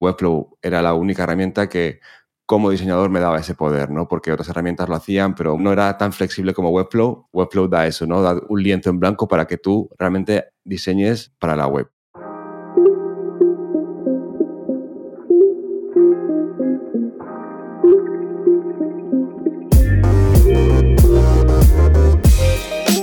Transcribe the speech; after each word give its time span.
Webflow 0.00 0.58
era 0.62 0.82
la 0.82 0.94
única 0.94 1.24
herramienta 1.24 1.68
que 1.68 2.00
como 2.48 2.70
diseñador 2.70 3.10
me 3.10 3.20
daba 3.20 3.38
ese 3.38 3.54
poder, 3.54 3.90
¿no? 3.90 4.08
Porque 4.08 4.32
otras 4.32 4.48
herramientas 4.48 4.88
lo 4.88 4.94
hacían, 4.94 5.34
pero 5.34 5.58
no 5.58 5.70
era 5.70 5.98
tan 5.98 6.14
flexible 6.14 6.54
como 6.54 6.70
Webflow. 6.70 7.28
Webflow 7.30 7.68
da 7.68 7.86
eso, 7.86 8.06
¿no? 8.06 8.22
Da 8.22 8.40
un 8.48 8.62
lienzo 8.62 8.88
en 8.88 8.98
blanco 8.98 9.28
para 9.28 9.46
que 9.46 9.58
tú 9.58 9.90
realmente 9.98 10.46
diseñes 10.64 11.30
para 11.38 11.56
la 11.56 11.66
web. 11.66 11.90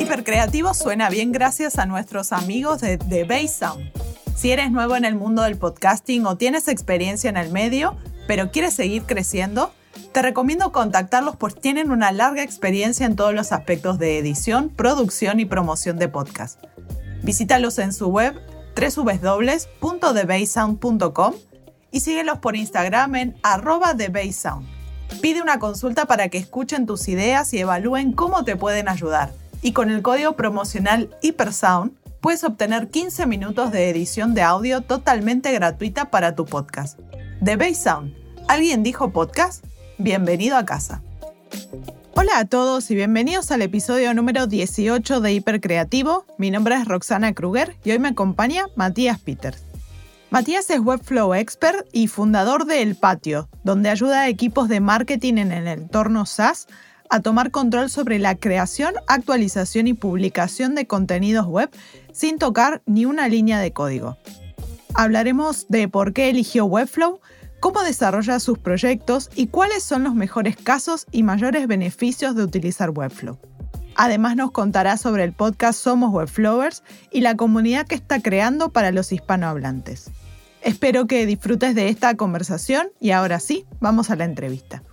Hipercreativo 0.02 0.74
suena 0.74 1.10
bien 1.10 1.32
gracias 1.32 1.78
a 1.78 1.86
nuestros 1.86 2.32
amigos 2.32 2.82
de 2.82 2.98
The 2.98 3.26
Base 3.26 3.50
Sound. 3.50 4.15
Si 4.36 4.52
eres 4.52 4.70
nuevo 4.70 4.98
en 4.98 5.06
el 5.06 5.16
mundo 5.16 5.44
del 5.44 5.58
podcasting 5.58 6.26
o 6.26 6.36
tienes 6.36 6.68
experiencia 6.68 7.30
en 7.30 7.38
el 7.38 7.52
medio, 7.52 7.96
pero 8.28 8.52
quieres 8.52 8.74
seguir 8.74 9.04
creciendo, 9.04 9.72
te 10.12 10.22
recomiendo 10.22 10.74
contactarlos 10.74 11.38
pues 11.38 11.56
tienen 11.56 11.90
una 11.90 12.12
larga 12.12 12.44
experiencia 12.44 13.06
en 13.06 13.16
todos 13.16 13.34
los 13.34 13.54
aspectos 13.54 13.98
de 13.98 14.18
edición, 14.18 14.68
producción 14.70 15.40
y 15.40 15.46
promoción 15.46 15.98
de 15.98 16.10
podcast. 16.10 16.62
Visítalos 17.24 17.80
en 17.80 17.94
su 17.94 18.10
web 18.10 18.36
www.thebasesound.com 18.76 21.34
y 21.92 22.02
síguelos 22.02 22.40
por 22.40 22.58
Instagram 22.58 23.16
en 23.16 23.38
arroba. 23.42 23.96
Pide 25.22 25.42
una 25.42 25.60
consulta 25.60 26.08
para 26.08 26.28
que 26.28 26.38
escuchen 26.38 26.86
tus 26.86 27.08
ideas 27.08 27.54
y 27.54 27.60
evalúen 27.60 28.12
cómo 28.12 28.44
te 28.44 28.58
pueden 28.58 28.90
ayudar. 28.90 29.32
Y 29.62 29.72
con 29.72 29.90
el 29.90 30.02
código 30.02 30.34
promocional 30.34 31.16
HyperSound 31.22 31.94
puedes 32.26 32.44
obtener 32.44 32.90
15 32.90 33.28
minutos 33.28 33.72
de 33.72 33.88
edición 33.88 34.34
de 34.34 34.42
audio 34.42 34.82
totalmente 34.82 35.52
gratuita 35.52 36.10
para 36.10 36.36
tu 36.36 36.46
podcast. 36.46 37.00
The 37.44 37.56
Base 37.56 37.76
Sound. 37.76 38.16
¿Alguien 38.48 38.82
dijo 38.82 39.12
podcast? 39.12 39.64
Bienvenido 40.00 40.58
a 40.58 40.66
casa. 40.66 41.04
Hola 42.16 42.40
a 42.40 42.46
todos 42.46 42.90
y 42.90 42.96
bienvenidos 42.96 43.52
al 43.52 43.62
episodio 43.62 44.12
número 44.16 44.48
18 44.48 45.22
de 45.22 45.34
Hipercreativo. 45.34 46.26
Mi 46.40 46.50
nombre 46.50 46.74
es 46.74 46.88
Roxana 46.88 47.32
Kruger 47.34 47.76
y 47.84 47.92
hoy 47.92 48.00
me 48.00 48.08
acompaña 48.08 48.66
Matías 48.76 49.20
Peters. 49.20 49.62
Matías 50.32 50.68
es 50.72 50.80
Webflow 50.80 51.36
Expert 51.36 51.88
y 51.92 52.08
fundador 52.08 52.66
de 52.66 52.82
El 52.82 52.96
Patio, 52.96 53.50
donde 53.64 53.90
ayuda 53.90 54.22
a 54.22 54.30
equipos 54.30 54.68
de 54.68 54.80
marketing 54.80 55.36
en 55.36 55.52
el 55.52 55.68
entorno 55.68 56.26
SaaS 56.26 56.66
a 57.12 57.20
tomar 57.20 57.52
control 57.52 57.92
sobre 57.92 58.18
la 58.18 58.34
creación, 58.34 58.96
actualización 59.08 59.88
y 59.88 59.94
publicación 59.94 60.74
de 60.74 60.88
contenidos 60.88 61.46
web 61.46 61.70
sin 62.16 62.40
tocar 62.40 62.82
ni 62.86 63.06
una 63.06 63.28
línea 63.28 63.60
de 63.60 63.74
código. 63.74 64.18
Hablaremos 64.94 65.66
de 65.68 65.90
por 65.90 66.14
qué 66.14 66.30
eligió 66.30 66.64
Webflow, 66.66 67.20
cómo 67.60 67.84
desarrolla 67.84 68.40
sus 68.40 68.58
proyectos 68.58 69.30
y 69.36 69.48
cuáles 69.48 69.84
son 69.84 70.06
los 70.06 70.16
mejores 70.16 70.56
casos 70.56 71.08
y 71.12 71.24
mayores 71.24 71.68
beneficios 71.68 72.34
de 72.36 72.44
utilizar 72.44 72.92
Webflow. 72.92 73.38
Además 73.96 74.38
nos 74.38 74.52
contará 74.52 74.96
sobre 74.96 75.26
el 75.26 75.34
podcast 75.34 75.78
Somos 75.78 76.14
Webflowers 76.14 76.84
y 77.12 77.20
la 77.20 77.36
comunidad 77.36 77.86
que 77.86 77.96
está 77.96 78.22
creando 78.22 78.70
para 78.70 78.92
los 78.92 79.12
hispanohablantes. 79.12 80.10
Espero 80.62 81.08
que 81.08 81.26
disfrutes 81.26 81.76
de 81.76 81.90
esta 81.90 82.16
conversación 82.16 82.88
y 83.02 83.12
ahora 83.12 83.42
sí, 83.42 83.66
vamos 83.82 84.10
a 84.10 84.16
la 84.16 84.24
entrevista. 84.24 84.84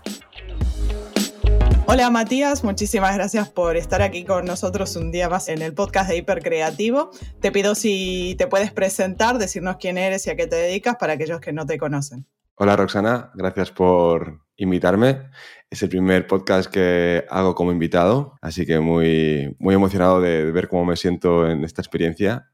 Hola 1.84 2.10
Matías, 2.10 2.62
muchísimas 2.62 3.14
gracias 3.16 3.50
por 3.50 3.76
estar 3.76 4.02
aquí 4.02 4.24
con 4.24 4.44
nosotros 4.44 4.94
un 4.94 5.10
día 5.10 5.28
más 5.28 5.48
en 5.48 5.62
el 5.62 5.74
podcast 5.74 6.08
de 6.08 6.16
Hipercreativo. 6.16 7.10
Te 7.40 7.50
pido 7.50 7.74
si 7.74 8.36
te 8.38 8.46
puedes 8.46 8.70
presentar, 8.70 9.38
decirnos 9.38 9.76
quién 9.78 9.98
eres 9.98 10.26
y 10.26 10.30
a 10.30 10.36
qué 10.36 10.46
te 10.46 10.56
dedicas 10.56 10.96
para 10.96 11.14
aquellos 11.14 11.40
que 11.40 11.52
no 11.52 11.66
te 11.66 11.78
conocen. 11.78 12.24
Hola 12.54 12.76
Roxana, 12.76 13.32
gracias 13.34 13.72
por 13.72 14.42
invitarme. 14.56 15.30
Es 15.68 15.82
el 15.82 15.88
primer 15.88 16.26
podcast 16.28 16.70
que 16.70 17.24
hago 17.28 17.54
como 17.56 17.72
invitado, 17.72 18.38
así 18.40 18.64
que 18.64 18.78
muy, 18.78 19.56
muy 19.58 19.74
emocionado 19.74 20.20
de 20.20 20.52
ver 20.52 20.68
cómo 20.68 20.84
me 20.84 20.96
siento 20.96 21.50
en 21.50 21.64
esta 21.64 21.82
experiencia. 21.82 22.48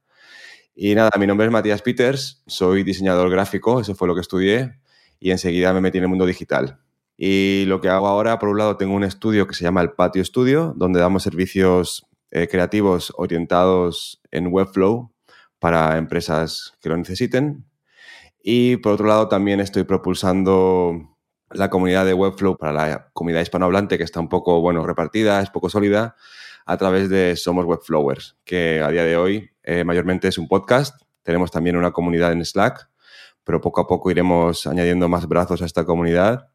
Y 0.74 0.94
nada, 0.94 1.10
mi 1.18 1.26
nombre 1.26 1.46
es 1.46 1.52
Matías 1.52 1.82
Peters, 1.82 2.42
soy 2.46 2.82
diseñador 2.82 3.30
gráfico, 3.30 3.80
eso 3.80 3.94
fue 3.94 4.08
lo 4.08 4.14
que 4.14 4.22
estudié, 4.22 4.78
y 5.20 5.32
enseguida 5.32 5.72
me 5.74 5.80
metí 5.80 5.98
en 5.98 6.04
el 6.04 6.08
mundo 6.08 6.24
digital. 6.24 6.80
Y 7.20 7.64
lo 7.66 7.80
que 7.80 7.88
hago 7.88 8.06
ahora, 8.06 8.38
por 8.38 8.48
un 8.48 8.58
lado, 8.58 8.76
tengo 8.76 8.94
un 8.94 9.02
estudio 9.02 9.48
que 9.48 9.54
se 9.54 9.64
llama 9.64 9.82
el 9.82 9.90
Patio 9.90 10.24
Studio, 10.24 10.72
donde 10.76 11.00
damos 11.00 11.24
servicios 11.24 12.06
eh, 12.30 12.46
creativos 12.46 13.12
orientados 13.16 14.22
en 14.30 14.46
Webflow 14.52 15.10
para 15.58 15.98
empresas 15.98 16.74
que 16.80 16.88
lo 16.88 16.96
necesiten. 16.96 17.66
Y 18.40 18.76
por 18.76 18.92
otro 18.92 19.08
lado, 19.08 19.28
también 19.28 19.58
estoy 19.58 19.82
propulsando 19.82 21.16
la 21.50 21.68
comunidad 21.68 22.06
de 22.06 22.14
Webflow 22.14 22.56
para 22.56 22.72
la 22.72 23.10
comunidad 23.12 23.40
hispanohablante, 23.40 23.98
que 23.98 24.04
está 24.04 24.20
un 24.20 24.28
poco 24.28 24.60
bueno, 24.60 24.86
repartida, 24.86 25.40
es 25.40 25.50
poco 25.50 25.68
sólida, 25.68 26.14
a 26.66 26.76
través 26.76 27.08
de 27.08 27.34
Somos 27.34 27.64
Webflowers, 27.64 28.36
que 28.44 28.80
a 28.80 28.90
día 28.90 29.02
de 29.02 29.16
hoy 29.16 29.50
eh, 29.64 29.82
mayormente 29.82 30.28
es 30.28 30.38
un 30.38 30.46
podcast. 30.46 31.02
Tenemos 31.24 31.50
también 31.50 31.76
una 31.76 31.90
comunidad 31.90 32.30
en 32.30 32.44
Slack, 32.44 32.88
pero 33.42 33.60
poco 33.60 33.80
a 33.80 33.88
poco 33.88 34.08
iremos 34.08 34.68
añadiendo 34.68 35.08
más 35.08 35.26
brazos 35.26 35.62
a 35.62 35.64
esta 35.64 35.84
comunidad 35.84 36.47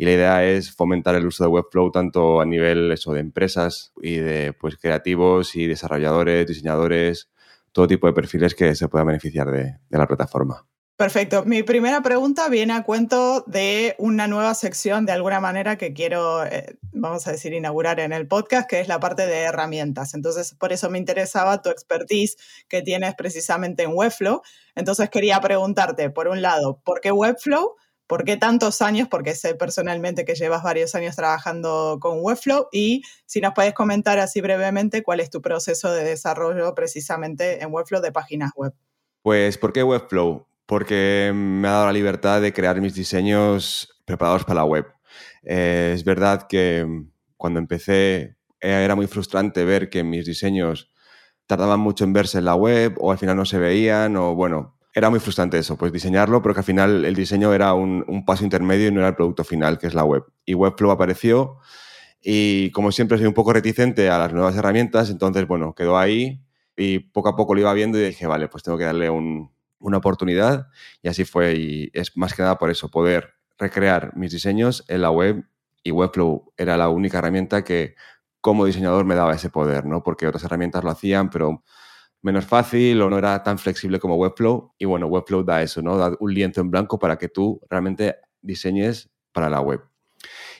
y 0.00 0.06
la 0.06 0.12
idea 0.12 0.44
es 0.44 0.74
fomentar 0.74 1.14
el 1.14 1.26
uso 1.26 1.44
de 1.44 1.50
Webflow 1.50 1.90
tanto 1.92 2.40
a 2.40 2.46
nivel 2.46 2.88
de 2.88 3.20
empresas 3.20 3.92
y 4.00 4.16
de 4.16 4.54
pues, 4.54 4.78
creativos 4.78 5.54
y 5.56 5.66
desarrolladores, 5.66 6.46
diseñadores, 6.46 7.28
todo 7.70 7.86
tipo 7.86 8.06
de 8.06 8.14
perfiles 8.14 8.54
que 8.54 8.74
se 8.74 8.88
puedan 8.88 9.08
beneficiar 9.08 9.50
de, 9.50 9.76
la 9.90 10.06
plataforma. 10.06 10.66
Perfecto. 10.96 11.44
Mi 11.44 11.62
primera 11.64 12.00
pregunta 12.00 12.48
viene 12.48 12.72
a 12.72 12.82
cuento 12.82 13.44
de 13.46 13.94
una 13.98 14.26
nueva 14.26 14.54
sección, 14.54 15.04
de 15.04 15.12
alguna 15.12 15.38
manera, 15.38 15.76
que 15.76 15.92
quiero, 15.92 16.46
eh, 16.46 16.78
vamos 16.92 17.26
a 17.26 17.32
decir, 17.32 17.52
inaugurar 17.52 18.00
en 18.00 18.14
el 18.14 18.26
podcast, 18.26 18.70
que 18.70 18.80
es 18.80 18.88
la 18.88 19.00
parte 19.00 19.26
de 19.26 19.40
herramientas. 19.40 20.14
Entonces, 20.14 20.54
por 20.54 20.72
eso 20.72 20.88
me 20.88 20.96
interesaba 20.96 21.60
tu 21.60 21.68
expertise 21.68 22.38
que 22.68 22.80
tienes 22.80 23.14
precisamente 23.16 23.82
en 23.82 23.90
Webflow. 23.92 24.40
Entonces, 24.74 25.10
quería 25.10 25.42
preguntarte, 25.42 26.08
por 26.08 26.26
un 26.28 26.40
lado, 26.40 26.80
¿por 26.86 27.02
qué 27.02 27.12
Webflow? 27.12 27.76
¿Por 28.10 28.24
qué 28.24 28.36
tantos 28.36 28.82
años? 28.82 29.06
Porque 29.08 29.36
sé 29.36 29.54
personalmente 29.54 30.24
que 30.24 30.34
llevas 30.34 30.64
varios 30.64 30.96
años 30.96 31.14
trabajando 31.14 31.98
con 32.00 32.18
Webflow 32.20 32.66
y 32.72 33.04
si 33.24 33.40
nos 33.40 33.54
puedes 33.54 33.72
comentar 33.72 34.18
así 34.18 34.40
brevemente 34.40 35.04
cuál 35.04 35.20
es 35.20 35.30
tu 35.30 35.40
proceso 35.40 35.92
de 35.92 36.02
desarrollo 36.02 36.74
precisamente 36.74 37.62
en 37.62 37.72
Webflow 37.72 38.02
de 38.02 38.10
páginas 38.10 38.50
web. 38.56 38.74
Pues, 39.22 39.58
¿por 39.58 39.72
qué 39.72 39.84
Webflow? 39.84 40.44
Porque 40.66 41.30
me 41.32 41.68
ha 41.68 41.70
dado 41.70 41.86
la 41.86 41.92
libertad 41.92 42.40
de 42.40 42.52
crear 42.52 42.80
mis 42.80 42.96
diseños 42.96 44.02
preparados 44.04 44.42
para 44.42 44.56
la 44.56 44.64
web. 44.64 44.86
Eh, 45.44 45.92
es 45.94 46.02
verdad 46.02 46.48
que 46.48 46.84
cuando 47.36 47.60
empecé 47.60 48.34
eh, 48.60 48.82
era 48.84 48.96
muy 48.96 49.06
frustrante 49.06 49.64
ver 49.64 49.88
que 49.88 50.02
mis 50.02 50.26
diseños 50.26 50.90
tardaban 51.46 51.78
mucho 51.78 52.02
en 52.02 52.12
verse 52.12 52.38
en 52.38 52.46
la 52.46 52.56
web 52.56 52.96
o 52.98 53.12
al 53.12 53.18
final 53.18 53.36
no 53.36 53.44
se 53.44 53.58
veían 53.58 54.16
o 54.16 54.34
bueno, 54.34 54.79
era 54.92 55.10
muy 55.10 55.20
frustrante 55.20 55.58
eso, 55.58 55.76
pues 55.76 55.92
diseñarlo, 55.92 56.42
pero 56.42 56.54
que 56.54 56.60
al 56.60 56.64
final 56.64 57.04
el 57.04 57.14
diseño 57.14 57.54
era 57.54 57.74
un, 57.74 58.24
paso 58.26 58.44
intermedio 58.44 58.88
y 58.88 58.92
no 58.92 59.00
era 59.00 59.10
el 59.10 59.14
producto 59.14 59.44
final, 59.44 59.78
que 59.78 59.86
es 59.86 59.94
la 59.94 60.04
web. 60.04 60.24
Y 60.44 60.54
Webflow 60.54 60.90
apareció 60.90 61.58
y 62.20 62.70
como 62.72 62.92
siempre 62.92 63.16
soy 63.18 63.26
un 63.26 63.34
poco 63.34 63.52
reticente 63.52 64.10
a 64.10 64.18
las 64.18 64.32
nuevas 64.32 64.56
herramientas, 64.56 65.10
entonces, 65.10 65.46
bueno, 65.46 65.74
quedó 65.74 65.96
ahí 65.98 66.42
y 66.76 66.98
poco 66.98 67.28
a 67.28 67.36
poco 67.36 67.54
lo 67.54 67.60
iba 67.60 67.72
viendo 67.72 67.98
y 67.98 68.02
dije, 68.02 68.26
vale, 68.26 68.48
pues 68.48 68.62
tengo 68.62 68.78
que 68.78 68.84
darle 68.84 69.10
una 69.10 69.96
oportunidad 69.98 70.68
y 71.02 71.08
así 71.08 71.24
fue. 71.24 71.54
Y 71.54 71.90
es 71.92 72.16
más 72.16 72.34
que 72.34 72.42
nada 72.42 72.58
por 72.58 72.70
eso, 72.70 72.90
poder 72.90 73.34
recrear 73.58 74.16
mis 74.16 74.32
diseños 74.32 74.84
en 74.88 75.02
la 75.02 75.10
web 75.10 75.44
y 75.82 75.92
Webflow 75.92 76.52
era 76.56 76.76
la 76.76 76.88
única 76.88 77.18
herramienta 77.18 77.64
que 77.64 77.94
como 78.40 78.64
diseñador 78.64 79.04
me 79.04 79.14
daba 79.14 79.34
ese 79.34 79.50
poder, 79.50 79.84
¿no? 79.84 80.02
Porque 80.02 80.26
otras 80.26 80.44
herramientas 80.44 80.82
lo 80.82 80.90
hacían, 80.90 81.30
pero 81.30 81.62
menos 82.22 82.46
fácil 82.46 83.00
o 83.02 83.10
no 83.10 83.18
era 83.18 83.42
tan 83.42 83.58
flexible 83.58 83.98
como 83.98 84.16
Webflow. 84.16 84.74
Y 84.78 84.84
bueno, 84.84 85.06
Webflow 85.06 85.44
da 85.44 85.62
eso, 85.62 85.82
¿no? 85.82 85.96
Da 85.96 86.16
un 86.20 86.34
lienzo 86.34 86.60
en 86.60 86.70
blanco 86.70 86.98
para 86.98 87.16
que 87.18 87.28
tú 87.28 87.60
realmente 87.68 88.16
diseñes 88.40 89.10
para 89.32 89.48
la 89.48 89.60
web. 89.60 89.80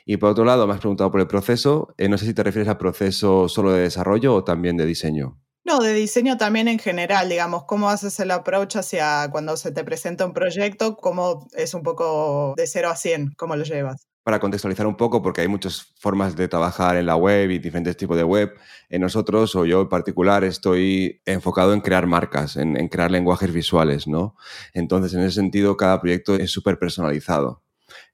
Y 0.07 0.17
por 0.17 0.31
otro 0.31 0.45
lado, 0.45 0.67
me 0.67 0.75
has 0.75 0.81
preguntado 0.81 1.11
por 1.11 1.21
el 1.21 1.27
proceso. 1.27 1.95
Eh, 1.99 2.09
no 2.09 2.19
sé 2.19 2.27
si 2.27 2.35
te 2.35 2.43
refieres 2.43 2.69
al 2.69 2.79
proceso 2.79 3.49
solo 3.49 3.73
de 3.73 3.83
desarrollo 3.83 4.35
o 4.35 4.45
también 4.45 4.77
de 4.77 4.87
diseño. 4.87 5.39
No, 5.65 5.81
de 5.81 5.93
diseño 5.93 6.39
también 6.39 6.69
en 6.69 6.79
general, 6.79 7.29
digamos, 7.29 7.65
cómo 7.65 7.91
haces 7.91 8.19
el 8.19 8.31
approach 8.31 8.77
hacia 8.77 9.29
cuando 9.31 9.57
se 9.57 9.73
te 9.73 9.85
presenta 9.85 10.25
un 10.25 10.33
proyecto, 10.33 10.97
cómo 10.97 11.47
es 11.53 11.75
un 11.75 11.83
poco 11.83 12.55
de 12.57 12.67
0 12.67 12.89
a 12.89 12.97
100, 12.97 13.35
cómo 13.37 13.57
lo 13.57 13.65
llevas 13.65 14.10
para 14.23 14.39
contextualizar 14.39 14.87
un 14.87 14.97
poco, 14.97 15.23
porque 15.23 15.41
hay 15.41 15.49
muchas 15.49 15.95
formas 15.99 16.37
de 16.37 16.47
trabajar 16.47 16.97
en 16.97 17.07
la 17.07 17.17
web 17.17 17.51
y 17.51 17.59
diferentes 17.59 17.97
tipos 17.97 18.17
de 18.17 18.25
web. 18.25 18.53
En 18.89 19.01
nosotros, 19.01 19.55
o 19.57 19.65
yo 19.65 19.83
en 19.83 19.89
particular, 19.89 20.45
estoy 20.45 21.23
enfocado 21.25 21.73
en 21.73 21.81
crear 21.81 22.07
marcas, 22.07 22.57
en, 22.57 22.89
crear 22.89 23.11
lenguajes 23.11 23.53
visuales, 23.53 24.07
¿no? 24.07 24.37
Entonces, 24.75 25.15
en 25.15 25.21
ese 25.21 25.37
sentido, 25.37 25.77
cada 25.77 26.01
proyecto 26.01 26.35
es 26.35 26.51
súper 26.51 26.79
personalizado. 26.79 27.63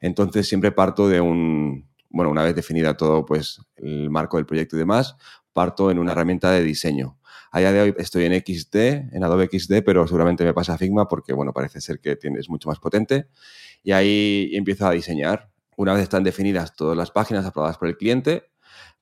Entonces, 0.01 0.49
siempre 0.49 0.73
parto 0.73 1.09
de 1.09 1.21
un, 1.21 1.89
bueno, 2.09 2.31
una 2.31 2.45
vez 2.45 2.55
definida 2.55 2.97
todo, 2.97 3.25
pues, 3.25 3.61
el 3.77 4.09
marco 4.11 4.37
del 4.37 4.47
proyecto 4.47 4.77
y 4.77 4.79
demás, 4.79 5.17
parto 5.53 5.91
en 5.91 5.99
una 5.99 6.13
herramienta 6.13 6.51
de 6.53 6.63
diseño. 6.63 7.19
A 7.51 7.61
día 7.61 7.73
de 7.73 7.81
hoy 7.81 7.95
estoy 7.99 8.25
en 8.25 8.35
XD, 8.35 9.15
en 9.15 9.25
Adobe 9.25 9.49
XD, 9.51 9.83
pero 9.85 10.07
seguramente 10.07 10.45
me 10.45 10.53
pasa 10.53 10.77
Figma 10.77 11.09
porque, 11.09 11.33
bueno, 11.33 11.53
parece 11.53 11.81
ser 11.81 12.01
que 12.01 12.19
es 12.21 12.49
mucho 12.49 12.69
más 12.69 12.79
potente. 12.79 13.29
Y 13.83 13.93
ahí 13.93 14.51
empiezo 14.53 14.87
a 14.87 14.91
diseñar. 14.91 15.51
Una 15.77 15.93
vez 15.93 16.03
están 16.03 16.25
definidas 16.25 16.75
todas 16.75 16.97
las 16.97 17.11
páginas 17.11 17.47
aprobadas 17.47 17.79
por 17.79 17.89
el 17.89 17.97
cliente, 17.97 18.51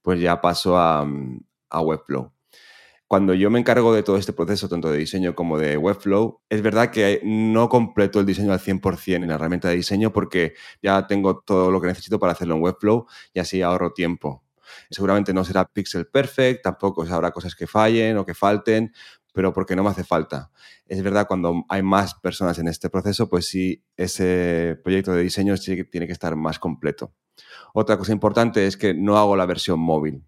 pues 0.02 0.20
ya 0.20 0.40
paso 0.40 0.76
a, 0.76 1.06
a 1.70 1.80
Webflow. 1.80 2.32
Cuando 3.06 3.34
yo 3.34 3.50
me 3.50 3.60
encargo 3.60 3.94
de 3.94 4.02
todo 4.02 4.16
este 4.16 4.32
proceso, 4.32 4.68
tanto 4.68 4.90
de 4.90 4.98
diseño 4.98 5.34
como 5.34 5.58
de 5.58 5.76
Webflow, 5.76 6.40
es 6.48 6.62
verdad 6.62 6.90
que 6.90 7.20
no 7.22 7.68
completo 7.68 8.18
el 8.18 8.26
diseño 8.26 8.52
al 8.52 8.58
100% 8.58 9.22
en 9.22 9.28
la 9.28 9.34
herramienta 9.34 9.68
de 9.68 9.76
diseño 9.76 10.12
porque 10.12 10.54
ya 10.82 11.06
tengo 11.06 11.40
todo 11.40 11.70
lo 11.70 11.80
que 11.80 11.86
necesito 11.86 12.18
para 12.18 12.32
hacerlo 12.32 12.56
en 12.56 12.62
Webflow 12.62 13.06
y 13.32 13.40
así 13.40 13.62
ahorro 13.62 13.92
tiempo. 13.92 14.42
Seguramente 14.90 15.32
no 15.32 15.44
será 15.44 15.64
pixel 15.66 16.06
perfect, 16.06 16.62
tampoco 16.62 17.04
habrá 17.08 17.30
cosas 17.30 17.54
que 17.54 17.66
fallen 17.66 18.16
o 18.16 18.24
que 18.24 18.34
falten, 18.34 18.92
pero 19.34 19.52
porque 19.52 19.74
no 19.74 19.82
me 19.82 19.90
hace 19.90 20.04
falta. 20.04 20.52
Es 20.86 21.02
verdad, 21.02 21.26
cuando 21.26 21.64
hay 21.68 21.82
más 21.82 22.14
personas 22.14 22.58
en 22.60 22.68
este 22.68 22.88
proceso, 22.88 23.28
pues 23.28 23.46
sí, 23.46 23.84
ese 23.96 24.78
proyecto 24.82 25.12
de 25.12 25.24
diseño 25.24 25.56
tiene 25.56 26.06
que 26.06 26.12
estar 26.12 26.36
más 26.36 26.60
completo. 26.60 27.12
Otra 27.74 27.98
cosa 27.98 28.12
importante 28.12 28.66
es 28.66 28.76
que 28.76 28.94
no 28.94 29.18
hago 29.18 29.34
la 29.34 29.44
versión 29.44 29.80
móvil. 29.80 30.24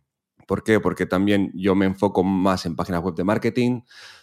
¿Por 0.49 0.65
qué? 0.65 0.81
Porque 0.81 1.07
también 1.07 1.53
yo 1.55 1.77
me 1.77 1.87
enfoco 1.87 2.25
más 2.25 2.67
en 2.67 2.75
páginas 2.75 3.01
web 3.03 3.15
de 3.15 3.23
marketing, 3.23 3.83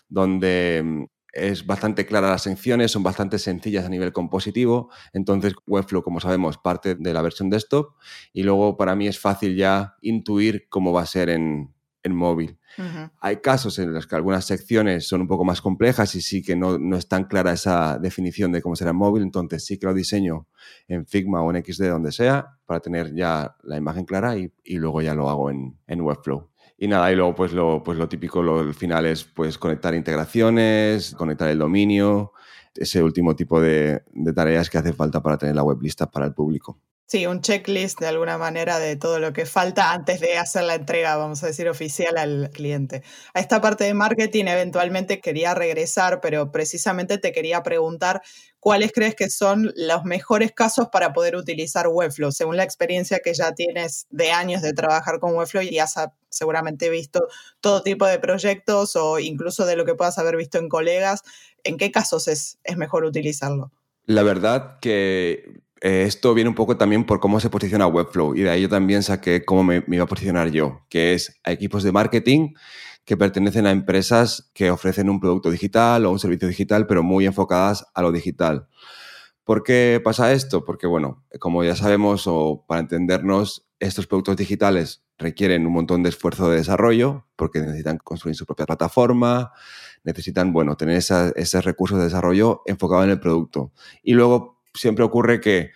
donde 0.10 0.82
mm, 0.84 1.04
es 1.32 1.66
bastante 1.66 2.06
clara 2.06 2.30
las 2.30 2.44
secciones, 2.44 2.92
son 2.92 3.04
bastante 3.04 3.40
sencillas 3.40 3.86
a 3.86 3.90
nivel 3.90 4.12
compositivo. 4.12 4.90
Entonces, 5.14 5.54
Webflow, 5.66 6.04
como 6.04 6.20
sabemos, 6.20 6.58
parte 6.58 6.96
de 6.96 7.14
la 7.14 7.22
versión 7.22 7.50
desktop 7.50 7.96
y 8.34 8.44
luego 8.44 8.76
para 8.76 8.98
mí 8.98 9.08
es 9.08 9.18
fácil 9.18 9.56
ya 9.56 9.96
intuir 10.02 10.68
cómo 10.68 10.92
va 10.92 11.04
a 11.04 11.06
ser 11.06 11.30
en, 11.30 11.74
en 12.04 12.16
móvil. 12.16 12.60
Hay 13.20 13.38
casos 13.38 13.78
en 13.80 13.94
los 13.94 14.08
que 14.08 14.16
algunas 14.16 14.46
secciones 14.46 15.08
son 15.08 15.22
un 15.22 15.28
poco 15.28 15.44
más 15.44 15.62
complejas 15.62 16.16
y 16.16 16.22
sí 16.22 16.42
que 16.42 16.56
no, 16.56 16.78
no, 16.78 16.98
es 16.98 17.08
tan 17.08 17.26
clara 17.26 17.54
esa 17.54 18.00
definición 18.00 18.52
de 18.52 18.62
cómo 18.62 18.76
será 18.76 18.94
móvil, 18.94 19.24
entonces 19.24 19.66
sí 19.66 19.78
que 19.78 19.86
lo 19.86 19.94
diseño 19.94 20.48
en 20.88 21.06
Figma 21.06 21.42
o 21.42 21.54
en 21.54 21.64
XD, 21.64 21.90
donde 21.90 22.12
sea, 22.12 22.58
para 22.66 22.80
tener 22.80 23.14
ya 23.14 23.56
la 23.64 23.78
imagen 23.78 24.06
clara 24.06 24.38
y, 24.38 24.52
y 24.64 24.78
luego 24.78 25.02
ya 25.02 25.14
lo 25.14 25.30
hago 25.30 25.52
en, 25.52 25.78
en, 25.88 26.02
Webflow. 26.02 26.50
Y 26.78 26.88
nada, 26.88 27.12
y 27.12 27.16
luego 27.16 27.36
pues 27.36 27.54
lo, 27.54 27.84
pues 27.84 27.98
lo 27.98 28.10
típico, 28.10 28.42
lo, 28.42 28.62
el 28.62 28.74
final 28.74 29.06
es 29.06 29.24
pues 29.24 29.58
conectar 29.58 29.94
integraciones, 29.94 31.14
conectar 31.16 31.50
el 31.50 31.60
dominio, 31.60 32.34
ese 32.76 33.04
último 33.04 33.36
tipo 33.36 33.62
de, 33.62 34.04
de 34.12 34.34
tareas 34.34 34.70
que 34.70 34.80
hace 34.80 34.94
falta 34.94 35.22
para 35.22 35.38
tener 35.38 35.56
la 35.56 35.64
web 35.64 35.82
lista 35.82 36.10
para 36.10 36.26
el 36.26 36.34
público. 36.34 36.80
Sí, 37.06 37.28
un 37.28 37.42
checklist 37.42 38.00
de 38.00 38.08
alguna 38.08 38.38
manera 38.38 38.80
de 38.80 38.96
todo 38.96 39.20
lo 39.20 39.34
que 39.34 39.46
falta 39.46 39.92
antes 39.92 40.20
de 40.20 40.38
hacer 40.38 40.64
la 40.64 40.76
entrega, 40.76 41.18
vamos 41.18 41.44
a 41.44 41.48
decir, 41.48 41.68
oficial 41.68 42.18
al 42.18 42.50
cliente. 42.52 43.04
A 43.34 43.40
esta 43.40 43.62
parte 43.62 43.84
de 43.84 43.94
marketing 43.94 44.46
eventualmente 44.46 45.20
quería 45.20 45.54
regresar, 45.54 46.22
pero 46.22 46.52
precisamente 46.52 47.18
te 47.18 47.32
quería 47.32 47.62
preguntar 47.62 48.22
cuáles 48.60 48.94
crees 48.94 49.16
que 49.16 49.30
son 49.30 49.74
los 49.76 50.06
mejores 50.06 50.54
casos 50.54 50.88
para 50.90 51.12
poder 51.12 51.36
utilizar 51.36 51.88
Webflow, 51.90 52.32
según 52.32 52.56
la 52.56 52.64
experiencia 52.64 53.20
que 53.20 53.34
ya 53.34 53.54
tienes 53.54 54.08
de 54.10 54.32
años 54.32 54.62
de 54.62 54.72
trabajar 54.72 55.20
con 55.20 55.36
Webflow 55.36 55.64
y 55.64 55.80
has 55.80 55.96
seguramente 56.30 56.90
visto 56.90 57.28
todo 57.60 57.84
tipo 57.84 58.08
de 58.08 58.20
proyectos 58.20 58.96
o 58.96 59.20
incluso 59.20 59.66
de 59.66 59.76
lo 59.76 59.86
que 59.86 59.96
puedas 59.96 60.18
haber 60.18 60.38
visto 60.38 60.58
en 60.58 60.70
colegas, 60.70 61.22
¿en 61.66 61.78
qué 61.78 61.92
casos 61.92 62.30
es, 62.30 62.58
es 62.64 62.78
mejor 62.78 63.04
utilizarlo? 63.04 63.72
La 64.06 64.24
verdad 64.24 64.80
que 64.80 65.63
eh, 65.86 66.04
esto 66.04 66.34
viene 66.34 66.50
un 66.50 66.56
poco 66.56 66.78
también 66.78 67.04
por 67.04 67.20
cómo 67.20 67.42
se 67.42 67.50
posiciona 67.50 67.88
Webflow 67.88 68.36
y 68.36 68.44
de 68.44 68.50
ahí 68.50 68.62
yo 68.62 68.70
también 68.70 69.04
saqué 69.04 69.44
cómo 69.44 69.66
me, 69.66 69.84
iba 69.86 70.06
a 70.06 70.08
posicionar 70.08 70.50
yo, 70.50 70.86
que 70.88 71.14
es 71.14 71.42
a 71.44 71.52
equipos 71.52 71.84
de 71.84 71.92
marketing 71.92 72.54
que 73.04 73.18
pertenecen 73.18 73.68
a 73.68 73.72
empresas 73.72 74.50
que 74.54 74.72
ofrecen 74.72 75.10
un 75.10 75.20
producto 75.20 75.52
digital 75.52 76.06
o 76.06 76.12
un 76.12 76.20
servicio 76.20 76.48
digital, 76.48 76.88
pero 76.88 77.04
muy 77.04 77.26
enfocadas 77.26 77.86
a 77.94 78.02
lo 78.02 78.14
digital. 78.14 78.70
¿Por 79.44 79.64
qué 79.64 80.00
pasa 80.02 80.32
esto? 80.32 80.64
Porque, 80.64 80.88
bueno, 80.88 81.26
como 81.38 81.66
ya 81.66 81.76
sabemos 81.76 82.28
o 82.28 82.64
para 82.66 82.80
entendernos, 82.80 83.68
estos 83.82 84.08
productos 84.08 84.38
digitales 84.38 85.04
requieren 85.18 85.68
un 85.68 85.74
montón 85.74 86.02
de 86.02 86.10
esfuerzo 86.10 86.50
de 86.50 86.60
desarrollo 86.60 87.28
porque 87.36 87.60
necesitan 87.60 87.98
construir 87.98 88.38
su 88.38 88.46
propia 88.46 88.66
plataforma, 88.66 89.52
necesitan, 90.06 90.54
bueno, 90.54 90.78
tener 90.78 90.96
esos 90.96 91.66
recursos 91.66 91.98
de 91.98 92.06
desarrollo 92.06 92.62
enfocados 92.68 93.04
en 93.04 93.12
el 93.12 93.20
producto. 93.20 93.74
Y 94.02 94.14
luego 94.14 94.53
siempre 94.74 95.04
ocurre 95.04 95.40
que 95.40 95.72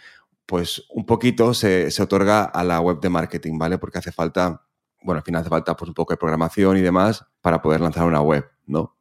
pues 0.46 0.84
un 0.90 1.06
poquito 1.06 1.54
se, 1.54 1.90
otorga 2.02 2.44
a 2.46 2.64
la 2.64 2.80
web 2.80 3.00
de 3.02 3.10
marketing, 3.10 3.58
¿vale? 3.58 3.78
Porque 3.78 3.98
hace 3.98 4.12
falta, 4.12 4.66
bueno, 5.04 5.20
al 5.20 5.24
final 5.24 5.42
hace 5.42 5.50
falta 5.50 5.76
pues 5.76 5.90
un 5.90 5.94
poco 5.94 6.14
de 6.14 6.18
programación 6.18 6.78
y 6.78 6.82
demás 6.82 7.26
para 7.42 7.62
poder 7.62 7.82
lanzar 7.82 8.06
una 8.06 8.22
web, 8.22 8.50
¿no? 8.66 8.98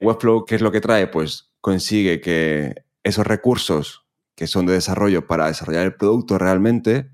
Webflow, 0.00 0.44
¿qué 0.44 0.56
es 0.56 0.60
lo 0.60 0.70
que 0.70 0.80
trae? 0.80 1.06
Pues 1.06 1.52
consigue 1.60 2.20
que 2.20 2.84
esos 3.02 3.26
recursos 3.26 4.06
que 4.34 4.46
son 4.46 4.66
de 4.66 4.74
desarrollo 4.74 5.26
para 5.26 5.46
desarrollar 5.46 5.84
el 5.84 5.94
producto 5.94 6.38
realmente 6.38 7.10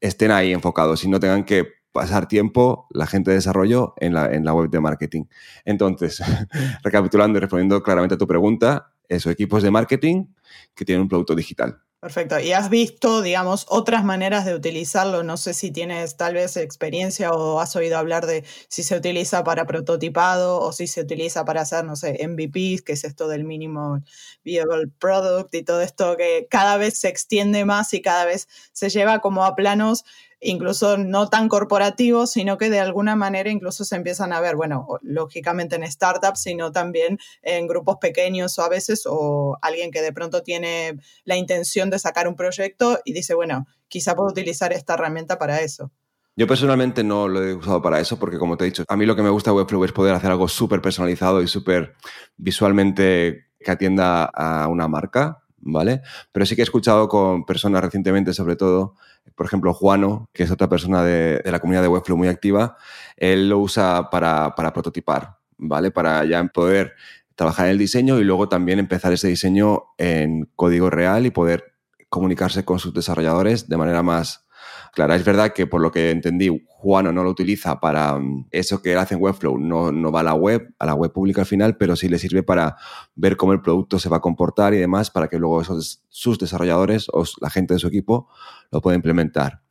estén 0.00 0.30
ahí 0.30 0.52
enfocados 0.52 1.04
y 1.04 1.08
no 1.08 1.20
tengan 1.20 1.44
que 1.44 1.66
pasar 1.92 2.26
tiempo 2.26 2.86
la 2.90 3.06
gente 3.06 3.30
de 3.30 3.36
desarrollo 3.36 3.94
en 3.98 4.14
la, 4.14 4.32
en 4.32 4.44
la 4.44 4.54
web 4.54 4.70
de 4.70 4.80
marketing. 4.80 5.24
Entonces, 5.64 6.22
recapitulando 6.82 7.38
y 7.38 7.40
respondiendo 7.40 7.82
claramente 7.82 8.14
a 8.14 8.18
tu 8.18 8.26
pregunta, 8.26 8.92
esos 9.10 9.32
equipos 9.32 9.62
de 9.62 9.70
marketing 9.70 10.26
que 10.74 10.84
tienen 10.84 11.02
un 11.02 11.08
producto 11.08 11.34
digital. 11.34 11.82
Perfecto. 12.00 12.40
¿Y 12.40 12.52
has 12.52 12.70
visto, 12.70 13.20
digamos, 13.20 13.66
otras 13.68 14.04
maneras 14.04 14.46
de 14.46 14.54
utilizarlo? 14.54 15.22
No 15.22 15.36
sé 15.36 15.52
si 15.52 15.70
tienes 15.70 16.16
tal 16.16 16.32
vez 16.32 16.56
experiencia 16.56 17.30
o 17.30 17.60
has 17.60 17.76
oído 17.76 17.98
hablar 17.98 18.24
de 18.24 18.42
si 18.68 18.82
se 18.82 18.96
utiliza 18.96 19.44
para 19.44 19.66
prototipado 19.66 20.60
o 20.60 20.72
si 20.72 20.86
se 20.86 21.02
utiliza 21.02 21.44
para 21.44 21.60
hacer, 21.60 21.84
no 21.84 21.96
sé, 21.96 22.26
MVPs, 22.26 22.80
que 22.80 22.94
es 22.94 23.04
esto 23.04 23.28
del 23.28 23.44
mínimo 23.44 24.02
viable 24.42 24.86
product 24.98 25.54
y 25.54 25.62
todo 25.62 25.82
esto 25.82 26.16
que 26.16 26.46
cada 26.48 26.78
vez 26.78 26.98
se 26.98 27.08
extiende 27.08 27.66
más 27.66 27.92
y 27.92 28.00
cada 28.00 28.24
vez 28.24 28.48
se 28.72 28.88
lleva 28.88 29.18
como 29.18 29.44
a 29.44 29.54
planos 29.54 30.04
incluso 30.40 30.96
no 30.96 31.28
tan 31.28 31.48
corporativos, 31.48 32.32
sino 32.32 32.58
que 32.58 32.70
de 32.70 32.80
alguna 32.80 33.16
manera 33.16 33.50
incluso 33.50 33.84
se 33.84 33.96
empiezan 33.96 34.32
a 34.32 34.40
ver, 34.40 34.56
bueno, 34.56 34.86
lógicamente 35.02 35.76
en 35.76 35.90
startups, 35.90 36.40
sino 36.40 36.72
también 36.72 37.18
en 37.42 37.66
grupos 37.66 37.96
pequeños 38.00 38.58
o 38.58 38.62
a 38.62 38.68
veces, 38.68 39.04
o 39.06 39.58
alguien 39.62 39.90
que 39.90 40.02
de 40.02 40.12
pronto 40.12 40.42
tiene 40.42 40.98
la 41.24 41.36
intención 41.36 41.90
de 41.90 41.98
sacar 41.98 42.26
un 42.26 42.36
proyecto 42.36 42.98
y 43.04 43.12
dice, 43.12 43.34
bueno, 43.34 43.66
quizá 43.88 44.16
puedo 44.16 44.30
utilizar 44.30 44.72
esta 44.72 44.94
herramienta 44.94 45.38
para 45.38 45.60
eso. 45.60 45.90
Yo 46.36 46.46
personalmente 46.46 47.04
no 47.04 47.28
lo 47.28 47.42
he 47.44 47.54
usado 47.54 47.82
para 47.82 48.00
eso 48.00 48.18
porque, 48.18 48.38
como 48.38 48.56
te 48.56 48.64
he 48.64 48.68
dicho, 48.68 48.84
a 48.88 48.96
mí 48.96 49.04
lo 49.04 49.16
que 49.16 49.22
me 49.22 49.30
gusta 49.30 49.50
de 49.50 49.58
Webflow 49.58 49.84
es 49.84 49.92
poder 49.92 50.14
hacer 50.14 50.30
algo 50.30 50.48
súper 50.48 50.80
personalizado 50.80 51.42
y 51.42 51.48
súper 51.48 51.96
visualmente 52.36 53.48
que 53.58 53.70
atienda 53.70 54.24
a 54.24 54.68
una 54.68 54.88
marca, 54.88 55.42
¿vale? 55.58 56.00
Pero 56.32 56.46
sí 56.46 56.56
que 56.56 56.62
he 56.62 56.64
escuchado 56.64 57.08
con 57.08 57.44
personas 57.44 57.82
recientemente, 57.82 58.32
sobre 58.32 58.56
todo, 58.56 58.94
por 59.34 59.46
ejemplo, 59.46 59.72
Juano, 59.72 60.28
que 60.32 60.42
es 60.42 60.50
otra 60.50 60.68
persona 60.68 61.02
de, 61.02 61.42
la 61.44 61.60
comunidad 61.60 61.82
de 61.82 61.88
Webflow 61.88 62.18
muy 62.18 62.28
activa, 62.28 62.76
él 63.16 63.48
lo 63.48 63.58
usa 63.58 64.10
para, 64.10 64.54
prototipar, 64.54 65.38
¿vale? 65.56 65.90
Para 65.90 66.24
ya 66.24 66.44
poder 66.44 66.94
trabajar 67.34 67.66
en 67.66 67.72
el 67.72 67.78
diseño 67.78 68.18
y 68.18 68.24
luego 68.24 68.48
también 68.48 68.78
empezar 68.78 69.12
ese 69.12 69.28
diseño 69.28 69.84
en 69.96 70.50
código 70.56 70.90
real 70.90 71.24
y 71.24 71.30
poder 71.30 71.72
comunicarse 72.10 72.64
con 72.64 72.78
sus 72.78 72.92
desarrolladores 72.92 73.68
de 73.68 73.76
manera 73.76 74.02
más, 74.02 74.46
Clara, 74.92 75.14
es 75.14 75.24
verdad 75.24 75.52
que 75.52 75.66
por 75.66 75.80
lo 75.80 75.90
que 75.90 76.10
entendí, 76.10 76.66
Juano 76.66 77.12
no 77.12 77.22
lo 77.22 77.30
utiliza 77.30 77.78
para 77.78 78.18
mm, 78.18 78.48
eso 78.50 78.82
que 78.82 78.92
él 78.92 78.98
hace 78.98 79.14
en 79.14 79.22
Webflow, 79.22 79.58
no, 79.58 79.92
no 79.92 80.10
va 80.10 80.20
a 80.20 80.24
la 80.24 80.34
web, 80.34 80.74
a 80.78 80.86
la 80.86 80.94
web 80.94 81.12
pública 81.12 81.42
al 81.42 81.46
final, 81.46 81.76
pero 81.76 81.94
sí 81.96 82.08
le 82.08 82.18
sirve 82.18 82.42
para 82.42 82.76
ver 83.14 83.36
cómo 83.36 83.52
el 83.52 83.60
producto 83.60 83.98
se 83.98 84.08
va 84.08 84.18
a 84.18 84.20
comportar 84.20 84.74
y 84.74 84.78
demás 84.78 85.10
para 85.10 85.28
que 85.28 85.38
luego 85.38 85.60
esos, 85.60 86.02
sus 86.08 86.38
desarrolladores 86.38 87.06
o 87.12 87.24
la 87.40 87.50
gente 87.50 87.74
de 87.74 87.80
su 87.80 87.86
equipo 87.86 88.28
lo 88.70 88.80
pueda 88.80 88.96
implementar. 88.96 89.62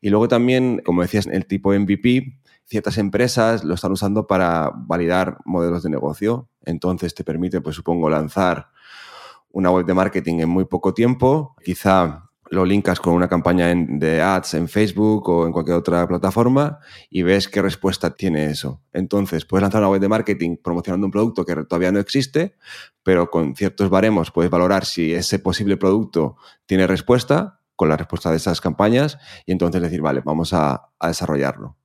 Y 0.00 0.10
luego 0.10 0.28
también, 0.28 0.80
como 0.84 1.02
decías, 1.02 1.26
el 1.26 1.46
tipo 1.46 1.72
MVP, 1.72 2.38
ciertas 2.64 2.98
empresas 2.98 3.64
lo 3.64 3.74
están 3.74 3.92
usando 3.92 4.26
para 4.26 4.70
validar 4.74 5.38
modelos 5.44 5.82
de 5.82 5.90
negocio. 5.90 6.48
Entonces 6.64 7.14
te 7.14 7.24
permite, 7.24 7.60
pues 7.60 7.76
supongo, 7.76 8.08
lanzar 8.08 8.68
una 9.50 9.70
web 9.70 9.84
de 9.84 9.94
marketing 9.94 10.40
en 10.40 10.48
muy 10.48 10.64
poco 10.64 10.94
tiempo, 10.94 11.56
quizá 11.64 12.29
lo 12.50 12.64
linkas 12.64 12.98
con 12.98 13.14
una 13.14 13.28
campaña 13.28 13.72
de 13.72 14.20
ads 14.20 14.54
en 14.54 14.68
Facebook 14.68 15.28
o 15.28 15.46
en 15.46 15.52
cualquier 15.52 15.76
otra 15.76 16.06
plataforma 16.08 16.80
y 17.08 17.22
ves 17.22 17.48
qué 17.48 17.62
respuesta 17.62 18.10
tiene 18.10 18.46
eso. 18.46 18.82
Entonces, 18.92 19.44
puedes 19.44 19.62
lanzar 19.62 19.80
una 19.80 19.90
web 19.90 20.00
de 20.00 20.08
marketing 20.08 20.56
promocionando 20.56 21.06
un 21.06 21.12
producto 21.12 21.44
que 21.44 21.54
todavía 21.64 21.92
no 21.92 22.00
existe, 22.00 22.56
pero 23.04 23.30
con 23.30 23.54
ciertos 23.54 23.88
baremos 23.88 24.32
puedes 24.32 24.50
valorar 24.50 24.84
si 24.84 25.14
ese 25.14 25.38
posible 25.38 25.76
producto 25.76 26.36
tiene 26.66 26.88
respuesta 26.88 27.60
con 27.76 27.88
la 27.88 27.96
respuesta 27.96 28.32
de 28.32 28.38
esas 28.38 28.60
campañas 28.60 29.18
y 29.46 29.52
entonces 29.52 29.80
decir, 29.80 30.02
vale, 30.02 30.20
vamos 30.24 30.52
a, 30.52 30.90
desarrollarlo. 31.00 31.76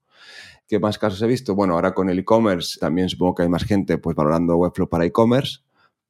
¿Qué 0.66 0.80
más 0.80 0.98
casos 0.98 1.22
he 1.22 1.28
visto? 1.28 1.54
Bueno, 1.54 1.74
ahora 1.74 1.94
con 1.94 2.10
el 2.10 2.18
e-commerce 2.18 2.80
también 2.80 3.08
supongo 3.08 3.36
que 3.36 3.42
hay 3.44 3.48
más 3.48 3.62
gente 3.62 3.98
pues 3.98 4.16
valorando 4.16 4.56
Webflow 4.56 4.88
para 4.88 5.04
e-commerce, 5.04 5.60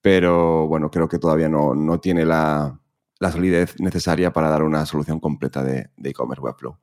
pero 0.00 0.66
bueno, 0.66 0.90
creo 0.90 1.08
que 1.08 1.18
todavía 1.18 1.50
no, 1.50 1.74
no 1.74 2.00
tiene 2.00 2.24
la, 2.24 2.80
la 3.18 3.32
solidez 3.32 3.78
necesaria 3.80 4.32
para 4.32 4.48
dar 4.48 4.62
una 4.62 4.86
solución 4.86 5.20
completa 5.20 5.62
de 5.64 5.90
e-commerce 6.02 6.42
Webflow. 6.42 6.78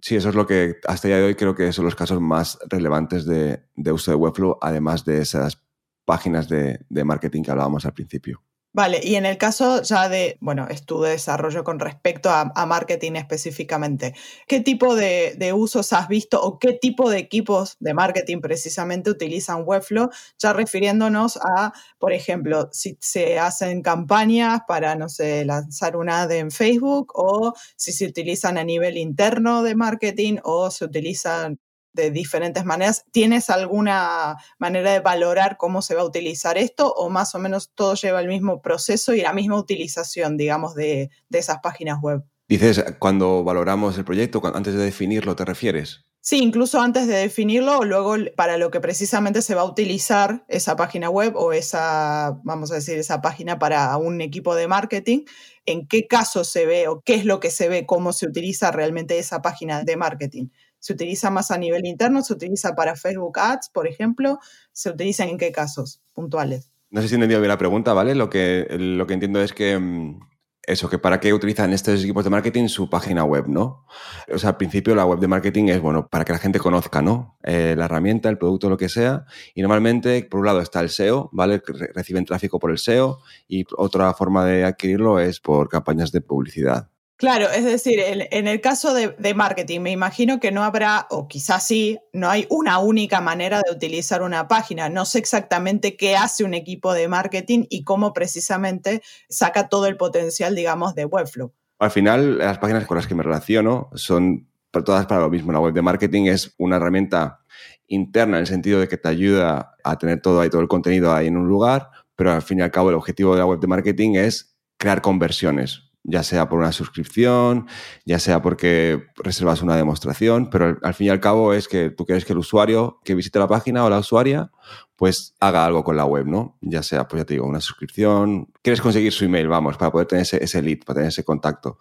Sí, 0.00 0.14
eso 0.14 0.28
es 0.28 0.34
lo 0.34 0.46
que 0.46 0.76
hasta 0.86 1.08
día 1.08 1.16
de 1.16 1.24
hoy 1.24 1.34
creo 1.34 1.54
que 1.54 1.72
son 1.72 1.84
los 1.84 1.96
casos 1.96 2.20
más 2.20 2.58
relevantes 2.68 3.24
de, 3.24 3.64
de 3.74 3.92
uso 3.92 4.10
de 4.10 4.16
Webflow, 4.16 4.58
además 4.60 5.04
de 5.04 5.20
esas 5.20 5.62
páginas 6.04 6.48
de, 6.48 6.84
de 6.88 7.04
marketing 7.04 7.42
que 7.42 7.50
hablábamos 7.50 7.86
al 7.86 7.94
principio. 7.94 8.42
Vale, 8.76 9.00
y 9.02 9.14
en 9.14 9.24
el 9.24 9.38
caso 9.38 9.80
ya 9.80 10.10
de, 10.10 10.36
bueno, 10.42 10.68
estudio 10.68 11.04
de 11.04 11.12
desarrollo 11.12 11.64
con 11.64 11.80
respecto 11.80 12.28
a, 12.28 12.66
marketing 12.66 13.12
específicamente, 13.12 14.14
¿qué 14.46 14.60
tipo 14.60 14.94
de, 14.94 15.34
de, 15.38 15.54
usos 15.54 15.94
has 15.94 16.08
visto 16.08 16.42
o 16.42 16.58
qué 16.58 16.74
tipo 16.74 17.08
de 17.08 17.16
equipos 17.16 17.78
de 17.80 17.94
marketing 17.94 18.42
precisamente 18.42 19.08
utilizan 19.08 19.62
Webflow? 19.64 20.10
Ya 20.38 20.52
refiriéndonos 20.52 21.38
a, 21.38 21.72
por 21.98 22.12
ejemplo, 22.12 22.68
si 22.70 22.98
se 23.00 23.38
hacen 23.38 23.80
campañas 23.80 24.60
para, 24.68 24.94
no 24.94 25.08
sé, 25.08 25.46
lanzar 25.46 25.96
una 25.96 26.20
ad 26.22 26.32
en 26.32 26.50
Facebook 26.50 27.12
o 27.14 27.54
si 27.76 27.92
se 27.92 28.04
utilizan 28.04 28.58
a 28.58 28.64
nivel 28.64 28.98
interno 28.98 29.62
de 29.62 29.74
marketing 29.74 30.36
o 30.44 30.70
se 30.70 30.84
utilizan 30.84 31.58
de 31.96 32.10
diferentes 32.10 32.64
maneras. 32.64 33.04
¿Tienes 33.10 33.50
alguna 33.50 34.36
manera 34.58 34.92
de 34.92 35.00
valorar 35.00 35.56
cómo 35.56 35.82
se 35.82 35.96
va 35.96 36.02
a 36.02 36.04
utilizar 36.04 36.58
esto 36.58 36.92
o 36.92 37.08
más 37.10 37.34
o 37.34 37.40
menos 37.40 37.72
todo 37.74 37.94
lleva 37.94 38.20
el 38.20 38.28
mismo 38.28 38.62
proceso 38.62 39.14
y 39.14 39.22
la 39.22 39.32
misma 39.32 39.58
utilización, 39.58 40.36
digamos, 40.36 40.74
de, 40.74 41.10
esas 41.30 41.58
páginas 41.58 41.98
web? 42.00 42.22
Dices, 42.48 42.84
cuando 43.00 43.42
valoramos 43.42 43.98
el 43.98 44.04
proyecto, 44.04 44.40
antes 44.54 44.74
de 44.74 44.84
definirlo, 44.84 45.34
¿te 45.34 45.44
refieres? 45.44 46.04
Sí, 46.20 46.42
incluso 46.42 46.80
antes 46.80 47.06
de 47.06 47.14
definirlo 47.14 47.78
o 47.78 47.84
luego 47.84 48.16
para 48.36 48.56
lo 48.56 48.70
que 48.72 48.80
precisamente 48.80 49.42
se 49.42 49.54
va 49.54 49.62
a 49.62 49.64
utilizar 49.64 50.44
esa 50.48 50.74
página 50.74 51.08
web 51.08 51.36
o 51.36 51.52
esa, 51.52 52.40
vamos 52.42 52.72
a 52.72 52.76
decir, 52.76 52.98
esa 52.98 53.20
página 53.20 53.60
para 53.60 53.96
un 53.96 54.20
equipo 54.20 54.56
de 54.56 54.66
marketing, 54.66 55.20
en 55.66 55.86
qué 55.86 56.08
caso 56.08 56.42
se 56.42 56.66
ve 56.66 56.88
o 56.88 57.00
qué 57.00 57.14
es 57.14 57.24
lo 57.24 57.38
que 57.38 57.50
se 57.50 57.68
ve, 57.68 57.86
cómo 57.86 58.12
se 58.12 58.26
utiliza 58.26 58.72
realmente 58.72 59.18
esa 59.18 59.40
página 59.40 59.84
de 59.84 59.96
marketing 59.96 60.48
se 60.86 60.92
utiliza 60.92 61.30
más 61.30 61.50
a 61.50 61.58
nivel 61.58 61.84
interno, 61.84 62.22
se 62.22 62.32
utiliza 62.32 62.76
para 62.76 62.94
Facebook 62.94 63.36
Ads, 63.40 63.70
por 63.70 63.88
ejemplo, 63.88 64.38
se 64.70 64.90
utiliza 64.90 65.24
en 65.24 65.36
qué 65.36 65.50
casos 65.50 66.00
puntuales. 66.12 66.70
No 66.90 67.02
sé 67.02 67.08
si 67.08 67.14
he 67.14 67.16
entendido 67.16 67.40
bien 67.40 67.48
la 67.48 67.58
pregunta, 67.58 67.92
¿vale? 67.92 68.14
Lo 68.14 68.30
que, 68.30 68.68
lo 68.70 69.04
que 69.04 69.14
entiendo 69.14 69.42
es 69.42 69.52
que 69.52 69.76
mm, 69.76 70.20
eso, 70.62 70.88
que 70.88 71.00
para 71.00 71.18
qué 71.18 71.34
utilizan 71.34 71.72
estos 71.72 72.04
equipos 72.04 72.22
de 72.22 72.30
marketing 72.30 72.68
su 72.68 72.88
página 72.88 73.24
web, 73.24 73.48
¿no? 73.48 73.84
O 74.32 74.38
sea, 74.38 74.50
al 74.50 74.58
principio 74.58 74.94
la 74.94 75.04
web 75.04 75.18
de 75.18 75.26
marketing 75.26 75.64
es, 75.70 75.80
bueno, 75.80 76.06
para 76.06 76.24
que 76.24 76.32
la 76.32 76.38
gente 76.38 76.60
conozca, 76.60 77.02
¿no? 77.02 77.36
Eh, 77.42 77.74
la 77.76 77.86
herramienta, 77.86 78.28
el 78.28 78.38
producto, 78.38 78.70
lo 78.70 78.76
que 78.76 78.88
sea. 78.88 79.24
Y 79.56 79.62
normalmente, 79.62 80.22
por 80.30 80.38
un 80.38 80.46
lado 80.46 80.60
está 80.60 80.78
el 80.78 80.90
SEO, 80.90 81.30
¿vale? 81.32 81.60
Reciben 81.96 82.24
tráfico 82.24 82.60
por 82.60 82.70
el 82.70 82.78
SEO 82.78 83.18
y 83.48 83.64
otra 83.76 84.14
forma 84.14 84.44
de 84.44 84.62
adquirirlo 84.62 85.18
es 85.18 85.40
por 85.40 85.68
campañas 85.68 86.12
de 86.12 86.20
publicidad. 86.20 86.90
Claro, 87.18 87.46
es 87.50 87.64
decir, 87.64 87.98
en, 87.98 88.46
el 88.46 88.60
caso 88.60 88.92
de, 88.92 89.34
marketing, 89.34 89.80
me 89.80 89.90
imagino 89.90 90.38
que 90.38 90.52
no 90.52 90.62
habrá, 90.62 91.06
o 91.08 91.28
quizás 91.28 91.66
sí, 91.66 91.98
no 92.12 92.28
hay 92.28 92.46
una 92.50 92.78
única 92.78 93.22
manera 93.22 93.62
de 93.64 93.74
utilizar 93.74 94.20
una 94.20 94.48
página. 94.48 94.90
No 94.90 95.06
sé 95.06 95.18
exactamente 95.18 95.96
qué 95.96 96.14
hace 96.14 96.44
un 96.44 96.52
equipo 96.52 96.92
de 96.92 97.08
marketing 97.08 97.64
y 97.70 97.84
cómo 97.84 98.12
precisamente 98.12 99.02
saca 99.30 99.68
todo 99.68 99.86
el 99.86 99.96
potencial, 99.96 100.54
digamos, 100.54 100.94
de 100.94 101.06
Webflow. 101.06 101.54
Al 101.78 101.90
final, 101.90 102.36
las 102.36 102.58
páginas 102.58 102.84
con 102.84 102.98
las 102.98 103.06
que 103.06 103.14
me 103.14 103.22
relaciono 103.22 103.88
son 103.94 104.46
todas 104.84 105.06
para 105.06 105.22
lo 105.22 105.30
mismo. 105.30 105.52
La 105.52 105.60
web 105.60 105.72
de 105.72 105.80
marketing 105.80 106.26
es 106.26 106.54
una 106.58 106.76
herramienta 106.76 107.40
interna 107.88 108.36
en 108.36 108.42
el 108.42 108.46
sentido 108.46 108.78
de 108.78 108.88
que 108.88 108.98
te 108.98 109.08
ayuda 109.08 109.74
a 109.82 109.96
tener 109.96 110.20
todo 110.20 110.42
ahí, 110.42 110.50
todo 110.50 110.60
el 110.60 110.68
contenido 110.68 111.14
ahí 111.14 111.28
en 111.28 111.38
un 111.38 111.48
lugar, 111.48 111.88
pero 112.14 112.32
al 112.32 112.42
fin 112.42 112.58
y 112.58 112.62
al 112.62 112.70
cabo 112.70 112.90
el 112.90 112.96
objetivo 112.96 113.32
de 113.32 113.38
la 113.38 113.46
web 113.46 113.60
de 113.60 113.68
marketing 113.68 114.16
es 114.16 114.54
crear 114.76 115.00
conversiones 115.00 115.85
ya 116.08 116.22
sea 116.22 116.48
por 116.48 116.58
una 116.60 116.72
suscripción, 116.72 117.66
ya 118.04 118.18
sea 118.18 118.40
porque 118.40 119.08
reservas 119.16 119.60
una 119.60 119.76
demostración, 119.76 120.50
pero 120.50 120.78
al, 120.82 120.94
fin 120.94 121.08
y 121.08 121.10
al 121.10 121.20
cabo 121.20 121.52
es 121.52 121.66
que 121.66 121.90
tú 121.90 122.06
quieres 122.06 122.24
que 122.24 122.32
el 122.32 122.38
usuario 122.38 123.00
que 123.04 123.14
visite 123.14 123.38
la 123.38 123.48
página 123.48 123.84
o 123.84 123.90
la 123.90 123.98
usuaria 123.98 124.50
pues 124.94 125.34
haga 125.40 125.66
algo 125.66 125.84
con 125.84 125.96
la 125.96 126.06
web, 126.06 126.26
¿no? 126.26 126.56
Ya 126.62 126.82
sea, 126.82 127.06
pues 127.06 127.20
ya 127.20 127.26
te 127.26 127.34
digo, 127.34 127.46
una 127.46 127.60
suscripción, 127.60 128.48
quieres 128.62 128.80
conseguir 128.80 129.12
su 129.12 129.24
email, 129.24 129.48
vamos, 129.48 129.76
para 129.76 129.90
poder 129.90 130.06
tener 130.06 130.22
ese, 130.22 130.42
ese 130.42 130.62
lead, 130.62 130.78
para 130.86 130.98
tener 130.98 131.08
ese 131.08 131.24
contacto. 131.24 131.78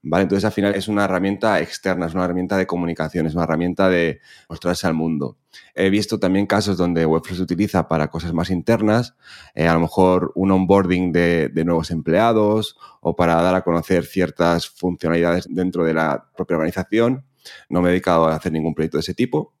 ¿Vale? 0.00 0.22
Entonces, 0.22 0.44
al 0.44 0.52
final 0.52 0.74
es 0.76 0.86
una 0.86 1.04
herramienta 1.04 1.60
externa, 1.60 2.06
es 2.06 2.14
una 2.14 2.24
herramienta 2.24 2.56
de 2.56 2.66
comunicación, 2.66 3.26
es 3.26 3.34
una 3.34 3.44
herramienta 3.44 3.88
de 3.88 4.20
mostrarse 4.48 4.86
al 4.86 4.94
mundo. 4.94 5.38
He 5.74 5.90
visto 5.90 6.20
también 6.20 6.46
casos 6.46 6.76
donde 6.76 7.04
Webflow 7.04 7.36
se 7.36 7.42
utiliza 7.42 7.88
para 7.88 8.08
cosas 8.08 8.32
más 8.32 8.50
internas, 8.50 9.16
eh, 9.54 9.66
a 9.66 9.74
lo 9.74 9.80
mejor 9.80 10.32
un 10.36 10.52
onboarding 10.52 11.10
de, 11.10 11.48
de, 11.48 11.64
nuevos 11.64 11.90
empleados 11.90 12.76
o 13.00 13.16
para 13.16 13.34
dar 13.42 13.56
a 13.56 13.62
conocer 13.62 14.04
ciertas 14.04 14.68
funcionalidades 14.68 15.46
dentro 15.50 15.84
de 15.84 15.94
la 15.94 16.28
propia 16.36 16.56
organización. 16.56 17.24
No 17.68 17.82
me 17.82 17.88
he 17.88 17.92
dedicado 17.92 18.28
a 18.28 18.36
hacer 18.36 18.52
ningún 18.52 18.74
proyecto 18.74 18.98
de 18.98 19.02
ese 19.02 19.14
tipo, 19.14 19.54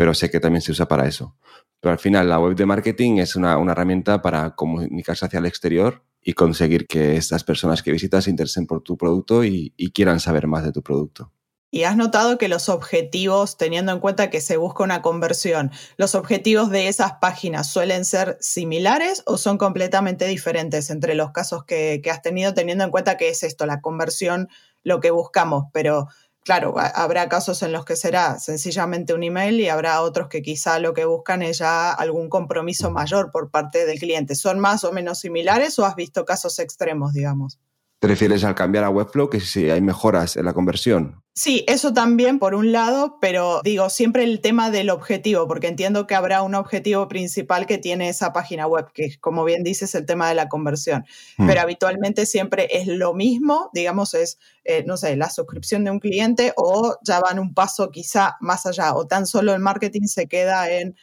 pero 0.00 0.14
sé 0.14 0.30
que 0.30 0.40
también 0.40 0.62
se 0.62 0.72
usa 0.72 0.88
para 0.88 1.06
eso. 1.06 1.36
Pero 1.78 1.92
al 1.92 1.98
final 1.98 2.26
la 2.26 2.40
web 2.40 2.56
de 2.56 2.64
marketing 2.64 3.18
es 3.18 3.36
una, 3.36 3.58
una 3.58 3.72
herramienta 3.72 4.22
para 4.22 4.54
comunicarse 4.54 5.26
hacia 5.26 5.40
el 5.40 5.44
exterior 5.44 6.02
y 6.22 6.32
conseguir 6.32 6.86
que 6.86 7.18
estas 7.18 7.44
personas 7.44 7.82
que 7.82 7.92
visitas 7.92 8.24
se 8.24 8.30
interesen 8.30 8.66
por 8.66 8.80
tu 8.80 8.96
producto 8.96 9.44
y, 9.44 9.74
quieran 9.92 10.18
saber 10.18 10.46
más 10.46 10.64
de 10.64 10.72
tu 10.72 10.82
producto. 10.82 11.34
Y 11.70 11.82
has 11.82 11.98
notado 11.98 12.38
que 12.38 12.48
los 12.48 12.70
objetivos, 12.70 13.58
teniendo 13.58 13.92
en 13.92 14.00
cuenta 14.00 14.30
que 14.30 14.40
se 14.40 14.56
busca 14.56 14.84
una 14.84 15.02
conversión, 15.02 15.70
los 15.98 16.14
objetivos 16.14 16.70
de 16.70 16.88
esas 16.88 17.16
páginas 17.20 17.70
suelen 17.70 18.06
ser 18.06 18.38
similares 18.40 19.22
o 19.26 19.36
son 19.36 19.58
completamente 19.58 20.26
diferentes 20.26 20.88
entre 20.88 21.14
los 21.14 21.30
casos 21.32 21.64
que, 21.64 22.00
que 22.02 22.10
has 22.10 22.22
tenido, 22.22 22.54
teniendo 22.54 22.84
en 22.84 22.90
cuenta 22.90 23.18
que 23.18 23.28
es 23.28 23.42
esto, 23.42 23.66
la 23.66 23.82
conversión, 23.82 24.48
lo 24.82 25.00
que 25.00 25.10
buscamos, 25.10 25.66
pero 25.74 26.08
claro, 26.44 26.74
habrá 26.78 27.28
casos 27.28 27.62
en 27.62 27.72
los 27.72 27.84
que 27.84 27.96
será 27.96 28.38
sencillamente 28.38 29.14
un 29.14 29.22
email 29.22 29.60
y 29.60 29.68
habrá 29.68 30.02
otros 30.02 30.28
que 30.28 30.42
quizá 30.42 30.78
lo 30.78 30.94
que 30.94 31.04
buscan 31.04 31.42
es 31.42 31.58
ya 31.58 31.92
algún 31.92 32.28
compromiso 32.28 32.90
mayor 32.90 33.30
por 33.30 33.50
parte 33.50 33.86
del 33.86 33.98
cliente. 33.98 34.34
¿Son 34.34 34.58
más 34.60 34.84
o 34.84 34.92
menos 34.92 35.20
similares 35.20 35.78
o 35.78 35.84
has 35.86 35.96
visto 35.96 36.24
casos 36.24 36.58
extremos, 36.58 37.12
digamos? 37.12 37.58
¿Te 38.00 38.08
refieres 38.08 38.44
al 38.44 38.54
cambiar 38.54 38.84
a 38.84 38.88
Webflow 38.88 39.28
que 39.28 39.40
si 39.40 39.68
hay 39.68 39.82
mejoras 39.82 40.38
en 40.38 40.46
la 40.46 40.54
conversión? 40.54 41.22
Sí, 41.34 41.66
eso 41.68 41.92
también 41.92 42.38
por 42.38 42.54
un 42.54 42.72
lado, 42.72 43.18
pero 43.20 43.60
digo 43.62 43.90
siempre 43.90 44.24
el 44.24 44.40
tema 44.40 44.70
del 44.70 44.88
objetivo, 44.88 45.46
porque 45.46 45.68
entiendo 45.68 46.06
que 46.06 46.14
habrá 46.14 46.40
un 46.40 46.54
objetivo 46.54 47.08
principal 47.08 47.66
que 47.66 47.76
tiene 47.76 48.08
esa 48.08 48.32
página 48.32 48.66
web, 48.66 48.90
que 48.94 49.18
como 49.20 49.44
bien 49.44 49.62
dices 49.62 49.94
el 49.94 50.06
tema 50.06 50.30
de 50.30 50.34
la 50.34 50.48
conversión, 50.48 51.04
hmm. 51.36 51.46
pero 51.46 51.60
habitualmente 51.60 52.24
siempre 52.24 52.68
es 52.70 52.86
lo 52.86 53.12
mismo, 53.12 53.68
digamos 53.74 54.14
es, 54.14 54.38
eh, 54.64 54.82
no 54.86 54.96
sé, 54.96 55.14
la 55.16 55.28
suscripción 55.28 55.84
de 55.84 55.90
un 55.90 56.00
cliente 56.00 56.54
o 56.56 56.96
ya 57.02 57.20
van 57.20 57.38
un 57.38 57.52
paso 57.52 57.90
quizá 57.90 58.38
más 58.40 58.64
allá, 58.64 58.94
o 58.94 59.06
tan 59.06 59.26
solo 59.26 59.52
el 59.52 59.60
marketing 59.60 60.06
se 60.06 60.26
queda 60.26 60.70
en, 60.70 60.96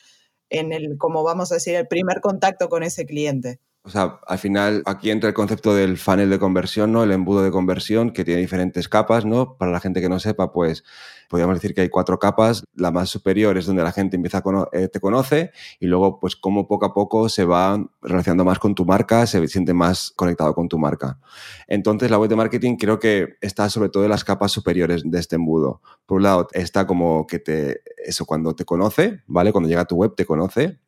en 0.49 0.73
el, 0.73 0.97
como 0.97 1.23
vamos 1.23 1.51
a 1.51 1.55
decir, 1.55 1.75
el 1.75 1.87
primer 1.87 2.21
contacto 2.21 2.69
con 2.69 2.81
ese 2.81 3.05
cliente. 3.05 3.59
O 3.87 3.89
sea, 3.89 4.19
al 4.27 4.37
final 4.37 4.83
aquí 4.85 5.11
entra 5.11 5.29
el 5.29 5.33
concepto 5.33 5.73
del 5.73 5.97
funnel 5.97 6.29
de 6.29 6.39
conversión, 6.39 6.91
¿no? 6.91 7.03
El 7.03 7.11
embudo 7.13 7.41
de 7.41 7.51
conversión 7.51 8.11
que 8.11 8.25
tiene 8.25 8.41
diferentes 8.41 8.89
capas, 8.89 9.23
¿no? 9.23 9.55
Para 9.55 9.71
la 9.71 9.79
gente 9.79 10.01
que 10.01 10.09
no 10.09 10.19
sepa, 10.19 10.51
pues 10.51 10.83
podríamos 11.27 11.55
decir 11.55 11.73
que 11.73 11.81
hay 11.81 11.89
cuatro 11.89 12.19
capas. 12.19 12.63
La 12.73 12.91
más 12.91 13.09
superior 13.09 13.57
es 13.57 13.65
donde 13.65 13.83
la 13.83 13.91
gente 13.91 14.15
empieza 14.15 14.39
a 14.39 14.69
eh, 14.71 14.87
te 14.87 14.99
conoce 14.99 15.51
y 15.79 15.87
luego, 15.87 16.19
pues, 16.19 16.35
como 16.35 16.67
poco 16.67 16.85
a 16.85 16.93
poco 16.93 17.29
se 17.29 17.45
va 17.45 17.83
relacionando 18.01 18.45
más 18.45 18.59
con 18.59 18.75
tu 18.75 18.85
marca, 18.85 19.25
se 19.27 19.45
siente 19.47 19.73
más 19.73 20.11
conectado 20.15 20.53
con 20.53 20.67
tu 20.67 20.77
marca. 20.77 21.19
Entonces, 21.67 22.09
la 22.09 22.19
web 22.19 22.29
de 22.29 22.35
marketing 22.35 22.75
creo 22.77 22.99
que 22.99 23.35
está 23.41 23.69
sobre 23.69 23.89
todo 23.89 24.03
en 24.03 24.09
las 24.09 24.23
capas 24.23 24.51
superiores 24.51 25.03
de 25.05 25.19
este 25.19 25.35
embudo. 25.35 25.81
Por 26.05 26.17
un 26.17 26.23
lado, 26.23 26.47
está 26.53 26.87
como 26.87 27.27
que 27.27 27.39
te, 27.39 27.81
eso 27.97 28.25
cuando 28.25 28.55
te 28.55 28.65
conoce, 28.65 29.21
¿vale? 29.27 29.51
Cuando 29.51 29.69
llega 29.69 29.81
a 29.81 29.85
tu 29.85 29.95
web 29.95 30.15
te 30.15 30.25
conoce. 30.25 30.79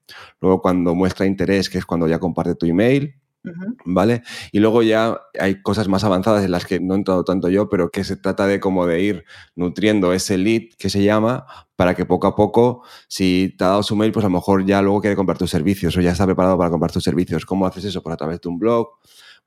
Luego, 0.41 0.61
cuando 0.61 0.95
muestra 0.95 1.25
interés, 1.25 1.69
que 1.69 1.77
es 1.77 1.85
cuando 1.85 2.07
ya 2.07 2.19
comparte 2.19 2.55
tu 2.55 2.65
email. 2.65 3.15
¿Vale? 3.85 4.21
Y 4.51 4.59
luego 4.59 4.83
ya 4.83 5.17
hay 5.39 5.61
cosas 5.61 5.87
más 5.87 6.03
avanzadas 6.03 6.43
en 6.43 6.51
las 6.51 6.65
que 6.65 6.79
no 6.79 6.93
he 6.93 6.97
entrado 6.97 7.23
tanto 7.23 7.49
yo, 7.49 7.69
pero 7.69 7.89
que 7.89 8.03
se 8.03 8.17
trata 8.17 8.47
de 8.47 8.59
como 8.59 8.85
de 8.85 9.01
ir 9.01 9.25
nutriendo 9.55 10.13
ese 10.13 10.37
lead 10.37 10.63
que 10.77 10.89
se 10.89 11.03
llama 11.03 11.45
para 11.75 11.95
que 11.95 12.05
poco 12.05 12.27
a 12.27 12.35
poco, 12.35 12.83
si 13.07 13.55
te 13.57 13.63
ha 13.63 13.67
dado 13.67 13.83
su 13.83 13.95
mail, 13.95 14.11
pues 14.11 14.25
a 14.25 14.27
lo 14.29 14.35
mejor 14.35 14.65
ya 14.65 14.81
luego 14.81 14.99
quiere 14.99 15.15
comprar 15.15 15.37
tus 15.37 15.49
servicios 15.49 15.95
o 15.95 16.01
ya 16.01 16.11
está 16.11 16.25
preparado 16.25 16.57
para 16.57 16.69
comprar 16.69 16.91
tus 16.91 17.03
servicios. 17.03 17.45
¿Cómo 17.45 17.65
haces 17.65 17.85
eso? 17.85 18.03
Pues 18.03 18.13
a 18.13 18.17
través 18.17 18.41
de 18.41 18.49
un 18.49 18.59
blog, 18.59 18.89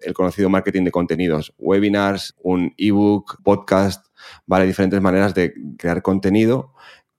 el 0.01 0.15
conocido 0.15 0.49
marketing 0.49 0.85
de 0.85 0.91
contenidos, 0.91 1.55
webinars, 1.59 2.35
un 2.43 2.73
ebook, 2.79 3.43
podcast, 3.43 4.07
¿vale? 4.47 4.67
Diferentes 4.67 5.01
maneras 5.01 5.35
de 5.35 5.53
crear 5.77 6.01
contenido 6.01 6.73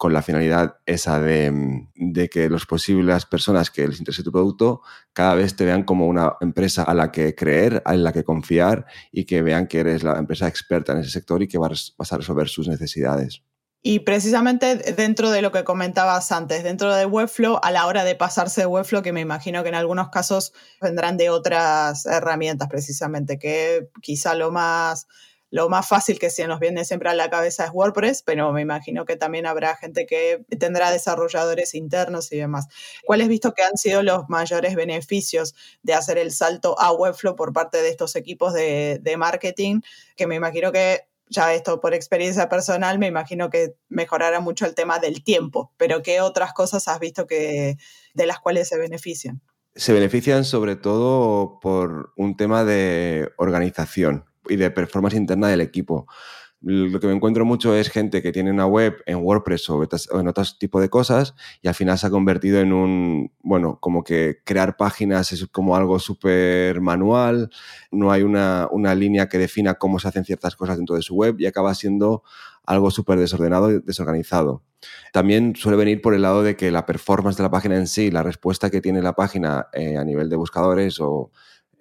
con 0.03 0.12
la 0.12 0.22
finalidad 0.22 0.79
esa 0.86 1.17
de, 1.22 2.29
que 2.29 2.50
las 2.50 2.65
posibles 2.65 3.25
personas 3.25 3.72
que 3.72 3.88
les 3.88 4.00
interese 4.00 4.22
tu 4.22 4.33
producto 4.33 4.81
cada 5.13 5.33
vez 5.33 5.55
te 5.55 5.63
vean 5.63 5.83
como 5.83 6.07
una 6.07 6.33
empresa 6.41 6.83
a 6.83 6.93
la 6.93 7.10
que 7.10 7.36
creer, 7.36 7.81
en 7.86 8.03
la 8.03 8.12
que 8.12 8.25
confiar 8.25 8.86
y 9.13 9.24
que 9.24 9.41
vean 9.41 9.65
que 9.65 9.79
eres 9.79 10.03
la 10.03 10.19
empresa 10.19 10.50
experta 10.50 10.91
en 10.91 10.98
ese 10.98 11.10
sector 11.10 11.41
y 11.41 11.48
que 11.48 11.57
vas, 11.57 11.95
a 11.98 12.17
resolver 12.17 12.50
sus 12.50 12.67
necesidades. 12.67 13.43
Y 13.81 14.00
precisamente 14.00 14.75
dentro 14.75 15.31
de 15.31 15.41
lo 15.41 15.53
que 15.53 15.63
comentabas 15.63 16.33
antes, 16.33 16.65
dentro 16.65 16.93
de 16.93 17.05
Webflow, 17.05 17.62
a 17.63 17.72
la 17.72 17.88
hora 17.88 18.03
de 18.03 18.15
pasarse 18.15 18.60
de 18.60 18.67
Webflow, 18.67 19.03
que 19.03 19.13
me 19.13 19.22
imagino 19.22 19.63
que 19.63 19.69
en 19.69 19.75
algunos 19.75 20.10
casos 20.10 20.51
vendrán 20.81 21.15
de 21.15 21.29
otras 21.29 22.05
herramientas 22.07 22.67
precisamente, 22.67 23.39
que 23.39 23.88
quizá 24.01 24.36
lo 24.36 24.51
más 24.51 25.07
lo 25.53 25.69
más 25.69 25.88
fácil 25.88 26.17
que 26.17 26.31
se 26.31 26.48
nos 26.48 26.60
viene 26.60 26.83
siempre 26.83 27.10
a 27.10 27.13
la 27.13 27.29
cabeza 27.29 27.65
es 27.65 27.72
WordPress, 27.72 28.24
pero 28.24 28.51
me 28.51 28.62
imagino 28.62 29.05
que 29.05 29.17
también 29.17 29.45
habrá 29.45 29.75
gente 29.75 30.07
que 30.07 30.43
tendrá 30.57 30.89
desarrolladores 30.89 31.75
internos 31.75 32.31
y 32.31 32.38
demás. 32.38 32.65
¿Cuáles 33.05 33.27
visto 33.27 33.53
que 33.53 33.62
han 33.62 33.77
sido 33.77 34.01
los 34.01 34.27
mayores 34.29 34.74
beneficios 34.74 35.53
de 35.83 35.93
hacer 35.93 36.17
el 36.17 36.31
salto 36.31 36.75
a 36.79 36.91
Webflow 36.91 37.36
por 37.36 37.53
parte 37.53 37.83
de 37.83 37.89
estos 37.89 38.15
equipos 38.15 38.55
de, 38.55 38.98
de 39.00 39.15
marketing? 39.15 39.81
Que 40.15 40.25
me 40.25 40.33
imagino 40.33 40.72
que 40.72 41.01
ya 41.29 41.53
esto 41.53 41.79
por 41.79 41.93
experiencia 41.93 42.50
personal, 42.50 42.98
me 42.98 43.05
imagino 43.05 43.51
que 43.51 43.75
mejorará 43.89 44.39
mucho 44.39 44.65
el 44.65 44.74
tema 44.74 44.98
del 44.98 45.24
tiempo, 45.24 45.72
pero 45.77 46.01
¿qué 46.01 46.19
otras 46.22 46.53
cosas 46.53 46.88
has 46.88 47.00
visto 47.00 47.27
que 47.27 47.77
de 48.15 48.25
las 48.25 48.39
cuales 48.39 48.69
se 48.69 48.79
benefician? 48.79 49.39
Se 49.75 49.93
benefician 49.93 50.45
sobre 50.45 50.77
todo 50.77 51.60
por 51.60 52.12
un 52.17 52.38
tema 52.38 52.63
de 52.63 53.29
organización 53.38 54.32
y 54.50 54.55
de 54.55 54.71
performance 54.71 55.15
interna 55.15 55.47
del 55.47 55.62
equipo 55.62 56.07
lo 56.63 56.97
que 57.01 57.07
me 57.07 57.13
encuentro 57.13 57.43
mucho 57.43 57.75
es 57.75 57.89
gente 57.89 58.21
que 58.21 58.31
tiene 58.31 58.50
una 58.50 58.65
web 58.65 59.03
en 59.05 59.17
WordPress 59.17 59.69
o, 59.69 59.83
en 59.83 60.27
otros 60.29 60.57
tipos 60.57 60.81
de 60.81 60.89
cosas 60.89 61.35
y 61.62 61.67
al 61.67 61.75
final 61.75 61.97
se 61.97 62.07
ha 62.07 62.09
convertido 62.09 62.62
en 62.62 62.71
un, 62.71 63.33
bueno, 63.41 63.79
como 63.81 64.03
que 64.03 64.39
crear 64.45 64.77
páginas 64.77 65.33
es 65.33 65.45
como 65.47 65.75
algo 65.75 66.00
súper 66.00 66.79
manual, 66.79 67.50
no 67.91 68.13
hay 68.13 68.23
una, 68.23 68.69
una, 68.71 68.95
línea 68.95 69.27
que 69.27 69.38
defina 69.38 69.73
cómo 69.73 70.00
se 70.00 70.07
hacen 70.07 70.23
ciertas 70.23 70.55
cosas 70.55 70.77
dentro 70.77 70.95
de 70.95 71.01
su 71.01 71.15
web 71.15 71.35
y 71.38 71.47
acaba 71.47 71.75
siendo 71.75 72.23
algo 72.65 72.91
súper 72.91 73.19
desordenado 73.19 73.69
y 73.69 73.81
desorganizado. 73.81 74.63
También 75.12 75.55
suele 75.57 75.77
venir 75.77 76.01
por 76.01 76.13
el 76.13 76.21
lado 76.21 76.43
de 76.43 76.55
que 76.55 76.71
la 76.71 76.85
performance 76.85 77.35
de 77.35 77.43
la 77.43 77.51
página 77.51 77.75
en 77.75 77.88
sí, 77.88 78.09
la 78.09 78.23
respuesta 78.23 78.69
que 78.69 78.79
tiene 78.79 79.01
la 79.01 79.13
página 79.13 79.67
eh, 79.73 79.97
a 79.97 80.03
nivel 80.05 80.29
de 80.29 80.38
buscadores 80.38 81.00
o 81.01 81.31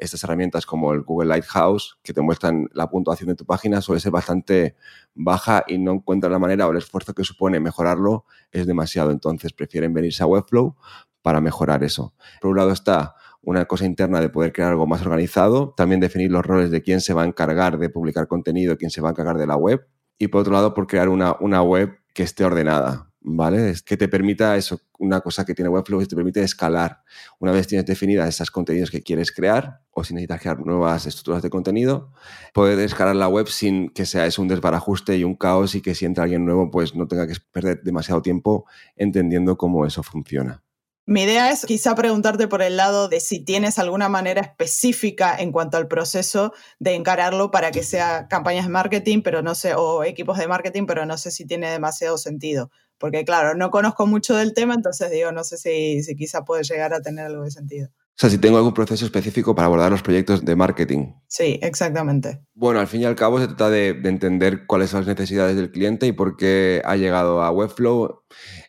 estas 0.02 0.24
herramientas 0.24 0.66
como 0.66 0.92
el 0.92 1.02
Google 1.02 1.28
Lighthouse, 1.28 1.98
que 2.02 2.12
te 2.12 2.20
muestran 2.20 2.68
la 2.72 2.90
puntuación 2.90 3.28
de 3.28 3.34
tu 3.34 3.44
página, 3.44 3.80
suele 3.80 4.00
ser 4.00 4.12
bastante 4.12 4.76
baja 5.14 5.64
y 5.66 5.78
no 5.78 5.92
encuentran 5.92 6.32
la 6.32 6.38
manera 6.38 6.66
o 6.66 6.72
el 6.72 6.78
esfuerzo 6.78 7.14
que 7.14 7.24
supone 7.24 7.60
mejorarlo 7.60 8.24
es 8.50 8.66
demasiado. 8.66 9.10
Entonces 9.10 9.52
prefieren 9.52 9.94
venirse 9.94 10.22
a 10.22 10.26
Webflow 10.26 10.76
para 11.22 11.40
mejorar 11.40 11.84
eso. 11.84 12.14
Por 12.40 12.50
un 12.50 12.56
lado 12.56 12.72
está 12.72 13.14
una 13.42 13.64
cosa 13.64 13.86
interna 13.86 14.20
de 14.20 14.28
poder 14.28 14.52
crear 14.52 14.70
algo 14.70 14.86
más 14.86 15.02
organizado, 15.02 15.74
también 15.76 16.00
definir 16.00 16.30
los 16.30 16.44
roles 16.44 16.70
de 16.70 16.82
quién 16.82 17.00
se 17.00 17.12
va 17.12 17.22
a 17.22 17.26
encargar 17.26 17.78
de 17.78 17.88
publicar 17.88 18.28
contenido, 18.28 18.76
quién 18.76 18.90
se 18.90 19.00
va 19.00 19.08
a 19.08 19.12
encargar 19.12 19.36
de 19.36 19.46
la 19.46 19.56
web, 19.56 19.86
y 20.18 20.28
por 20.28 20.42
otro 20.42 20.52
lado 20.52 20.74
por 20.74 20.86
crear 20.86 21.08
una, 21.08 21.36
una 21.40 21.62
web 21.62 21.98
que 22.14 22.22
esté 22.22 22.44
ordenada, 22.44 23.10
¿vale? 23.20 23.74
Que 23.84 23.96
te 23.96 24.08
permita 24.08 24.56
eso, 24.56 24.80
una 25.02 25.20
cosa 25.20 25.44
que 25.44 25.54
tiene 25.54 25.68
Webflow 25.68 26.00
que 26.00 26.06
te 26.06 26.16
permite 26.16 26.42
escalar. 26.42 27.02
Una 27.40 27.50
vez 27.52 27.66
tienes 27.66 27.84
definidas 27.84 28.28
esas 28.28 28.50
contenidos 28.50 28.90
que 28.90 29.02
quieres 29.02 29.32
crear 29.32 29.80
o 29.90 30.04
si 30.04 30.14
necesitas 30.14 30.40
crear 30.40 30.60
nuevas 30.60 31.06
estructuras 31.06 31.42
de 31.42 31.50
contenido, 31.50 32.12
poder 32.54 32.78
escalar 32.78 33.16
la 33.16 33.28
web 33.28 33.48
sin 33.48 33.90
que 33.90 34.06
sea 34.06 34.26
eso 34.26 34.40
un 34.40 34.48
desbarajuste 34.48 35.16
y 35.16 35.24
un 35.24 35.34
caos 35.34 35.74
y 35.74 35.82
que 35.82 35.94
si 35.94 36.06
entra 36.06 36.24
alguien 36.24 36.46
nuevo 36.46 36.70
pues 36.70 36.94
no 36.94 37.08
tenga 37.08 37.26
que 37.26 37.34
perder 37.50 37.82
demasiado 37.82 38.22
tiempo 38.22 38.64
entendiendo 38.96 39.58
cómo 39.58 39.84
eso 39.84 40.02
funciona. 40.02 40.62
Mi 41.04 41.24
idea 41.24 41.50
es 41.50 41.66
quizá 41.66 41.96
preguntarte 41.96 42.46
por 42.46 42.62
el 42.62 42.76
lado 42.76 43.08
de 43.08 43.18
si 43.18 43.44
tienes 43.44 43.80
alguna 43.80 44.08
manera 44.08 44.40
específica 44.40 45.34
en 45.36 45.50
cuanto 45.50 45.76
al 45.76 45.88
proceso 45.88 46.52
de 46.78 46.94
encararlo 46.94 47.50
para 47.50 47.72
que 47.72 47.82
sea 47.82 48.28
campañas 48.28 48.66
de 48.66 48.70
marketing, 48.70 49.22
pero 49.22 49.42
no 49.42 49.56
sé, 49.56 49.74
o 49.74 50.04
equipos 50.04 50.38
de 50.38 50.46
marketing, 50.46 50.86
pero 50.86 51.04
no 51.04 51.18
sé 51.18 51.32
si 51.32 51.44
tiene 51.44 51.68
demasiado 51.70 52.18
sentido 52.18 52.70
porque 53.02 53.24
claro, 53.24 53.56
no 53.56 53.72
conozco 53.72 54.06
mucho 54.06 54.36
del 54.36 54.54
tema, 54.54 54.74
entonces 54.74 55.10
digo, 55.10 55.32
no 55.32 55.42
sé 55.42 55.56
si, 55.56 56.04
si 56.04 56.14
quizá 56.14 56.44
puede 56.44 56.62
llegar 56.62 56.94
a 56.94 57.02
tener 57.02 57.26
algo 57.26 57.42
de 57.42 57.50
sentido. 57.50 57.88
O 57.88 58.14
sea, 58.14 58.30
si 58.30 58.38
tengo 58.38 58.58
algún 58.58 58.74
proceso 58.74 59.04
específico 59.04 59.56
para 59.56 59.66
abordar 59.66 59.90
los 59.90 60.02
proyectos 60.02 60.44
de 60.44 60.54
marketing. 60.54 61.14
Sí, 61.26 61.58
exactamente. 61.62 62.44
Bueno, 62.54 62.78
al 62.78 62.86
fin 62.86 63.00
y 63.00 63.04
al 63.04 63.16
cabo 63.16 63.40
se 63.40 63.48
trata 63.48 63.70
de, 63.70 63.94
de, 63.94 64.08
entender 64.08 64.66
cuáles 64.68 64.90
son 64.90 65.00
las 65.00 65.08
necesidades 65.08 65.56
del 65.56 65.72
cliente 65.72 66.06
y 66.06 66.12
por 66.12 66.36
qué 66.36 66.80
ha 66.84 66.94
llegado 66.94 67.42
a 67.42 67.50
Webflow. 67.50 68.22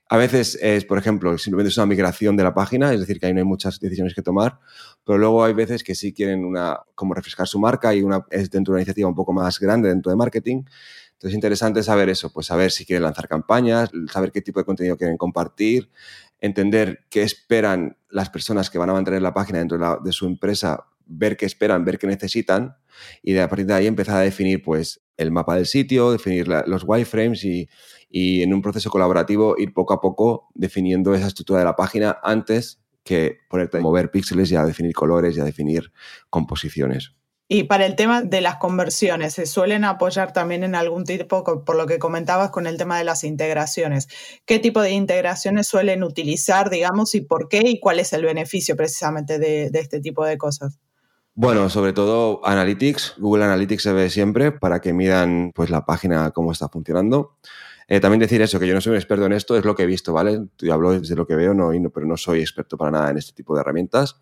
A 0.09 0.17
veces 0.17 0.57
es, 0.63 0.83
por 0.83 0.97
ejemplo, 0.97 1.37
simplemente 1.37 1.69
es 1.69 1.77
una 1.77 1.85
migración 1.85 2.35
de 2.35 2.43
la 2.43 2.55
página, 2.55 2.91
es 2.91 3.01
decir, 3.01 3.19
que 3.19 3.27
ahí 3.27 3.33
no 3.33 3.39
hay 3.39 3.45
muchas 3.45 3.79
decisiones 3.79 4.15
que 4.15 4.23
tomar, 4.23 4.57
pero 5.05 5.19
luego 5.19 5.43
hay 5.43 5.53
veces 5.53 5.83
que 5.83 5.93
sí 5.93 6.11
quieren 6.11 6.43
una, 6.43 6.79
como 6.95 7.13
refrescar 7.13 7.47
su 7.47 7.59
marca 7.59 7.93
y 7.93 8.01
una, 8.01 8.25
es 8.31 8.49
dentro 8.49 8.71
de 8.71 8.77
una 8.77 8.81
iniciativa 8.81 9.07
un 9.07 9.15
poco 9.15 9.31
más 9.31 9.59
grande 9.59 9.89
dentro 9.89 10.09
de 10.09 10.15
marketing 10.15 10.63
entonces 11.24 11.36
es 11.36 11.38
interesante 11.38 11.84
saber 11.84 12.10
eso, 12.10 12.34
pues 12.34 12.48
saber 12.48 12.70
si 12.70 12.86
quieren 12.86 13.03
lanzar 13.03 13.29
campañas, 13.29 13.92
saber 14.12 14.33
qué 14.33 14.42
tipo 14.42 14.59
de 14.59 14.66
contenido 14.66 14.98
quieren 14.98 15.16
compartir, 15.16 15.90
entender 16.42 17.05
qué 17.09 17.24
esperan 17.24 17.96
las 18.09 18.29
personas 18.29 18.70
que 18.70 18.77
van 18.77 18.90
a 18.90 18.94
mantener 18.94 19.22
la 19.22 19.33
página 19.33 19.59
dentro 19.59 20.01
de, 20.03 20.12
su 20.12 20.25
empresa, 20.25 20.86
ver 21.05 21.38
qué 21.38 21.46
esperan, 21.46 21.86
ver 21.86 21.98
qué 21.98 22.07
necesitan 22.07 22.75
y 23.22 23.31
de 23.31 23.42
a 23.42 23.48
partir 23.48 23.68
de 23.68 23.74
ahí 23.74 23.88
empezar 23.88 24.18
a 24.18 24.20
definir 24.20 24.62
pues 24.62 25.01
el 25.16 25.31
mapa 25.31 25.55
del 25.55 25.66
sitio, 25.66 26.12
definir 26.12 26.50
los 26.50 26.83
wireframes 26.86 27.46
y, 27.46 27.70
y 28.09 28.42
en 28.42 28.53
un 28.53 28.62
proceso 28.62 28.90
colaborativo 28.90 29.55
ir 29.57 29.74
poco 29.74 29.94
a 29.94 30.01
poco 30.01 30.50
definiendo 30.55 31.16
esa 31.16 31.27
estructura 31.27 31.59
de 31.59 31.66
la 31.66 31.77
página 31.77 32.18
antes 32.22 32.81
que 33.05 33.38
ponerte 33.48 33.77
a 33.77 33.79
mover 33.79 34.12
píxeles 34.12 34.51
y 34.51 34.57
a 34.57 34.66
definir 34.66 34.94
colores 34.94 35.38
y 35.38 35.40
a 35.40 35.46
definir 35.46 35.94
composiciones. 36.29 37.14
Y 37.55 37.66
para 37.66 37.85
el 37.85 37.96
tema 37.96 38.24
de 38.24 38.42
las 38.42 38.55
conversiones, 38.55 39.35
¿se 39.35 39.46
suelen 39.46 39.83
apoyar 39.83 40.33
también 40.33 40.63
en 40.63 40.74
algún 40.74 41.03
tipo, 41.03 41.44
por 41.63 41.75
lo 41.75 41.85
que 41.85 42.00
comentabas 42.00 42.50
con 42.50 42.66
el 42.66 42.77
tema 42.77 42.98
de 42.98 43.03
las 43.03 43.24
integraciones? 43.24 44.07
¿Qué 44.48 44.57
tipo 44.57 44.81
de 44.81 44.89
integraciones 44.89 45.68
suelen 45.68 46.01
utilizar, 46.01 46.72
digamos, 46.72 47.13
y 47.13 47.22
por 47.22 47.50
qué 47.50 47.61
y 47.63 47.79
cuál 47.79 48.00
es 48.00 48.11
el 48.13 48.24
beneficio 48.25 48.75
precisamente 48.75 49.37
de, 49.37 49.70
este 49.72 50.00
tipo 50.00 50.25
de 50.25 50.35
cosas? 50.35 50.79
Bueno, 51.35 51.70
sobre 51.70 51.94
todo 51.94 52.44
Analytics, 52.44 53.18
Google 53.20 53.44
Analytics 53.44 53.83
se 53.83 53.94
ve 53.94 54.09
siempre 54.09 54.51
para 54.51 54.81
que 54.81 54.92
midan 54.92 55.51
pues, 55.53 55.70
la 55.70 55.85
página 55.85 56.31
cómo 56.31 56.51
está 56.51 56.70
funcionando. 56.70 57.37
Eh, 57.87 58.00
también 58.00 58.20
decir 58.20 58.42
eso, 58.42 58.59
que 58.59 58.66
yo 58.66 58.74
no 58.74 58.81
soy 58.81 58.94
un 58.94 58.98
experto 58.98 59.27
en 59.27 59.33
esto, 59.33 59.55
es 59.55 59.63
lo 59.63 59.75
que 59.75 59.83
he 59.83 59.85
visto, 59.85 60.11
¿vale? 60.11 60.39
Yo 60.57 60.74
hablo 60.74 61.00
desde 61.00 61.16
lo 61.16 61.27
que 61.27 61.35
veo, 61.35 61.53
no, 61.53 61.70
pero 61.92 62.07
no 62.07 62.18
soy 62.18 62.39
experto 62.39 62.77
para 62.77 62.89
nada 62.89 63.11
en 63.11 63.20
este 63.20 63.33
tipo 63.33 63.53
de 63.53 63.61
herramientas. 63.61 64.16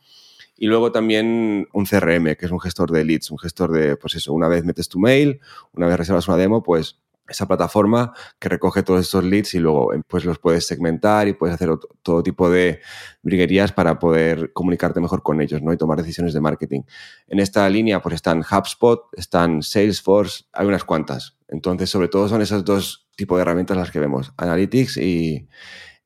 Y 0.62 0.68
luego 0.68 0.92
también 0.92 1.68
un 1.74 1.86
CRM, 1.88 2.36
que 2.36 2.46
es 2.46 2.52
un 2.52 2.60
gestor 2.60 2.92
de 2.92 3.04
leads, 3.04 3.32
un 3.32 3.40
gestor 3.40 3.72
de, 3.72 3.98
pues 3.98 4.14
eso, 4.14 4.32
una 4.32 4.48
vez 4.48 4.64
metes 4.64 4.90
tu 4.90 5.00
mail, 5.00 5.40
una 5.74 5.88
vez 5.88 5.98
reservas 5.98 6.28
una 6.28 6.38
demo, 6.38 6.62
pues 6.62 7.00
esa 7.28 7.48
plataforma 7.48 8.14
que 8.38 8.48
recoge 8.48 8.84
todos 8.84 9.02
estos 9.02 9.24
leads 9.24 9.56
y 9.56 9.60
luego 9.60 9.92
eh, 9.92 10.04
pues 10.08 10.24
los 10.24 10.38
puedes 10.38 10.68
segmentar 10.68 11.28
y 11.28 11.34
puedes 11.34 11.56
hacer 11.56 11.72
todo 12.04 12.22
tipo 12.22 12.48
de 12.52 12.80
briguerías 13.24 13.72
para 13.72 13.98
poder 13.98 14.54
comunicarte 14.54 15.00
mejor 15.00 15.24
con 15.24 15.42
ellos 15.42 15.64
¿no? 15.64 15.74
y 15.74 15.78
tomar 15.78 15.98
decisiones 15.98 16.32
de 16.36 16.42
marketing. 16.42 16.82
En 17.28 17.40
esta 17.40 17.68
línea 17.68 18.00
pues 18.00 18.14
están 18.14 18.44
HubSpot, 18.44 19.06
están 19.14 19.64
Salesforce, 19.64 20.44
hay 20.54 20.68
unas 20.68 20.84
cuantas. 20.84 21.38
Entonces, 21.48 21.90
sobre 21.90 22.08
todo 22.08 22.30
son 22.30 22.44
esos 22.44 22.64
dos 22.64 23.08
tipos 23.16 23.40
de 23.40 23.42
herramientas 23.42 23.78
las 23.78 23.90
que 23.90 23.98
vemos, 23.98 24.32
Analytics 24.38 24.98
y, 24.98 25.48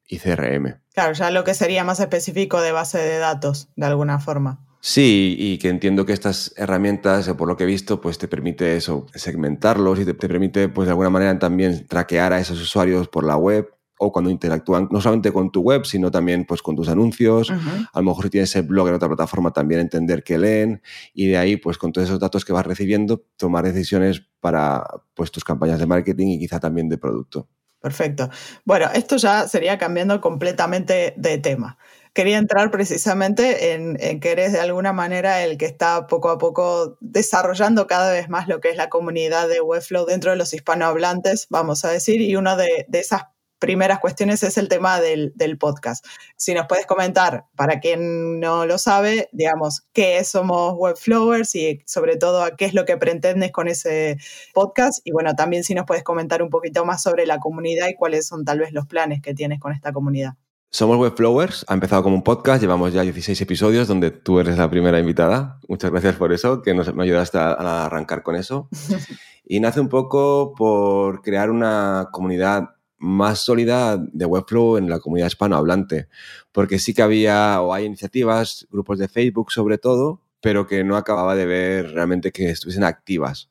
y 0.07 0.19
CRM. 0.19 0.79
Claro, 0.93 1.13
ya 1.13 1.31
lo 1.31 1.43
que 1.43 1.53
sería 1.53 1.83
más 1.83 1.99
específico 1.99 2.61
de 2.61 2.71
base 2.71 2.97
de 2.99 3.17
datos, 3.17 3.69
de 3.75 3.85
alguna 3.85 4.19
forma. 4.19 4.65
Sí, 4.87 5.35
y 5.39 5.57
que 5.57 5.69
entiendo 5.69 6.05
que 6.05 6.13
estas 6.13 6.53
herramientas, 6.57 7.27
por 7.29 7.47
lo 7.47 7.57
que 7.57 7.63
he 7.63 7.67
visto, 7.67 7.99
pues 7.99 8.19
te 8.19 8.27
permite 8.27 8.77
eso, 8.77 9.07
segmentarlos 9.15 9.99
y 9.99 10.05
te, 10.05 10.13
permite, 10.13 10.69
pues 10.69 10.85
de 10.85 10.91
alguna 10.91 11.09
manera 11.09 11.39
también 11.39 11.87
traquear 11.87 12.33
a 12.33 12.39
esos 12.39 12.61
usuarios 12.61 13.07
por 13.07 13.25
la 13.25 13.35
web 13.35 13.67
o 13.97 14.11
cuando 14.11 14.29
interactúan 14.29 14.87
no 14.91 15.01
solamente 15.01 15.31
con 15.31 15.51
tu 15.51 15.61
web, 15.61 15.85
sino 15.85 16.11
también 16.11 16.45
pues 16.45 16.61
con 16.61 16.75
tus 16.75 16.87
anuncios. 16.87 17.49
A 17.49 17.99
lo 17.99 18.05
mejor 18.05 18.25
si 18.25 18.29
tienes 18.29 18.55
el 18.55 18.63
blog 18.63 18.89
en 18.89 18.93
otra 18.93 19.07
plataforma, 19.07 19.51
también 19.51 19.81
entender 19.81 20.23
qué 20.23 20.37
leen 20.37 20.83
y 21.15 21.29
de 21.29 21.37
ahí, 21.37 21.57
pues 21.57 21.79
con 21.79 21.91
todos 21.91 22.07
esos 22.07 22.19
datos 22.19 22.45
que 22.45 22.53
vas 22.53 22.67
recibiendo, 22.67 23.25
tomar 23.37 23.65
decisiones 23.65 24.21
para 24.39 24.85
pues 25.15 25.31
tus 25.31 25.43
campañas 25.43 25.79
de 25.79 25.87
marketing 25.87 26.27
y 26.27 26.39
quizá 26.39 26.59
también 26.59 26.89
de 26.89 26.99
producto. 26.99 27.47
Perfecto. 27.85 28.31
Bueno, 28.63 28.89
esto 28.95 29.17
ya 29.17 29.47
sería 29.47 29.77
cambiando 29.77 30.19
completamente 30.19 31.13
de 31.17 31.37
tema. 31.37 31.77
Quería 32.13 32.39
entrar 32.39 32.71
precisamente 32.71 33.73
en, 33.73 34.19
que 34.19 34.31
eres 34.31 34.53
de 34.53 34.59
alguna 34.59 34.91
manera 34.91 35.43
el 35.43 35.59
que 35.59 35.67
está 35.67 36.07
poco 36.07 36.29
a 36.29 36.39
poco 36.39 36.97
desarrollando 36.99 37.85
cada 37.85 38.11
vez 38.11 38.27
más 38.27 38.47
lo 38.47 38.59
que 38.59 38.71
es 38.71 38.75
la 38.75 38.89
comunidad 38.89 39.47
de 39.47 39.61
Webflow 39.61 40.07
dentro 40.07 40.31
de 40.31 40.37
los 40.37 40.51
hispanohablantes, 40.51 41.45
vamos 41.51 41.85
a 41.85 41.91
decir, 41.91 42.21
y 42.21 42.35
una 42.35 42.55
de, 42.55 42.85
de 42.87 42.99
esas 42.99 43.25
primeras 43.59 43.99
cuestiones 43.99 44.43
es 44.43 44.57
el 44.57 44.67
tema 44.67 44.99
del, 44.99 45.33
podcast. 45.59 46.05
Si 46.35 46.53
nos 46.53 46.67
puedes 46.67 46.85
comentar, 46.85 47.45
para 47.55 47.79
quien 47.79 48.39
no 48.39 48.65
lo 48.65 48.77
sabe, 48.77 49.29
digamos, 49.31 49.87
qué 49.93 50.23
somos 50.23 50.73
Webflowers 50.77 51.55
y 51.55 51.81
sobre 51.85 52.17
todo 52.17 52.43
a 52.43 52.55
qué 52.55 52.65
es 52.65 52.73
lo 52.73 52.85
que 52.85 52.97
pretendes 52.97 53.51
con 53.51 53.67
ese 53.67 54.17
podcast. 54.53 54.99
Y 55.05 55.11
bueno, 55.11 55.35
también 55.35 55.63
si 55.63 55.73
nos 55.73 55.85
puedes 55.85 56.03
comentar 56.03 56.41
un 56.43 56.49
poquito 56.49 56.85
más 56.85 57.01
sobre 57.01 57.25
la 57.25 57.39
comunidad 57.39 57.87
y 57.87 57.95
cuáles 57.95 58.27
son 58.27 58.43
tal 58.43 58.59
vez 58.59 58.73
los 58.73 58.85
planes 58.85 59.21
que 59.21 59.33
tienes 59.33 59.59
con 59.59 59.71
esta 59.71 59.93
comunidad. 59.93 60.33
Somos 60.71 60.97
Webflowers, 60.97 61.63
ha 61.69 61.73
empezado 61.73 62.03
como 62.03 62.17
un 62.17 62.23
podcast, 62.23 62.61
llevamos 62.61 62.91
ya 62.91 63.01
16 63.01 63.39
episodios 63.39 63.87
donde 63.87 64.11
tú 64.11 64.39
eres 64.39 64.57
la 64.57 64.69
primera 64.69 64.99
invitada. 64.99 65.59
Muchas 65.69 65.89
gracias 65.89 66.15
por 66.15 66.33
eso, 66.33 66.61
que 66.61 66.73
nos, 66.73 66.93
me 66.93 67.03
ayudaste 67.03 67.37
a 67.37 67.85
arrancar 67.85 68.23
con 68.23 68.35
eso. 68.35 68.67
y 69.45 69.59
nace 69.59 69.79
un 69.79 69.89
poco 69.89 70.53
por 70.55 71.21
crear 71.21 71.49
una 71.49 72.09
comunidad 72.11 72.74
más 73.05 73.39
sólida 73.39 73.97
de 73.97 74.25
Webflow 74.25 74.77
en 74.77 74.89
la 74.89 74.99
comunidad 74.99 75.27
hispanohablante, 75.27 76.07
porque 76.51 76.79
sí 76.79 76.93
que 76.93 77.03
había 77.03 77.61
o 77.61 77.73
hay 77.73 77.85
iniciativas, 77.85 78.67
grupos 78.71 78.97
de 78.97 79.07
Facebook 79.07 79.51
sobre 79.51 79.77
todo, 79.77 80.21
pero 80.41 80.65
que 80.65 80.83
no 80.83 80.97
acababa 80.97 81.35
de 81.35 81.45
ver 81.45 81.91
realmente 81.91 82.31
que 82.31 82.49
estuviesen 82.49 82.83
activas. 82.83 83.49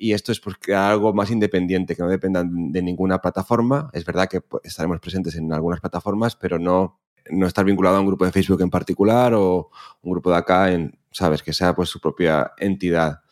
y 0.00 0.12
esto 0.12 0.30
es 0.30 0.38
porque 0.40 0.74
algo 0.74 1.12
más 1.12 1.30
independiente, 1.30 1.96
que 1.96 2.02
no 2.02 2.08
dependan 2.08 2.70
de 2.70 2.82
ninguna 2.82 3.18
plataforma. 3.20 3.90
Es 3.92 4.04
verdad 4.04 4.28
que 4.28 4.40
estaremos 4.62 5.00
presentes 5.00 5.34
en 5.34 5.52
algunas 5.52 5.80
plataformas, 5.80 6.36
pero 6.36 6.58
no, 6.58 7.00
no 7.30 7.46
estar 7.46 7.64
vinculado 7.64 7.96
a 7.96 8.00
un 8.00 8.06
grupo 8.06 8.24
de 8.24 8.32
Facebook 8.32 8.60
en 8.62 8.70
particular 8.70 9.34
o 9.34 9.70
un 10.02 10.12
grupo 10.12 10.30
de 10.30 10.36
acá, 10.36 10.70
en, 10.72 10.96
¿sabes? 11.10 11.42
Que 11.42 11.52
sea 11.52 11.74
pues 11.74 11.88
su 11.88 12.00
propia 12.00 12.52
entidad. 12.58 13.22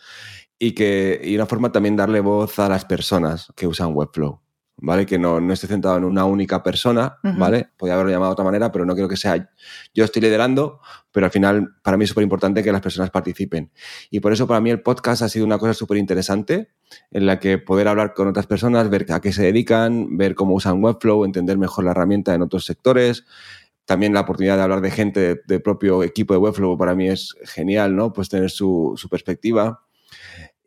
Y, 0.59 0.73
que, 0.73 1.21
y 1.23 1.37
una 1.37 1.47
forma 1.47 1.71
también 1.71 1.97
darle 1.97 2.21
voz 2.21 2.59
a 2.59 2.69
las 2.69 2.85
personas 2.85 3.53
que 3.55 3.67
usan 3.67 3.95
Webflow. 3.95 4.41
¿Vale? 4.79 5.07
Que 5.07 5.19
no, 5.19 5.41
no 5.41 5.53
esté 5.53 5.67
centrado 5.67 5.97
en 5.97 6.05
una 6.05 6.25
única 6.25 6.63
persona, 6.63 7.19
¿vale? 7.23 7.69
Podría 7.77 7.95
haberlo 7.95 8.13
llamado 8.13 8.31
de 8.31 8.33
otra 8.35 8.45
manera, 8.45 8.71
pero 8.71 8.85
no 8.85 8.95
quiero 8.95 9.09
que 9.09 9.17
sea 9.17 9.51
yo 9.95 10.05
estoy 10.05 10.23
liderando, 10.23 10.81
pero 11.13 11.27
al 11.27 11.33
final 11.33 11.77
para 11.83 11.97
mí 11.97 12.05
es 12.05 12.11
súper 12.11 12.23
importante 12.23 12.63
que 12.63 12.73
las 12.73 12.83
personas 12.83 13.11
participen. 13.11 13.71
Y 14.11 14.21
por 14.21 14.33
eso 14.33 14.47
para 14.47 14.61
mí 14.61 14.71
el 14.71 14.83
podcast 14.83 15.23
ha 15.23 15.29
sido 15.29 15.47
una 15.47 15.59
cosa 15.59 15.75
súper 15.75 15.97
interesante 15.97 16.69
en 17.11 17.27
la 17.27 17.41
que 17.41 17.59
poder 17.59 17.89
hablar 17.89 18.13
con 18.15 18.29
otras 18.29 18.47
personas, 18.47 18.91
ver 18.91 19.07
a 19.13 19.21
qué 19.21 19.33
se 19.33 19.45
dedican, 19.45 20.17
ver 20.17 20.35
cómo 20.35 20.55
usan 20.55 20.83
Webflow, 20.83 21.25
entender 21.25 21.57
mejor 21.57 21.85
la 21.85 21.93
herramienta 21.93 22.35
en 22.35 22.43
otros 22.43 22.67
sectores. 22.67 23.25
También 23.87 24.13
la 24.13 24.21
oportunidad 24.21 24.57
de 24.57 24.63
hablar 24.63 24.81
de 24.81 24.91
gente 24.91 25.41
de, 25.47 25.61
propio 25.61 26.03
equipo 26.03 26.35
de 26.35 26.39
Webflow 26.39 26.77
para 26.77 26.95
mí 26.95 27.09
es 27.09 27.35
genial, 27.45 27.95
¿no? 27.97 28.13
Pues 28.13 28.29
tener 28.29 28.51
su, 28.51 28.95
su 28.97 29.09
perspectiva. 29.09 29.85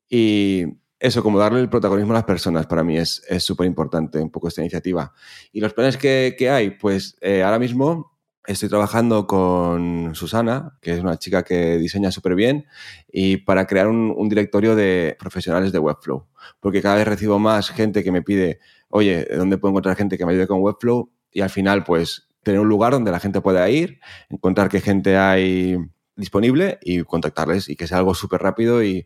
Y, 0.10 0.65
eso, 0.99 1.23
como 1.23 1.39
darle 1.39 1.62
el 1.62 1.69
protagonismo 1.69 2.12
a 2.12 2.15
las 2.15 2.25
personas, 2.25 2.65
para 2.65 2.83
mí 2.83 2.97
es 2.97 3.23
súper 3.39 3.67
importante 3.67 4.19
un 4.19 4.29
poco 4.29 4.49
esta 4.49 4.62
iniciativa. 4.62 5.13
¿Y 5.53 5.62
los 5.62 5.73
planes 5.73 5.97
que, 5.97 6.49
hay? 6.51 6.71
Pues 6.71 7.17
eh, 7.21 7.41
ahora 7.41 7.57
mismo 7.57 8.19
estoy 8.45 8.67
trabajando 8.67 9.27
con 9.27 10.13
Susana, 10.13 10.77
que 10.81 10.93
es 10.93 10.99
una 10.99 11.17
chica 11.17 11.43
que 11.43 11.77
diseña 11.77 12.12
súper 12.12 12.35
bien, 12.35 12.65
y 13.12 13.38
para 13.38 13.65
crear 13.65 13.88
un, 13.88 14.27
directorio 14.27 14.75
de 14.75 15.15
profesionales 15.19 15.71
de 15.71 15.79
Webflow. 15.79 16.27
Porque 16.59 16.81
cada 16.81 16.95
vez 16.95 17.07
recibo 17.07 17.39
más 17.39 17.69
gente 17.69 18.03
que 18.03 18.12
me 18.12 18.21
pide, 18.21 18.59
oye, 18.89 19.25
¿dónde 19.35 19.57
puedo 19.57 19.71
encontrar 19.71 19.95
gente 19.95 20.17
que 20.17 20.25
me 20.25 20.33
ayude 20.33 20.47
con 20.47 20.62
Webflow? 20.62 21.12
Y 21.31 21.41
al 21.41 21.49
final, 21.49 21.83
pues, 21.83 22.27
tener 22.43 22.59
un 22.59 22.67
lugar 22.67 22.91
donde 22.91 23.12
la 23.12 23.19
gente 23.19 23.39
pueda 23.39 23.69
ir, 23.69 23.99
encontrar 24.29 24.67
qué 24.67 24.81
gente 24.81 25.15
hay 25.17 25.77
disponible 26.19 26.79
y 26.82 27.03
contactarles 27.03 27.69
y 27.69 27.75
que 27.75 27.88
sea 27.88 27.97
algo 27.97 28.13
súper 28.13 28.41
rápido 28.41 28.84
y, 28.84 29.05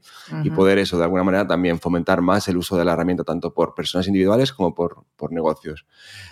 poder 0.55 0.77
eso 0.77 0.97
de 0.97 1.03
alguna 1.03 1.23
manera 1.23 1.47
también 1.47 1.79
fomentar 1.79 2.21
más 2.21 2.47
el 2.47 2.57
uso 2.57 2.77
de 2.77 2.85
la 2.85 2.93
herramienta 2.93 3.23
tanto 3.23 3.53
por 3.53 3.73
personas 3.73 4.07
individuales 4.07 4.53
como 4.53 4.75
por, 4.75 5.05
por 5.15 5.31
negocios. 5.31 5.85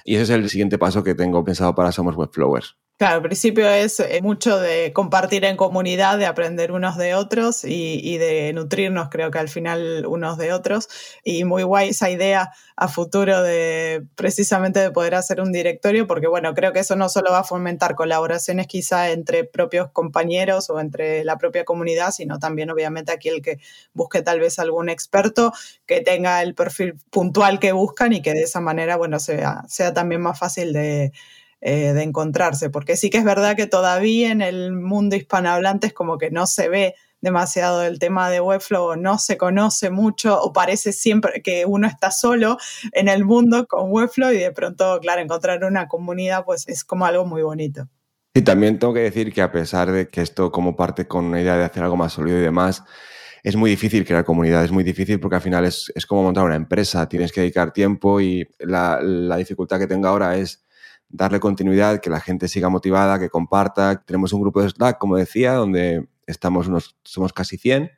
Y 0.04 0.16
ese 0.16 0.24
es 0.24 0.30
el 0.32 0.50
siguiente 0.50 0.78
paso 0.78 1.04
que 1.04 1.16
tengo 1.16 1.44
pensado 1.44 1.74
para 1.74 1.92
Somos 1.92 2.16
Webflowers. 2.16 2.78
Claro, 3.02 3.16
al 3.16 3.24
principio 3.24 3.68
es 3.68 4.00
eh, 4.00 4.20
mucho 4.22 4.60
de 4.60 4.94
compartir 4.94 5.44
en 5.46 5.58
comunidad, 5.58 6.20
de 6.20 6.28
aprender 6.28 6.72
unos 6.72 6.98
de 6.98 7.16
otros 7.16 7.64
y, 7.66 8.20
de 8.20 8.54
nutrirnos, 8.54 9.10
creo 9.10 9.32
que 9.32 9.40
al 9.40 9.50
final 9.50 10.06
unos 10.06 10.38
de 10.38 10.54
otros. 10.54 10.88
Y 11.24 11.44
muy 11.44 11.64
guay 11.64 11.90
esa 11.90 12.12
idea 12.12 12.52
a 12.76 12.88
futuro 12.88 13.42
de 13.42 14.06
precisamente 14.14 14.80
de 14.82 14.92
poder 14.92 15.16
hacer 15.16 15.42
un 15.42 15.52
directorio, 15.52 16.06
porque 16.06 16.28
bueno, 16.28 16.54
creo 16.54 16.74
que 16.74 16.80
eso 16.82 16.96
no 16.96 17.10
solo 17.10 17.32
va 17.32 17.40
a 17.40 17.44
fomentar 17.44 17.96
colaboraciones 17.96 18.68
quizá 18.68 19.10
entre 19.10 19.46
propios 19.46 19.90
compañeros 19.92 20.70
o 20.70 20.80
entre 20.80 21.24
la 21.24 21.40
propia 21.40 21.66
comunidad, 21.66 22.12
sino 22.12 22.38
también 22.38 22.70
obviamente 22.70 23.12
aquí 23.12 23.30
el 23.30 23.42
que 23.42 23.58
busque 23.96 24.22
tal 24.22 24.40
vez 24.40 24.60
algún 24.60 24.90
experto 24.90 25.54
que 25.88 26.02
tenga 26.02 26.44
el 26.44 26.54
perfil 26.54 26.94
puntual 27.10 27.58
que 27.58 27.72
buscan 27.72 28.14
y 28.14 28.22
que 28.22 28.36
de 28.36 28.44
esa 28.44 28.62
manera, 28.62 28.96
bueno, 28.96 29.20
sea, 29.20 29.64
sea 29.68 29.92
también 29.92 30.22
más 30.22 30.38
fácil 30.38 30.72
de 30.72 31.12
eh, 31.64 31.94
de 31.94 32.02
encontrarse, 32.02 32.72
porque 32.72 32.98
sí 32.98 33.12
que 33.12 33.20
es 33.20 33.24
verdad 33.24 33.56
que 33.56 33.68
todavía 33.68 34.32
en 34.32 34.42
el 34.42 34.72
mundo 34.72 35.16
hispanohablante 35.16 35.86
es 35.86 35.94
como 35.94 36.18
que 36.18 36.32
no 36.32 36.48
se 36.48 36.70
ve 36.70 36.96
demasiado 37.22 37.84
el 37.84 38.00
tema 38.00 38.32
de 38.32 38.42
Webflow, 38.42 38.96
no 38.96 39.20
se 39.20 39.38
conoce 39.38 39.92
mucho 39.92 40.42
o 40.42 40.54
parece 40.54 40.92
siempre 40.92 41.44
que 41.44 41.68
uno 41.68 41.88
está 41.88 42.10
solo 42.10 42.58
en 42.94 43.08
el 43.08 43.26
mundo 43.26 43.68
con 43.68 43.92
Webflow 43.92 44.32
y 44.32 44.40
de 44.40 44.52
pronto, 44.52 45.00
claro, 45.02 45.22
encontrar 45.22 45.64
una 45.64 45.88
comunidad 45.88 46.46
pues 46.46 46.68
es 46.68 46.84
como 46.84 47.06
algo 47.06 47.26
muy 47.26 47.44
bonito. 47.44 47.88
Y 48.34 48.42
también 48.42 48.80
tengo 48.80 48.96
que 48.96 49.02
decir 49.02 49.32
que 49.32 49.44
a 49.44 49.52
pesar 49.52 49.92
de 49.92 50.08
que 50.08 50.22
esto 50.22 50.52
como 50.52 50.76
parte 50.76 51.08
con 51.08 51.26
una 51.26 51.42
idea 51.42 51.58
de 51.58 51.66
hacer 51.66 51.84
algo 51.84 51.96
más 51.96 52.14
sólido 52.14 52.40
y 52.40 52.42
demás, 52.42 52.84
es 53.44 53.56
muy 53.56 53.70
difícil 53.70 54.04
crear 54.04 54.26
comunidad, 54.26 54.64
es 54.64 54.72
muy 54.72 54.84
difícil 54.84 55.20
porque 55.20 55.36
al 55.36 55.42
final 55.44 55.66
es, 55.66 55.92
como 56.08 56.24
montar 56.24 56.44
una 56.46 56.56
empresa, 56.56 57.08
tienes 57.08 57.32
que 57.32 57.42
dedicar 57.42 57.72
tiempo 57.72 58.20
y 58.20 58.48
la, 58.58 59.00
la 59.00 59.38
dificultad 59.38 59.78
que 59.78 59.88
tengo 59.88 60.08
ahora 60.08 60.38
es 60.38 60.64
darle 61.12 61.40
continuidad, 61.40 62.00
que 62.00 62.10
la 62.10 62.20
gente 62.20 62.48
siga 62.48 62.70
motivada, 62.70 63.20
que 63.20 63.30
comparta. 63.30 64.04
Tenemos 64.04 64.34
un 64.34 64.42
grupo 64.42 64.62
de 64.62 64.70
Slack, 64.70 64.98
como 64.98 65.18
decía, 65.18 65.54
donde 65.54 66.08
estamos 66.26 66.68
unos, 66.68 66.98
somos 67.04 67.34
casi 67.34 67.58
100, 67.58 67.92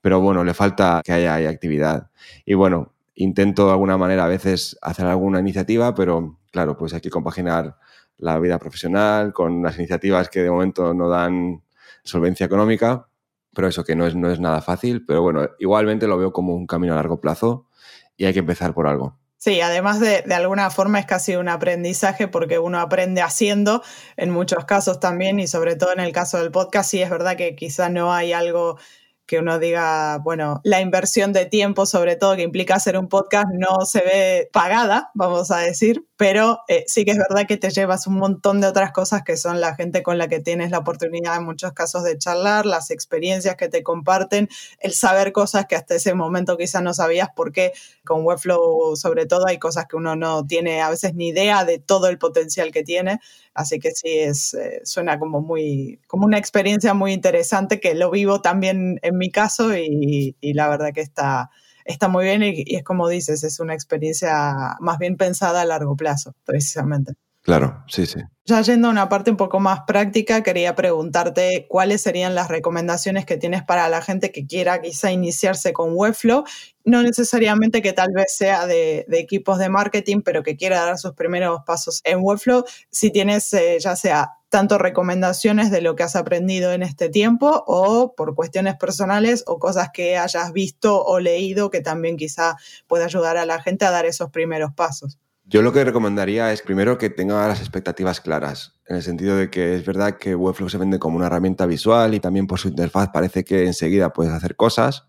pero 0.00 0.20
bueno, 0.20 0.44
le 0.44 0.54
falta 0.54 1.02
que 1.04 1.12
haya, 1.12 1.48
actividad. 1.48 2.10
Y 2.44 2.54
bueno, 2.54 2.94
intento 3.14 3.66
de 3.66 3.72
alguna 3.72 3.96
manera 3.96 4.24
a 4.24 4.28
veces 4.28 4.76
hacer 4.82 5.06
alguna 5.06 5.40
iniciativa, 5.40 5.94
pero 5.94 6.38
claro, 6.50 6.76
pues 6.76 6.94
hay 6.94 7.00
que 7.00 7.10
compaginar 7.10 7.76
la 8.18 8.38
vida 8.38 8.58
profesional 8.58 9.32
con 9.32 9.62
las 9.62 9.76
iniciativas 9.78 10.28
que 10.28 10.42
de 10.42 10.50
momento 10.50 10.94
no 10.94 11.08
dan 11.08 11.62
solvencia 12.04 12.46
económica, 12.46 13.08
pero 13.54 13.68
eso 13.68 13.84
que 13.84 13.96
no 13.96 14.06
es, 14.06 14.14
no 14.14 14.30
es 14.30 14.40
nada 14.40 14.60
fácil, 14.60 15.04
pero 15.06 15.22
bueno, 15.22 15.48
igualmente 15.58 16.06
lo 16.06 16.18
veo 16.18 16.32
como 16.32 16.54
un 16.54 16.66
camino 16.66 16.92
a 16.92 16.96
largo 16.96 17.20
plazo 17.20 17.68
y 18.16 18.24
hay 18.24 18.32
que 18.32 18.40
empezar 18.40 18.74
por 18.74 18.86
algo. 18.86 19.18
Sí, 19.44 19.60
además 19.60 20.00
de, 20.00 20.22
de 20.22 20.34
alguna 20.34 20.70
forma 20.70 20.98
es 20.98 21.04
casi 21.04 21.36
un 21.36 21.50
aprendizaje 21.50 22.28
porque 22.28 22.58
uno 22.58 22.80
aprende 22.80 23.20
haciendo 23.20 23.82
en 24.16 24.30
muchos 24.30 24.64
casos 24.64 25.00
también 25.00 25.38
y 25.38 25.46
sobre 25.48 25.76
todo 25.76 25.92
en 25.92 26.00
el 26.00 26.12
caso 26.12 26.38
del 26.38 26.50
podcast 26.50 26.90
sí 26.90 27.02
es 27.02 27.10
verdad 27.10 27.36
que 27.36 27.54
quizá 27.54 27.90
no 27.90 28.10
hay 28.14 28.32
algo 28.32 28.78
que 29.26 29.40
uno 29.40 29.58
diga, 29.58 30.16
bueno, 30.18 30.62
la 30.64 30.80
inversión 30.80 31.34
de 31.34 31.44
tiempo, 31.44 31.84
sobre 31.84 32.16
todo 32.16 32.36
que 32.36 32.42
implica 32.42 32.76
hacer 32.76 32.96
un 32.96 33.08
podcast, 33.08 33.48
no 33.52 33.84
se 33.84 34.00
ve 34.00 34.48
pagada, 34.50 35.10
vamos 35.12 35.50
a 35.50 35.58
decir, 35.58 36.06
pero 36.16 36.60
eh, 36.68 36.84
sí 36.86 37.04
que 37.04 37.10
es 37.10 37.18
verdad 37.18 37.46
que 37.46 37.56
te 37.56 37.70
llevas 37.70 38.06
un 38.06 38.14
montón 38.14 38.60
de 38.60 38.68
otras 38.68 38.92
cosas 38.92 39.22
que 39.24 39.36
son 39.36 39.60
la 39.60 39.74
gente 39.74 40.02
con 40.02 40.16
la 40.16 40.28
que 40.28 40.40
tienes 40.40 40.70
la 40.70 40.78
oportunidad 40.78 41.36
en 41.36 41.44
muchos 41.44 41.72
casos 41.72 42.04
de 42.04 42.16
charlar, 42.18 42.66
las 42.66 42.90
experiencias 42.90 43.56
que 43.56 43.68
te 43.68 43.82
comparten, 43.82 44.48
el 44.78 44.92
saber 44.92 45.32
cosas 45.32 45.66
que 45.66 45.74
hasta 45.76 45.96
ese 45.96 46.14
momento 46.14 46.56
quizás 46.56 46.82
no 46.82 46.94
sabías, 46.94 47.28
porque 47.34 47.72
con 48.04 48.24
Webflow 48.24 48.96
sobre 48.96 49.26
todo 49.26 49.46
hay 49.48 49.58
cosas 49.58 49.86
que 49.86 49.96
uno 49.96 50.14
no 50.14 50.46
tiene 50.46 50.82
a 50.82 50.90
veces 50.90 51.14
ni 51.14 51.28
idea 51.28 51.64
de 51.64 51.78
todo 51.78 52.08
el 52.08 52.18
potencial 52.18 52.70
que 52.70 52.84
tiene. 52.84 53.20
Así 53.54 53.78
que 53.78 53.90
sí, 53.92 54.08
es, 54.08 54.54
eh, 54.54 54.80
suena 54.84 55.18
como 55.18 55.40
muy, 55.40 56.00
como 56.06 56.26
una 56.26 56.38
experiencia 56.38 56.94
muy 56.94 57.12
interesante 57.12 57.80
que 57.80 57.94
lo 57.94 58.10
vivo 58.10 58.40
también 58.40 58.98
en 59.02 59.18
mi 59.18 59.30
caso 59.30 59.76
y, 59.76 60.36
la 60.42 60.68
verdad 60.68 60.92
que 60.92 61.00
está, 61.00 61.50
está 61.84 62.08
muy 62.08 62.24
bien 62.24 62.42
y, 62.42 62.64
es 62.74 62.84
como 62.84 63.08
dices, 63.08 63.44
es 63.44 63.60
una 63.60 63.74
experiencia 63.74 64.76
más 64.80 64.98
bien 64.98 65.16
pensada 65.16 65.62
a 65.62 65.64
largo 65.64 65.96
plazo, 65.96 66.34
precisamente. 66.44 67.14
Claro, 67.42 67.84
sí, 67.88 68.06
sí. 68.06 68.20
Ya 68.46 68.62
yendo 68.62 68.88
a 68.88 68.90
una 68.90 69.10
parte 69.10 69.30
un 69.30 69.36
poco 69.36 69.60
más 69.60 69.80
práctica, 69.86 70.42
quería 70.42 70.74
preguntarte 70.74 71.66
cuáles 71.68 72.00
serían 72.00 72.34
las 72.34 72.48
recomendaciones 72.48 73.26
que 73.26 73.36
tienes 73.36 73.62
para 73.62 73.86
la 73.90 74.00
gente 74.00 74.32
que 74.32 74.46
quiera 74.46 74.80
quizá 74.80 75.12
iniciarse 75.12 75.74
con 75.74 75.90
Webflow, 75.92 76.44
no 76.84 77.02
necesariamente 77.02 77.82
que 77.82 77.92
tal 77.92 78.12
vez 78.14 78.34
sea 78.34 78.66
de, 78.66 79.04
equipos 79.12 79.58
de 79.58 79.68
marketing, 79.68 80.22
pero 80.22 80.42
que 80.42 80.56
quiera 80.56 80.86
dar 80.86 80.98
sus 80.98 81.12
primeros 81.12 81.60
pasos 81.66 82.00
en 82.04 82.20
Webflow, 82.22 82.64
si 82.90 83.10
tienes 83.10 83.52
eh, 83.52 83.76
ya 83.78 83.94
sea 83.94 84.30
tanto 84.54 84.78
recomendaciones 84.78 85.72
de 85.72 85.80
lo 85.80 85.96
que 85.96 86.04
has 86.04 86.14
aprendido 86.14 86.72
en 86.72 86.84
este 86.84 87.08
tiempo 87.08 87.64
o 87.66 88.14
por 88.14 88.36
cuestiones 88.36 88.76
personales 88.76 89.42
o 89.48 89.58
cosas 89.58 89.88
que 89.92 90.16
hayas 90.16 90.52
visto 90.52 91.04
o 91.04 91.18
leído 91.18 91.70
que 91.70 91.80
también 91.80 92.16
quizá 92.16 92.54
pueda 92.86 93.06
ayudar 93.06 93.36
a 93.36 93.46
la 93.46 93.60
gente 93.60 93.84
a 93.84 93.90
dar 93.90 94.06
esos 94.06 94.30
primeros 94.30 94.72
pasos. 94.72 95.18
Yo 95.42 95.60
lo 95.60 95.72
que 95.72 95.82
recomendaría 95.82 96.52
es 96.52 96.62
primero 96.62 96.98
que 96.98 97.10
tenga 97.10 97.48
las 97.48 97.58
expectativas 97.58 98.20
claras, 98.20 98.74
en 98.86 98.94
el 98.94 99.02
sentido 99.02 99.36
de 99.36 99.50
que 99.50 99.74
es 99.74 99.84
verdad 99.84 100.18
que 100.18 100.36
Webflow 100.36 100.70
se 100.70 100.78
vende 100.78 101.00
como 101.00 101.16
una 101.16 101.26
herramienta 101.26 101.66
visual 101.66 102.14
y 102.14 102.20
también 102.20 102.46
por 102.46 102.60
su 102.60 102.68
interfaz 102.68 103.08
parece 103.12 103.42
que 103.42 103.66
enseguida 103.66 104.12
puedes 104.12 104.32
hacer 104.32 104.54
cosas, 104.54 105.08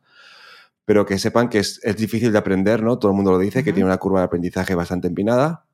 pero 0.85 1.05
que 1.05 1.19
sepan 1.19 1.49
que 1.49 1.59
es, 1.59 1.79
difícil 1.95 2.31
de 2.31 2.39
aprender, 2.39 2.81
¿no? 2.81 2.97
Todo 2.97 3.11
el 3.11 3.15
mundo 3.15 3.31
lo 3.31 3.37
dice, 3.37 3.63
que 3.63 3.73
tiene 3.73 3.85
una 3.85 3.97
curva 3.97 4.21
de 4.21 4.25
aprendizaje 4.25 4.73
bastante 4.73 5.07
empinada, 5.07 5.65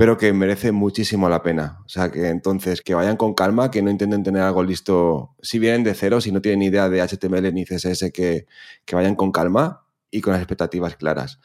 pero 0.00 0.16
que 0.16 0.32
merece 0.32 0.72
muchísimo 0.72 1.28
la 1.28 1.42
pena. 1.42 1.82
O 1.84 1.88
sea, 1.90 2.10
que 2.10 2.30
entonces 2.30 2.80
que 2.80 2.94
vayan 2.94 3.18
con 3.18 3.34
calma, 3.34 3.70
que 3.70 3.82
no 3.82 3.90
intenten 3.90 4.22
tener 4.22 4.40
algo 4.40 4.62
listo, 4.62 5.36
si 5.42 5.58
vienen 5.58 5.84
de 5.84 5.92
cero, 5.92 6.22
si 6.22 6.32
no 6.32 6.40
tienen 6.40 6.62
idea 6.62 6.88
de 6.88 7.02
HTML 7.06 7.52
ni 7.52 7.66
CSS, 7.66 8.10
que, 8.10 8.46
que 8.86 8.96
vayan 8.96 9.14
con 9.14 9.30
calma 9.30 9.84
y 10.10 10.22
con 10.22 10.32
las 10.32 10.40
expectativas 10.40 10.96
claras. 10.96 11.38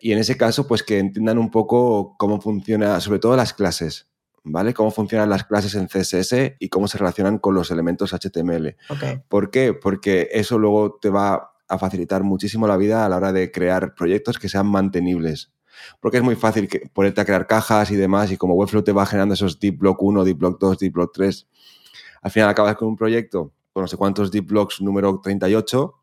Y 0.00 0.10
en 0.10 0.18
ese 0.18 0.36
caso, 0.36 0.66
pues 0.66 0.82
que 0.82 0.98
entiendan 0.98 1.38
un 1.38 1.52
poco 1.52 2.16
cómo 2.18 2.40
funciona, 2.40 2.98
sobre 2.98 3.20
todo 3.20 3.36
las 3.36 3.54
clases, 3.54 4.08
¿vale? 4.42 4.74
Cómo 4.74 4.90
funcionan 4.90 5.30
las 5.30 5.44
clases 5.44 5.76
en 5.76 5.86
CSS 5.86 6.56
y 6.58 6.68
cómo 6.68 6.88
se 6.88 6.98
relacionan 6.98 7.38
con 7.38 7.54
los 7.54 7.70
elementos 7.70 8.12
HTML. 8.12 8.74
¿Por 9.28 9.52
qué? 9.52 9.72
Porque 9.72 10.30
eso 10.32 10.58
luego 10.58 10.98
te 11.00 11.10
va 11.10 11.52
a 11.68 11.78
facilitar 11.78 12.24
muchísimo 12.24 12.66
la 12.66 12.76
vida 12.76 13.06
a 13.06 13.08
la 13.08 13.18
hora 13.18 13.32
de 13.32 13.52
crear 13.52 13.94
proyectos 13.94 14.40
que 14.40 14.48
sean 14.48 14.66
mantenibles. 14.66 15.52
Porque 16.00 16.18
es 16.18 16.22
muy 16.22 16.36
fácil 16.36 16.68
que, 16.68 16.80
ponerte 16.92 17.20
a 17.20 17.24
crear 17.24 17.46
cajas 17.46 17.90
y 17.90 17.96
demás, 17.96 18.30
y 18.30 18.36
como 18.36 18.54
Webflow 18.54 18.82
te 18.82 18.92
va 18.92 19.06
generando 19.06 19.34
esos 19.34 19.58
deep 19.58 19.78
block 19.78 20.02
1, 20.02 20.24
deep 20.24 20.38
block 20.38 20.60
2, 20.60 20.78
deep 20.78 20.92
block 20.92 21.12
3, 21.14 21.46
al 22.22 22.30
final 22.30 22.48
acabas 22.48 22.76
con 22.76 22.88
un 22.88 22.96
proyecto 22.96 23.52
con 23.72 23.82
no 23.82 23.88
sé 23.88 23.96
cuántos 23.96 24.30
deep 24.30 24.46
blocks 24.46 24.80
número 24.80 25.20
38 25.22 25.94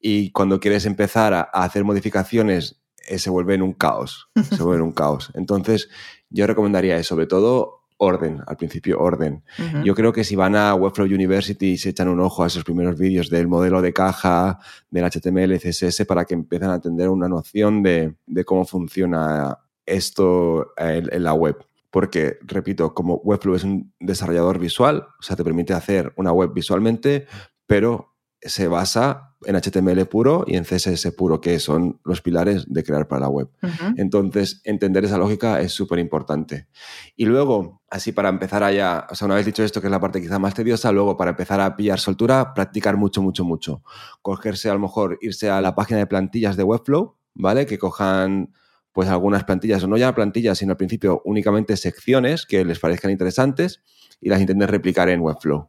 y 0.00 0.30
cuando 0.30 0.60
quieres 0.60 0.86
empezar 0.86 1.34
a, 1.34 1.42
hacer 1.42 1.84
modificaciones 1.84 2.80
eh, 3.06 3.18
se 3.18 3.30
vuelve 3.30 3.54
en 3.54 3.62
un 3.62 3.72
caos, 3.72 4.30
se 4.34 4.62
vuelve 4.62 4.76
en 4.76 4.82
un 4.82 4.92
caos. 4.92 5.30
Entonces 5.34 5.88
yo 6.28 6.46
recomendaría 6.46 7.02
sobre 7.02 7.26
todo 7.26 7.79
orden, 8.00 8.40
al 8.46 8.56
principio 8.56 8.98
orden. 8.98 9.44
Yo 9.84 9.94
creo 9.94 10.12
que 10.12 10.24
si 10.24 10.34
van 10.34 10.56
a 10.56 10.74
Webflow 10.74 11.06
University 11.06 11.72
y 11.72 11.78
se 11.78 11.90
echan 11.90 12.08
un 12.08 12.20
ojo 12.20 12.42
a 12.42 12.46
esos 12.46 12.64
primeros 12.64 12.98
vídeos 12.98 13.28
del 13.28 13.46
modelo 13.46 13.82
de 13.82 13.92
caja, 13.92 14.58
del 14.90 15.04
HTML, 15.04 15.58
CSS, 15.58 16.06
para 16.06 16.24
que 16.24 16.34
empiecen 16.34 16.70
a 16.70 16.80
tener 16.80 17.10
una 17.10 17.28
noción 17.28 17.82
de, 17.82 18.14
cómo 18.46 18.64
funciona 18.64 19.58
esto 19.84 20.72
en, 20.78 21.22
la 21.22 21.34
web. 21.34 21.58
Porque, 21.90 22.38
repito, 22.42 22.94
como 22.94 23.16
Webflow 23.16 23.54
es 23.54 23.64
un 23.64 23.92
desarrollador 24.00 24.58
visual, 24.58 25.06
o 25.18 25.22
sea, 25.22 25.36
te 25.36 25.44
permite 25.44 25.74
hacer 25.74 26.12
una 26.16 26.32
web 26.32 26.52
visualmente, 26.54 27.26
pero 27.66 28.16
se 28.40 28.66
basa 28.66 29.29
en 29.44 29.56
HTML 29.56 30.06
puro 30.06 30.44
y 30.46 30.56
en 30.56 30.64
CSS 30.64 31.12
puro, 31.12 31.40
que 31.40 31.58
son 31.58 32.00
los 32.04 32.20
pilares 32.20 32.64
de 32.68 32.84
crear 32.84 33.08
para 33.08 33.22
la 33.22 33.28
web. 33.28 33.48
Entonces, 33.96 34.60
entender 34.64 35.04
esa 35.04 35.18
lógica 35.18 35.60
es 35.60 35.72
súper 35.72 35.98
importante. 35.98 36.68
Y 37.16 37.24
luego, 37.24 37.82
así 37.88 38.12
para 38.12 38.28
empezar 38.28 38.62
allá, 38.62 39.06
o 39.10 39.14
sea, 39.14 39.26
una 39.26 39.36
vez 39.36 39.46
dicho 39.46 39.62
esto, 39.62 39.80
que 39.80 39.86
es 39.86 39.90
la 39.90 40.00
parte 40.00 40.20
quizá 40.20 40.38
más 40.38 40.54
tediosa, 40.54 40.92
luego 40.92 41.16
para 41.16 41.30
empezar 41.30 41.60
a 41.60 41.76
pillar 41.76 41.98
soltura, 41.98 42.52
practicar 42.54 42.96
mucho, 42.96 43.22
mucho, 43.22 43.44
mucho. 43.44 43.82
Cogerse, 44.22 44.68
a 44.68 44.74
lo 44.74 44.80
mejor, 44.80 45.18
irse 45.22 45.48
a 45.48 45.60
la 45.60 45.74
página 45.74 46.00
de 46.00 46.06
plantillas 46.06 46.56
de 46.56 46.64
Webflow, 46.64 47.16
¿vale? 47.34 47.66
Que 47.66 47.78
cojan 47.78 48.52
pues 48.92 49.08
algunas 49.08 49.44
plantillas, 49.44 49.82
o 49.84 49.86
no 49.86 49.96
ya 49.96 50.14
plantillas, 50.14 50.58
sino 50.58 50.72
al 50.72 50.76
principio 50.76 51.22
únicamente 51.24 51.76
secciones 51.76 52.44
que 52.44 52.64
les 52.64 52.78
parezcan 52.78 53.10
interesantes 53.10 53.82
y 54.20 54.28
las 54.28 54.40
intenten 54.40 54.68
replicar 54.68 55.08
en 55.08 55.20
Webflow. 55.20 55.68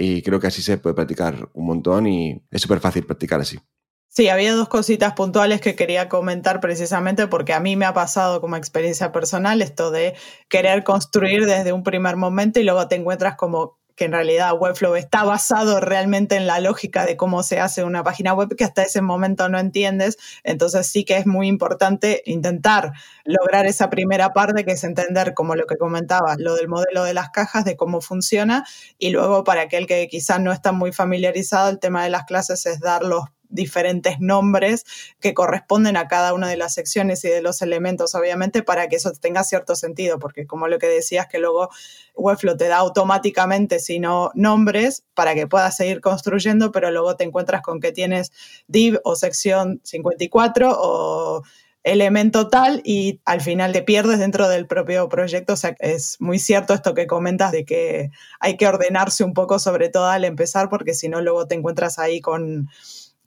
Y 0.00 0.22
creo 0.22 0.38
que 0.38 0.46
así 0.46 0.62
se 0.62 0.78
puede 0.78 0.94
practicar 0.94 1.50
un 1.52 1.66
montón 1.66 2.06
y 2.06 2.40
es 2.52 2.62
súper 2.62 2.78
fácil 2.78 3.04
practicar 3.04 3.40
así. 3.40 3.58
Sí, 4.06 4.28
había 4.28 4.54
dos 4.54 4.68
cositas 4.68 5.12
puntuales 5.12 5.60
que 5.60 5.76
quería 5.76 6.08
comentar 6.08 6.60
precisamente 6.60 7.26
porque 7.26 7.52
a 7.52 7.60
mí 7.60 7.76
me 7.76 7.84
ha 7.84 7.92
pasado 7.92 8.40
como 8.40 8.56
experiencia 8.56 9.12
personal 9.12 9.60
esto 9.60 9.90
de 9.90 10.14
querer 10.48 10.82
construir 10.82 11.46
desde 11.46 11.72
un 11.72 11.82
primer 11.82 12.16
momento 12.16 12.58
y 12.58 12.64
luego 12.64 12.88
te 12.88 12.96
encuentras 12.96 13.36
como 13.36 13.77
que 13.98 14.04
en 14.04 14.12
realidad 14.12 14.52
Webflow 14.56 14.94
está 14.94 15.24
basado 15.24 15.80
realmente 15.80 16.36
en 16.36 16.46
la 16.46 16.60
lógica 16.60 17.04
de 17.04 17.16
cómo 17.16 17.42
se 17.42 17.58
hace 17.58 17.82
una 17.82 18.04
página 18.04 18.32
web 18.32 18.54
que 18.56 18.62
hasta 18.62 18.84
ese 18.84 19.02
momento 19.02 19.48
no 19.48 19.58
entiendes. 19.58 20.16
Entonces 20.44 20.86
sí 20.86 21.04
que 21.04 21.16
es 21.16 21.26
muy 21.26 21.48
importante 21.48 22.22
intentar 22.24 22.92
lograr 23.24 23.66
esa 23.66 23.90
primera 23.90 24.32
parte, 24.32 24.64
que 24.64 24.72
es 24.72 24.84
entender, 24.84 25.34
como 25.34 25.56
lo 25.56 25.66
que 25.66 25.76
comentabas, 25.76 26.38
lo 26.38 26.54
del 26.54 26.68
modelo 26.68 27.02
de 27.02 27.12
las 27.12 27.30
cajas, 27.30 27.64
de 27.64 27.76
cómo 27.76 28.00
funciona, 28.00 28.64
y 28.98 29.10
luego 29.10 29.42
para 29.42 29.62
aquel 29.62 29.88
que 29.88 30.06
quizás 30.06 30.40
no 30.40 30.52
está 30.52 30.70
muy 30.70 30.92
familiarizado, 30.92 31.68
el 31.68 31.80
tema 31.80 32.04
de 32.04 32.10
las 32.10 32.22
clases 32.24 32.66
es 32.66 32.78
dar 32.78 33.02
los 33.02 33.24
diferentes 33.48 34.20
nombres 34.20 34.84
que 35.20 35.34
corresponden 35.34 35.96
a 35.96 36.08
cada 36.08 36.34
una 36.34 36.48
de 36.48 36.56
las 36.56 36.74
secciones 36.74 37.24
y 37.24 37.28
de 37.28 37.42
los 37.42 37.62
elementos, 37.62 38.14
obviamente, 38.14 38.62
para 38.62 38.88
que 38.88 38.96
eso 38.96 39.12
tenga 39.12 39.44
cierto 39.44 39.76
sentido, 39.76 40.18
porque 40.18 40.46
como 40.46 40.68
lo 40.68 40.78
que 40.78 40.86
decías, 40.88 41.26
que 41.26 41.38
luego 41.38 41.70
Webflow 42.14 42.56
te 42.56 42.68
da 42.68 42.78
automáticamente, 42.78 43.78
sino 43.78 44.30
nombres, 44.34 45.04
para 45.14 45.34
que 45.34 45.46
puedas 45.46 45.76
seguir 45.76 46.00
construyendo, 46.00 46.72
pero 46.72 46.90
luego 46.90 47.16
te 47.16 47.24
encuentras 47.24 47.62
con 47.62 47.80
que 47.80 47.92
tienes 47.92 48.32
div 48.66 49.00
o 49.04 49.16
sección 49.16 49.80
54 49.84 50.76
o 50.78 51.42
elemento 51.84 52.48
tal 52.48 52.82
y 52.84 53.20
al 53.24 53.40
final 53.40 53.72
te 53.72 53.82
pierdes 53.82 54.18
dentro 54.18 54.48
del 54.48 54.66
propio 54.66 55.08
proyecto. 55.08 55.54
O 55.54 55.56
sea, 55.56 55.76
es 55.78 56.16
muy 56.20 56.38
cierto 56.38 56.74
esto 56.74 56.94
que 56.94 57.06
comentas 57.06 57.52
de 57.52 57.64
que 57.64 58.10
hay 58.40 58.56
que 58.56 58.66
ordenarse 58.66 59.24
un 59.24 59.32
poco, 59.32 59.58
sobre 59.58 59.88
todo 59.88 60.06
al 60.06 60.24
empezar, 60.24 60.68
porque 60.68 60.94
si 60.94 61.08
no, 61.08 61.20
luego 61.20 61.46
te 61.46 61.54
encuentras 61.54 61.98
ahí 61.98 62.20
con 62.20 62.68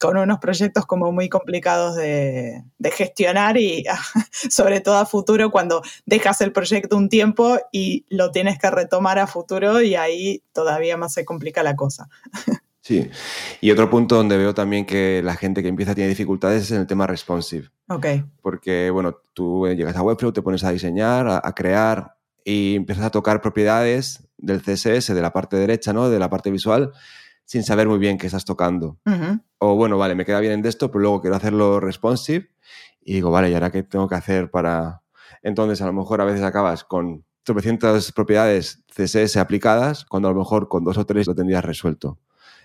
con 0.01 0.17
unos 0.17 0.39
proyectos 0.39 0.87
como 0.87 1.11
muy 1.11 1.29
complicados 1.29 1.95
de, 1.95 2.63
gestionar 2.91 3.57
y 3.57 3.85
sobre 4.31 4.81
todo 4.81 4.97
a 4.97 5.05
futuro 5.05 5.51
cuando 5.51 5.83
dejas 6.05 6.41
el 6.41 6.51
proyecto 6.51 6.97
un 6.97 7.07
tiempo 7.07 7.59
y 7.71 8.05
lo 8.09 8.31
tienes 8.31 8.57
que 8.57 8.71
retomar 8.71 9.19
a 9.19 9.27
futuro 9.27 9.81
y 9.81 9.93
ahí 9.93 10.43
todavía 10.53 10.97
más 10.97 11.13
se 11.13 11.23
complica 11.23 11.63
la 11.63 11.75
cosa. 11.75 12.09
Sí, 12.83 13.11
y 13.61 13.69
otro 13.69 13.91
punto 13.91 14.15
donde 14.15 14.37
veo 14.37 14.55
también 14.55 14.87
que 14.87 15.21
la 15.23 15.35
gente 15.35 15.61
que 15.61 15.67
empieza 15.67 15.93
tiene 15.93 16.09
dificultades 16.09 16.63
es 16.63 16.71
en 16.71 16.79
el 16.79 16.87
tema 16.87 17.05
responsive. 17.05 17.69
Ok. 17.87 18.07
Porque, 18.41 18.89
bueno, 18.89 19.17
tú 19.33 19.67
llegas 19.67 19.95
a 19.95 20.01
Webflow, 20.01 20.33
te 20.33 20.41
pones 20.41 20.63
a 20.63 20.71
diseñar, 20.71 21.27
a, 21.27 21.41
a 21.43 21.53
crear 21.53 22.15
y 22.43 22.77
empiezas 22.77 23.05
a 23.05 23.11
tocar 23.11 23.39
propiedades 23.39 24.27
del 24.39 24.63
CSS, 24.63 25.13
de 25.13 25.21
la 25.21 25.31
parte 25.31 25.57
derecha, 25.57 25.93
¿no? 25.93 26.09
De 26.09 26.17
la 26.17 26.31
parte 26.31 26.49
visual, 26.49 26.91
sin 27.45 27.63
saber 27.63 27.87
muy 27.87 27.99
bien 27.99 28.17
qué 28.17 28.27
estás 28.27 28.45
tocando. 28.45 28.99
O 29.57 29.75
bueno, 29.75 29.97
vale, 29.97 30.15
me 30.15 30.25
queda 30.25 30.39
bien 30.39 30.53
en 30.53 30.65
esto, 30.65 30.89
pero 30.91 31.01
luego 31.01 31.21
quiero 31.21 31.35
hacerlo 31.35 31.79
responsive 31.79 32.49
y 33.01 33.13
digo, 33.13 33.31
vale, 33.31 33.49
¿y 33.49 33.53
ahora 33.53 33.71
qué 33.71 33.83
tengo 33.83 34.07
que 34.07 34.15
hacer 34.15 34.51
para...? 34.51 35.01
Entonces, 35.43 35.81
a 35.81 35.85
lo 35.85 35.93
mejor 35.93 36.21
a 36.21 36.25
veces 36.25 36.43
acabas 36.43 36.83
con 36.83 37.25
300 37.43 38.11
propiedades 38.11 38.83
CSS 38.95 39.37
aplicadas, 39.37 40.05
cuando 40.05 40.29
a 40.29 40.31
lo 40.31 40.37
mejor 40.37 40.67
con 40.67 40.83
dos 40.83 40.97
o 40.97 41.05
tres 41.05 41.27
lo 41.27 41.35
tendrías 41.35 41.65
resuelto. 41.65 42.19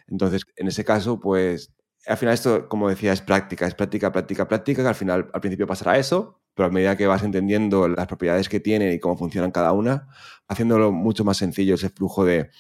Entonces, 0.06 0.42
en 0.56 0.68
ese 0.68 0.84
caso, 0.84 1.18
pues 1.18 1.72
al 2.06 2.16
final 2.16 2.34
esto, 2.34 2.68
como 2.68 2.88
decía, 2.88 3.12
es 3.12 3.20
práctica, 3.20 3.66
es 3.66 3.74
práctica, 3.74 4.12
práctica, 4.12 4.46
práctica, 4.46 4.82
que 4.82 4.88
al 4.88 4.94
final, 4.94 5.30
al 5.32 5.40
principio 5.40 5.66
pasará 5.66 5.98
eso, 5.98 6.40
pero 6.54 6.68
a 6.68 6.70
medida 6.70 6.96
que 6.96 7.06
vas 7.06 7.22
entendiendo 7.22 7.88
las 7.88 8.06
propiedades 8.06 8.48
que 8.48 8.60
tiene 8.60 8.92
y 8.94 9.00
cómo 9.00 9.16
funcionan 9.16 9.50
cada 9.50 9.72
una, 9.72 10.08
haciéndolo 10.48 10.92
mucho 10.92 11.24
más 11.24 11.36
sencillo 11.36 11.74
ese 11.74 11.90
flujo 11.90 12.24
de 12.24 12.50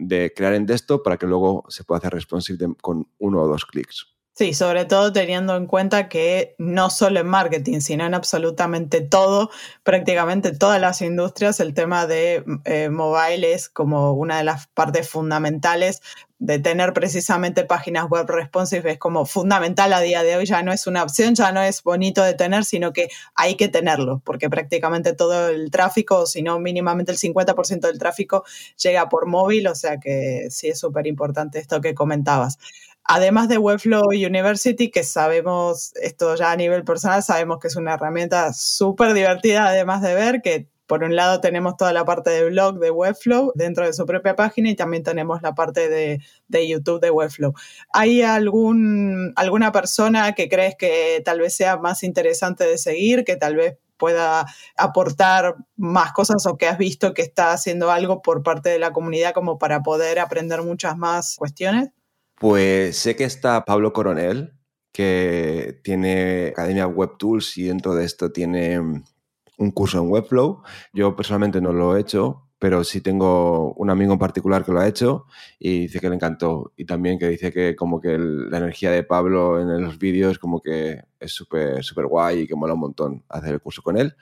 de 0.00 0.32
crear 0.34 0.54
en 0.54 0.66
desktop 0.66 1.04
para 1.04 1.18
que 1.18 1.26
luego 1.26 1.64
se 1.68 1.84
pueda 1.84 1.98
hacer 1.98 2.12
responsive 2.12 2.74
con 2.80 3.08
uno 3.18 3.42
o 3.42 3.48
dos 3.48 3.66
clics. 3.66 4.19
Sí, 4.40 4.54
sobre 4.54 4.86
todo 4.86 5.12
teniendo 5.12 5.54
en 5.54 5.66
cuenta 5.66 6.08
que 6.08 6.54
no 6.56 6.88
solo 6.88 7.20
en 7.20 7.26
marketing, 7.26 7.80
sino 7.80 8.06
en 8.06 8.14
absolutamente 8.14 9.02
todo, 9.02 9.50
prácticamente 9.82 10.52
todas 10.56 10.80
las 10.80 11.02
industrias, 11.02 11.60
el 11.60 11.74
tema 11.74 12.06
de 12.06 12.42
eh, 12.64 12.88
mobile 12.88 13.52
es 13.52 13.68
como 13.68 14.14
una 14.14 14.38
de 14.38 14.44
las 14.44 14.66
partes 14.68 15.10
fundamentales 15.10 16.00
de 16.38 16.58
tener 16.58 16.94
precisamente 16.94 17.64
páginas 17.64 18.08
web 18.08 18.26
responsive 18.26 18.92
es 18.92 18.98
como 18.98 19.26
fundamental 19.26 19.92
a 19.92 20.00
día 20.00 20.22
de 20.22 20.36
hoy, 20.36 20.46
ya 20.46 20.62
no 20.62 20.72
es 20.72 20.86
una 20.86 21.02
opción, 21.02 21.34
ya 21.34 21.52
no 21.52 21.60
es 21.60 21.82
bonito 21.82 22.22
de 22.22 22.32
tener, 22.32 22.64
sino 22.64 22.94
que 22.94 23.10
hay 23.34 23.56
que 23.56 23.68
tenerlo, 23.68 24.22
porque 24.24 24.48
prácticamente 24.48 25.12
todo 25.12 25.50
el 25.50 25.70
tráfico, 25.70 26.24
si 26.24 26.42
no 26.42 26.58
mínimamente 26.58 27.12
el 27.12 27.18
50% 27.18 27.80
del 27.80 27.98
tráfico 27.98 28.44
llega 28.82 29.10
por 29.10 29.26
móvil, 29.26 29.66
o 29.68 29.74
sea 29.74 29.98
que 29.98 30.46
sí 30.48 30.68
es 30.68 30.80
súper 30.80 31.06
importante 31.06 31.58
esto 31.58 31.82
que 31.82 31.94
comentabas. 31.94 32.58
Además 33.12 33.48
de 33.48 33.58
Webflow 33.58 34.10
University, 34.10 34.88
que 34.88 35.02
sabemos, 35.02 35.92
esto 36.00 36.36
ya 36.36 36.52
a 36.52 36.56
nivel 36.56 36.84
personal, 36.84 37.24
sabemos 37.24 37.58
que 37.58 37.66
es 37.66 37.74
una 37.74 37.94
herramienta 37.94 38.52
súper 38.52 39.14
divertida, 39.14 39.66
además 39.66 40.00
de 40.00 40.14
ver 40.14 40.42
que 40.42 40.68
por 40.86 41.02
un 41.02 41.16
lado 41.16 41.40
tenemos 41.40 41.76
toda 41.76 41.92
la 41.92 42.04
parte 42.04 42.30
de 42.30 42.50
blog 42.50 42.78
de 42.78 42.92
Webflow 42.92 43.50
dentro 43.56 43.84
de 43.84 43.94
su 43.94 44.06
propia 44.06 44.36
página 44.36 44.70
y 44.70 44.76
también 44.76 45.02
tenemos 45.02 45.42
la 45.42 45.56
parte 45.56 45.88
de, 45.88 46.20
de 46.46 46.68
YouTube 46.68 47.00
de 47.00 47.10
Webflow. 47.10 47.52
¿Hay 47.92 48.22
algún, 48.22 49.32
alguna 49.34 49.72
persona 49.72 50.32
que 50.36 50.48
crees 50.48 50.76
que 50.76 51.20
tal 51.24 51.40
vez 51.40 51.56
sea 51.56 51.78
más 51.78 52.04
interesante 52.04 52.62
de 52.62 52.78
seguir, 52.78 53.24
que 53.24 53.34
tal 53.34 53.56
vez 53.56 53.76
pueda 53.96 54.46
aportar 54.76 55.56
más 55.76 56.12
cosas 56.12 56.46
o 56.46 56.56
que 56.56 56.68
has 56.68 56.78
visto 56.78 57.12
que 57.12 57.22
está 57.22 57.50
haciendo 57.50 57.90
algo 57.90 58.22
por 58.22 58.44
parte 58.44 58.68
de 58.70 58.78
la 58.78 58.92
comunidad 58.92 59.34
como 59.34 59.58
para 59.58 59.82
poder 59.82 60.20
aprender 60.20 60.62
muchas 60.62 60.96
más 60.96 61.34
cuestiones? 61.36 61.90
Pues 62.40 62.96
sé 62.96 63.16
que 63.16 63.24
está 63.24 63.66
Pablo 63.66 63.92
Coronel, 63.92 64.54
que 64.92 65.78
tiene 65.84 66.48
Academia 66.48 66.86
Web 66.86 67.18
Tools 67.18 67.58
y 67.58 67.64
dentro 67.64 67.94
de 67.94 68.06
esto 68.06 68.32
tiene 68.32 68.80
mm, 68.80 69.04
un 69.58 69.70
curso 69.72 69.98
en 69.98 70.08
Webflow. 70.08 70.62
Yo 70.94 71.14
personalmente 71.14 71.60
no 71.60 71.74
lo 71.74 71.94
he 71.94 72.00
hecho, 72.00 72.48
pero 72.58 72.82
sí 72.82 73.02
tengo 73.02 73.74
un 73.74 73.90
amigo 73.90 74.14
en 74.14 74.18
particular 74.18 74.64
que 74.64 74.72
lo 74.72 74.80
ha 74.80 74.88
hecho 74.88 75.26
y 75.58 75.80
dice 75.80 76.00
que 76.00 76.08
le 76.08 76.14
encantó. 76.14 76.72
Y 76.78 76.86
también 76.86 77.18
que 77.18 77.28
dice 77.28 77.52
que 77.52 77.76
como 77.76 78.00
que 78.00 78.16
la 78.18 78.56
energía 78.56 78.90
de 78.90 79.02
Pablo 79.02 79.60
en 79.60 79.82
los 79.82 79.98
vídeos 79.98 80.38
como 80.38 80.62
que 80.62 81.02
es 81.18 81.32
súper, 81.32 81.84
súper 81.84 82.06
guay 82.06 82.40
y 82.40 82.46
que 82.46 82.56
mola 82.56 82.72
un 82.72 82.80
montón 82.80 83.22
hacer 83.28 83.52
el 83.52 83.60
curso 83.60 83.82
con 83.82 83.98
él. 83.98 84.16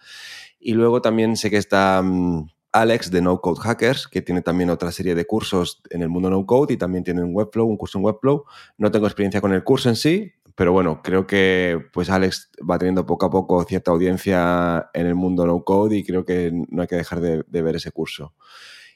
Y 0.59 0.73
luego 0.73 1.01
también 1.01 1.37
sé 1.37 1.51
que 1.51 1.59
está 1.59 2.03
mm, 2.03 2.49
Alex 2.73 3.11
de 3.11 3.23
No 3.23 3.41
Code 3.41 3.61
Hackers, 3.61 4.09
que 4.09 4.23
tiene 4.23 4.43
también 4.43 4.71
otra 4.71 4.93
serie 4.93 5.15
de 5.15 5.27
cursos 5.27 5.83
en 5.91 6.03
el 6.03 6.09
mundo 6.09 6.31
no 6.31 6.45
code 6.45 6.75
y 6.75 6.77
también 6.77 7.05
tiene 7.05 7.23
un 7.23 7.35
Webflow, 7.35 7.67
un 7.67 7.77
curso 7.77 7.99
en 7.99 8.05
Webflow. 8.05 8.45
No 8.77 8.91
tengo 8.91 9.07
experiencia 9.07 9.41
con 9.41 9.53
el 9.53 9.65
curso 9.65 9.89
en 9.89 9.97
sí, 9.97 10.33
pero 10.55 10.73
bueno, 10.73 11.01
creo 11.03 11.27
que 11.27 11.81
pues 11.93 12.11
Alex 12.11 12.51
va 12.69 12.79
teniendo 12.79 13.07
poco 13.07 13.27
a 13.27 13.31
poco 13.31 13.63
cierta 13.65 13.91
audiencia 13.91 14.91
en 14.93 15.07
el 15.07 15.15
mundo 15.15 15.47
no 15.47 15.63
code 15.65 15.97
y 15.97 16.05
creo 16.05 16.25
que 16.25 16.51
no 16.53 16.83
hay 16.83 16.89
que 16.89 16.97
dejar 16.97 17.21
de, 17.21 17.63
ver 17.63 17.77
ese 17.77 17.93
curso. 17.93 18.35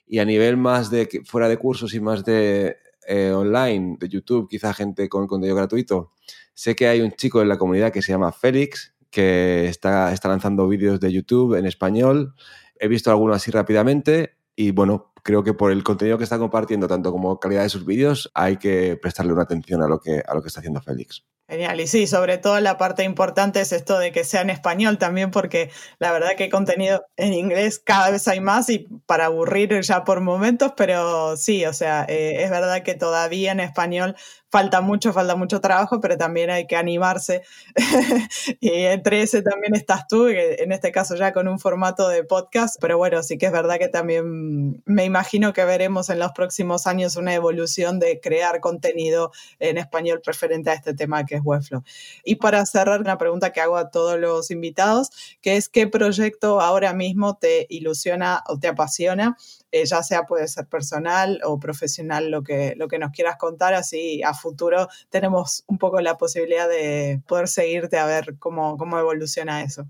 Y 0.06 0.18
a 0.18 0.24
nivel 0.24 0.56
más 0.56 0.90
de 0.90 1.08
fuera 1.24 1.48
de 1.48 1.56
cursos 1.56 1.94
y 1.94 2.00
más 2.00 2.24
de 2.24 2.76
eh, 3.06 3.30
online, 3.30 3.96
de 3.98 4.08
YouTube, 4.08 4.48
quizá 4.48 4.74
gente 4.74 5.08
con 5.08 5.26
contenido 5.26 5.56
gratuito, 5.56 6.10
sé 6.52 6.74
que 6.74 6.88
hay 6.88 7.00
un 7.00 7.12
chico 7.12 7.40
en 7.40 7.48
la 7.48 7.58
comunidad 7.58 7.92
que 7.92 8.02
se 8.02 8.12
llama 8.12 8.32
Félix, 8.32 8.94
que 9.08 9.68
está, 9.68 10.12
está 10.12 10.28
lanzando 10.28 10.66
vídeos 10.66 10.98
de 10.98 11.12
YouTube 11.12 11.54
en 11.54 11.66
español 11.66 12.34
he 12.82 12.88
visto 12.88 13.10
alguno 13.10 13.32
así 13.32 13.52
rápidamente 13.52 14.36
y 14.56 14.72
bueno, 14.72 15.12
creo 15.22 15.44
que 15.44 15.54
por 15.54 15.70
el 15.70 15.84
contenido 15.84 16.18
que 16.18 16.24
está 16.24 16.36
compartiendo, 16.36 16.88
tanto 16.88 17.12
como 17.12 17.38
calidad 17.38 17.62
de 17.62 17.68
sus 17.68 17.86
vídeos, 17.86 18.30
hay 18.34 18.56
que 18.56 18.98
prestarle 19.00 19.32
una 19.32 19.42
atención 19.42 19.82
a 19.82 19.86
lo 19.86 20.00
que, 20.00 20.20
a 20.26 20.34
lo 20.34 20.42
que 20.42 20.48
está 20.48 20.58
haciendo 20.58 20.82
Félix. 20.82 21.24
Genial, 21.48 21.80
y 21.80 21.86
sí, 21.86 22.06
sobre 22.06 22.38
todo 22.38 22.60
la 22.60 22.78
parte 22.78 23.02
importante 23.04 23.60
es 23.60 23.72
esto 23.72 23.98
de 23.98 24.10
que 24.10 24.24
sea 24.24 24.40
en 24.40 24.48
español 24.48 24.96
también, 24.96 25.30
porque 25.30 25.70
la 25.98 26.10
verdad 26.12 26.30
que 26.36 26.48
contenido 26.48 27.04
en 27.16 27.34
inglés 27.34 27.78
cada 27.84 28.10
vez 28.10 28.26
hay 28.28 28.40
más 28.40 28.70
y 28.70 28.86
para 29.06 29.26
aburrir 29.26 29.78
ya 29.82 30.04
por 30.04 30.20
momentos, 30.22 30.72
pero 30.76 31.36
sí, 31.36 31.66
o 31.66 31.74
sea, 31.74 32.06
eh, 32.08 32.42
es 32.44 32.50
verdad 32.50 32.82
que 32.82 32.94
todavía 32.94 33.52
en 33.52 33.60
español 33.60 34.16
falta 34.50 34.82
mucho, 34.82 35.12
falta 35.14 35.34
mucho 35.34 35.60
trabajo, 35.60 35.98
pero 36.00 36.16
también 36.16 36.50
hay 36.50 36.66
que 36.66 36.76
animarse. 36.76 37.42
y 38.60 38.70
entre 38.84 39.22
ese 39.22 39.42
también 39.42 39.74
estás 39.74 40.06
tú, 40.06 40.28
en 40.28 40.72
este 40.72 40.92
caso 40.92 41.16
ya 41.16 41.32
con 41.32 41.48
un 41.48 41.58
formato 41.58 42.08
de 42.08 42.22
podcast, 42.22 42.76
pero 42.80 42.98
bueno, 42.98 43.22
sí 43.22 43.38
que 43.38 43.46
es 43.46 43.52
verdad 43.52 43.78
que 43.78 43.88
también 43.88 44.82
me 44.84 45.04
imagino 45.04 45.52
que 45.54 45.64
veremos 45.64 46.10
en 46.10 46.18
los 46.18 46.32
próximos 46.32 46.86
años 46.86 47.16
una 47.16 47.34
evolución 47.34 47.98
de 47.98 48.20
crear 48.20 48.60
contenido 48.60 49.32
en 49.58 49.78
español 49.78 50.20
preferente 50.22 50.70
a 50.70 50.74
este 50.74 50.94
tema 50.94 51.24
que 51.24 51.31
es 51.36 51.42
Webflow. 51.44 51.82
Y 52.24 52.36
para 52.36 52.64
cerrar, 52.66 53.00
una 53.00 53.18
pregunta 53.18 53.52
que 53.52 53.60
hago 53.60 53.76
a 53.76 53.90
todos 53.90 54.18
los 54.18 54.50
invitados, 54.50 55.10
que 55.40 55.56
es 55.56 55.68
qué 55.68 55.86
proyecto 55.86 56.60
ahora 56.60 56.92
mismo 56.92 57.36
te 57.36 57.66
ilusiona 57.68 58.42
o 58.48 58.58
te 58.58 58.68
apasiona 58.68 59.36
eh, 59.74 59.86
ya 59.86 60.02
sea 60.02 60.24
puede 60.24 60.46
ser 60.48 60.66
personal 60.66 61.40
o 61.44 61.58
profesional, 61.58 62.30
lo 62.30 62.42
que, 62.42 62.74
lo 62.76 62.88
que 62.88 62.98
nos 62.98 63.10
quieras 63.10 63.36
contar, 63.38 63.72
así 63.72 64.22
a 64.22 64.34
futuro 64.34 64.86
tenemos 65.08 65.64
un 65.66 65.78
poco 65.78 66.02
la 66.02 66.18
posibilidad 66.18 66.68
de 66.68 67.22
poder 67.26 67.48
seguirte 67.48 67.96
a 67.96 68.04
ver 68.04 68.36
cómo, 68.38 68.76
cómo 68.76 68.98
evoluciona 68.98 69.62
eso. 69.62 69.86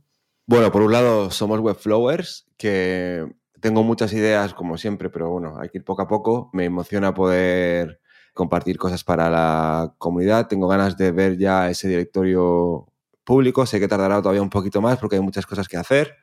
Bueno, 0.46 0.70
por 0.70 0.82
un 0.82 0.92
lado 0.92 1.32
somos 1.32 1.58
Webflowers, 1.58 2.46
que 2.56 3.26
tengo 3.60 3.82
muchas 3.82 4.12
ideas 4.12 4.54
como 4.54 4.78
siempre, 4.78 5.10
pero 5.10 5.30
bueno, 5.30 5.58
hay 5.58 5.68
que 5.68 5.78
ir 5.78 5.84
poco 5.84 6.02
a 6.02 6.08
poco. 6.08 6.50
Me 6.52 6.64
emociona 6.64 7.12
poder 7.12 8.00
compartir 8.32 8.78
cosas 8.78 9.04
para 9.04 9.30
la 9.30 9.94
comunidad. 9.98 10.48
Tengo 10.48 10.68
ganas 10.68 10.96
de 10.96 11.12
ver 11.12 11.36
ya 11.38 11.70
ese 11.70 11.88
directorio 11.88 12.86
público. 13.24 13.66
Sé 13.66 13.80
que 13.80 13.88
tardará 13.88 14.20
todavía 14.20 14.42
un 14.42 14.50
poquito 14.50 14.80
más 14.80 14.98
porque 14.98 15.16
hay 15.16 15.22
muchas 15.22 15.46
cosas 15.46 15.68
que 15.68 15.76
hacer 15.76 16.16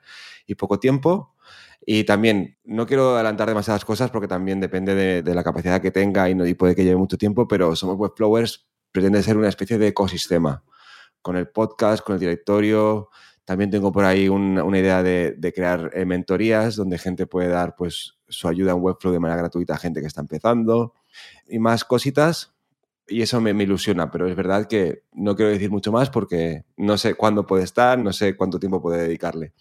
y 0.45 0.55
poco 0.55 0.79
tiempo. 0.79 1.35
Y 1.85 2.03
también, 2.03 2.57
no 2.65 2.85
quiero 2.85 3.15
adelantar 3.15 3.47
demasiadas 3.47 3.85
cosas 3.85 4.11
porque 4.11 4.27
también 4.27 4.59
depende 4.59 5.21
de, 5.23 5.35
la 5.35 5.43
capacidad 5.43 5.81
que 5.81 5.91
tenga 5.91 6.29
y, 6.29 6.35
no, 6.35 6.45
y 6.45 6.53
puede 6.53 6.75
que 6.75 6.83
lleve 6.83 6.97
mucho 6.97 7.17
tiempo, 7.17 7.47
pero 7.47 7.75
Somos 7.75 7.95
Webflowers 7.97 8.67
pretende 8.91 9.23
ser 9.23 9.37
una 9.37 9.47
especie 9.47 9.77
de 9.77 9.87
ecosistema 9.87 10.63
con 11.21 11.37
el 11.37 11.47
podcast, 11.47 12.03
con 12.03 12.15
el 12.15 12.19
directorio. 12.19 13.09
También 13.45 13.69
tengo 13.71 13.91
por 13.91 14.05
ahí 14.05 14.29
una 14.29 14.79
idea 14.79 15.01
de, 15.01 15.53
crear 15.55 15.89
eh, 15.93 16.05
mentorías 16.05 16.75
donde 16.75 16.97
gente 16.97 17.27
puede 17.27 17.47
dar 17.47 17.75
pues, 17.75 18.19
su 18.27 18.47
ayuda 18.47 18.73
en 18.73 18.81
Webflow 18.81 19.13
de 19.13 19.19
manera 19.19 19.39
gratuita 19.39 19.75
a 19.75 19.77
gente 19.77 20.01
que 20.01 20.07
está 20.07 20.21
empezando 20.21 20.93
y 21.47 21.59
más 21.59 21.83
cositas. 21.83 22.53
Y 23.07 23.21
eso 23.23 23.41
me, 23.41 23.51
ilusiona, 23.51 24.11
pero 24.11 24.27
es 24.27 24.35
verdad 24.35 24.67
que 24.67 25.03
no 25.13 25.35
quiero 25.35 25.51
decir 25.51 25.71
mucho 25.71 25.91
más 25.91 26.09
porque 26.09 26.65
no 26.77 26.97
sé 26.97 27.15
cuándo 27.15 27.47
puede 27.47 27.63
estar, 27.63 27.97
no 27.97 28.13
sé 28.13 28.35
cuánto 28.35 28.59
tiempo 28.59 28.81
puede 28.81 29.01
dedicarle. 29.01 29.53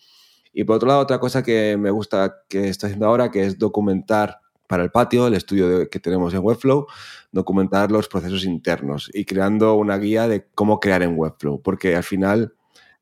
Y 0.52 0.64
por 0.64 0.76
otro 0.76 0.88
lado, 0.88 1.00
otra 1.00 1.18
cosa 1.18 1.42
que 1.42 1.76
me 1.78 1.90
gusta 1.90 2.42
que 2.48 2.68
estoy 2.68 2.88
haciendo 2.88 3.06
ahora, 3.06 3.30
que 3.30 3.44
es 3.44 3.58
documentar 3.58 4.40
para 4.68 4.84
el 4.84 4.90
patio, 4.90 5.26
el 5.26 5.34
estudio 5.34 5.88
que 5.90 5.98
tenemos 5.98 6.34
en 6.34 6.40
Webflow, 6.40 6.86
documentar 7.32 7.90
los 7.90 8.06
procesos 8.06 8.44
internos 8.44 9.10
y 9.12 9.24
creando 9.24 9.74
una 9.74 9.96
guía 9.98 10.28
de 10.28 10.46
cómo 10.54 10.78
crear 10.78 11.02
en 11.02 11.18
Webflow, 11.18 11.62
porque 11.62 11.96
al 11.96 12.04
final, 12.04 12.54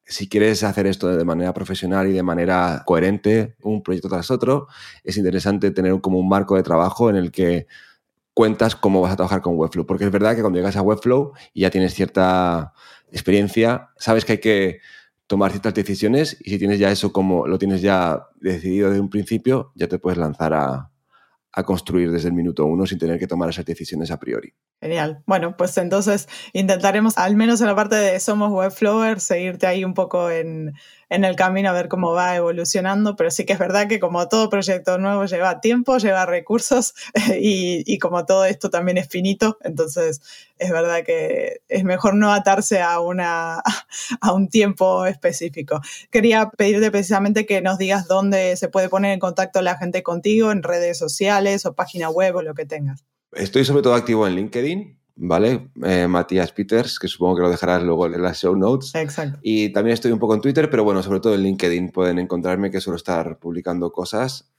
si 0.04 0.28
quieres 0.28 0.62
hacer 0.62 0.86
esto 0.86 1.08
de 1.08 1.24
manera 1.24 1.52
profesional 1.52 2.08
y 2.08 2.12
de 2.12 2.22
manera 2.22 2.84
coherente, 2.86 3.56
un 3.62 3.82
proyecto 3.82 4.08
tras 4.08 4.30
otro, 4.30 4.68
es 5.02 5.16
interesante 5.16 5.72
tener 5.72 6.00
como 6.00 6.18
un 6.18 6.28
marco 6.28 6.54
de 6.54 6.62
trabajo 6.62 7.10
en 7.10 7.16
el 7.16 7.32
que 7.32 7.66
cuentas 8.36 8.76
cómo 8.76 9.00
vas 9.00 9.14
a 9.14 9.16
trabajar 9.16 9.40
con 9.40 9.56
Webflow, 9.56 9.86
porque 9.86 10.04
es 10.04 10.10
verdad 10.10 10.36
que 10.36 10.42
cuando 10.42 10.58
llegas 10.58 10.76
a 10.76 10.82
Webflow 10.82 11.32
y 11.54 11.62
ya 11.62 11.70
tienes 11.70 11.94
cierta 11.94 12.74
experiencia, 13.10 13.88
sabes 13.96 14.26
que 14.26 14.32
hay 14.32 14.40
que 14.40 14.80
tomar 15.26 15.52
ciertas 15.52 15.72
decisiones 15.72 16.36
y 16.40 16.50
si 16.50 16.58
tienes 16.58 16.78
ya 16.78 16.90
eso 16.90 17.14
como 17.14 17.46
lo 17.46 17.58
tienes 17.58 17.80
ya 17.80 18.26
decidido 18.38 18.90
desde 18.90 19.00
un 19.00 19.08
principio, 19.08 19.72
ya 19.74 19.88
te 19.88 19.98
puedes 19.98 20.18
lanzar 20.18 20.52
a, 20.52 20.90
a 21.56 21.62
construir 21.62 22.12
desde 22.12 22.28
el 22.28 22.34
minuto 22.34 22.66
uno 22.66 22.84
sin 22.84 22.98
tener 22.98 23.18
que 23.18 23.26
tomar 23.26 23.48
esas 23.48 23.64
decisiones 23.64 24.10
a 24.10 24.18
priori. 24.18 24.52
Genial. 24.82 25.22
Bueno, 25.24 25.56
pues 25.56 25.74
entonces 25.78 26.28
intentaremos, 26.52 27.16
al 27.16 27.36
menos 27.36 27.62
en 27.62 27.68
la 27.68 27.74
parte 27.74 27.96
de 27.96 28.20
Somos 28.20 28.52
Webflower, 28.52 29.18
seguirte 29.18 29.66
ahí 29.66 29.82
un 29.82 29.94
poco 29.94 30.30
en, 30.30 30.74
en 31.08 31.24
el 31.24 31.36
camino 31.36 31.70
a 31.70 31.72
ver 31.72 31.88
cómo 31.88 32.12
va 32.12 32.36
evolucionando, 32.36 33.16
pero 33.16 33.30
sí 33.30 33.44
que 33.44 33.52
es 33.52 33.58
verdad 33.58 33.88
que 33.88 34.00
como 34.00 34.28
todo 34.28 34.50
proyecto 34.50 34.98
nuevo 34.98 35.24
lleva 35.26 35.60
tiempo, 35.60 35.98
lleva 35.98 36.26
recursos 36.26 36.94
y, 37.40 37.98
como 37.98 38.26
todo 38.26 38.44
esto 38.44 38.70
también 38.70 38.98
es 38.98 39.08
finito, 39.08 39.58
entonces 39.62 40.20
es 40.58 40.70
verdad 40.70 41.04
que 41.04 41.60
es 41.68 41.84
mejor 41.84 42.14
no 42.14 42.32
atarse 42.32 42.80
a, 42.80 43.00
una, 43.00 43.62
a 44.20 44.32
un 44.32 44.48
tiempo 44.48 45.06
específico. 45.06 45.80
Quería 46.10 46.50
pedirte 46.50 46.90
precisamente 46.90 47.46
que 47.46 47.60
nos 47.60 47.78
digas 47.78 48.08
dónde 48.08 48.56
se 48.56 48.68
puede 48.68 48.88
poner 48.88 49.12
en 49.12 49.20
contacto 49.20 49.62
la 49.62 49.76
gente 49.76 50.02
contigo, 50.02 50.50
en 50.50 50.62
redes 50.62 50.98
sociales 50.98 51.66
o 51.66 51.74
página 51.74 52.10
web 52.10 52.36
o 52.36 52.42
lo 52.42 52.54
que 52.54 52.66
tengas. 52.66 53.04
Estoy 53.32 53.64
sobre 53.64 53.82
todo 53.82 53.94
activo 53.94 54.26
en 54.26 54.34
LinkedIn, 54.34 54.98
¿vale? 55.16 55.70
Eh, 55.82 56.06
Matías 56.06 56.52
Peters, 56.52 56.98
que 56.98 57.08
supongo 57.08 57.36
que 57.36 57.42
lo 57.42 57.50
dejarás 57.50 57.82
luego 57.82 58.06
en 58.06 58.22
las 58.22 58.38
show 58.38 58.54
notes. 58.54 58.94
Exacto. 58.94 59.38
Y 59.42 59.70
también 59.70 59.94
estoy 59.94 60.12
un 60.12 60.18
poco 60.18 60.34
en 60.34 60.40
Twitter, 60.40 60.70
pero 60.70 60.84
bueno, 60.84 61.02
sobre 61.02 61.20
todo 61.20 61.34
en 61.34 61.42
LinkedIn 61.42 61.90
pueden 61.90 62.18
encontrarme 62.18 62.70
que 62.70 62.80
suelo 62.80 62.96
estar 62.96 63.38
publicando 63.38 63.90
cosas. 63.90 64.52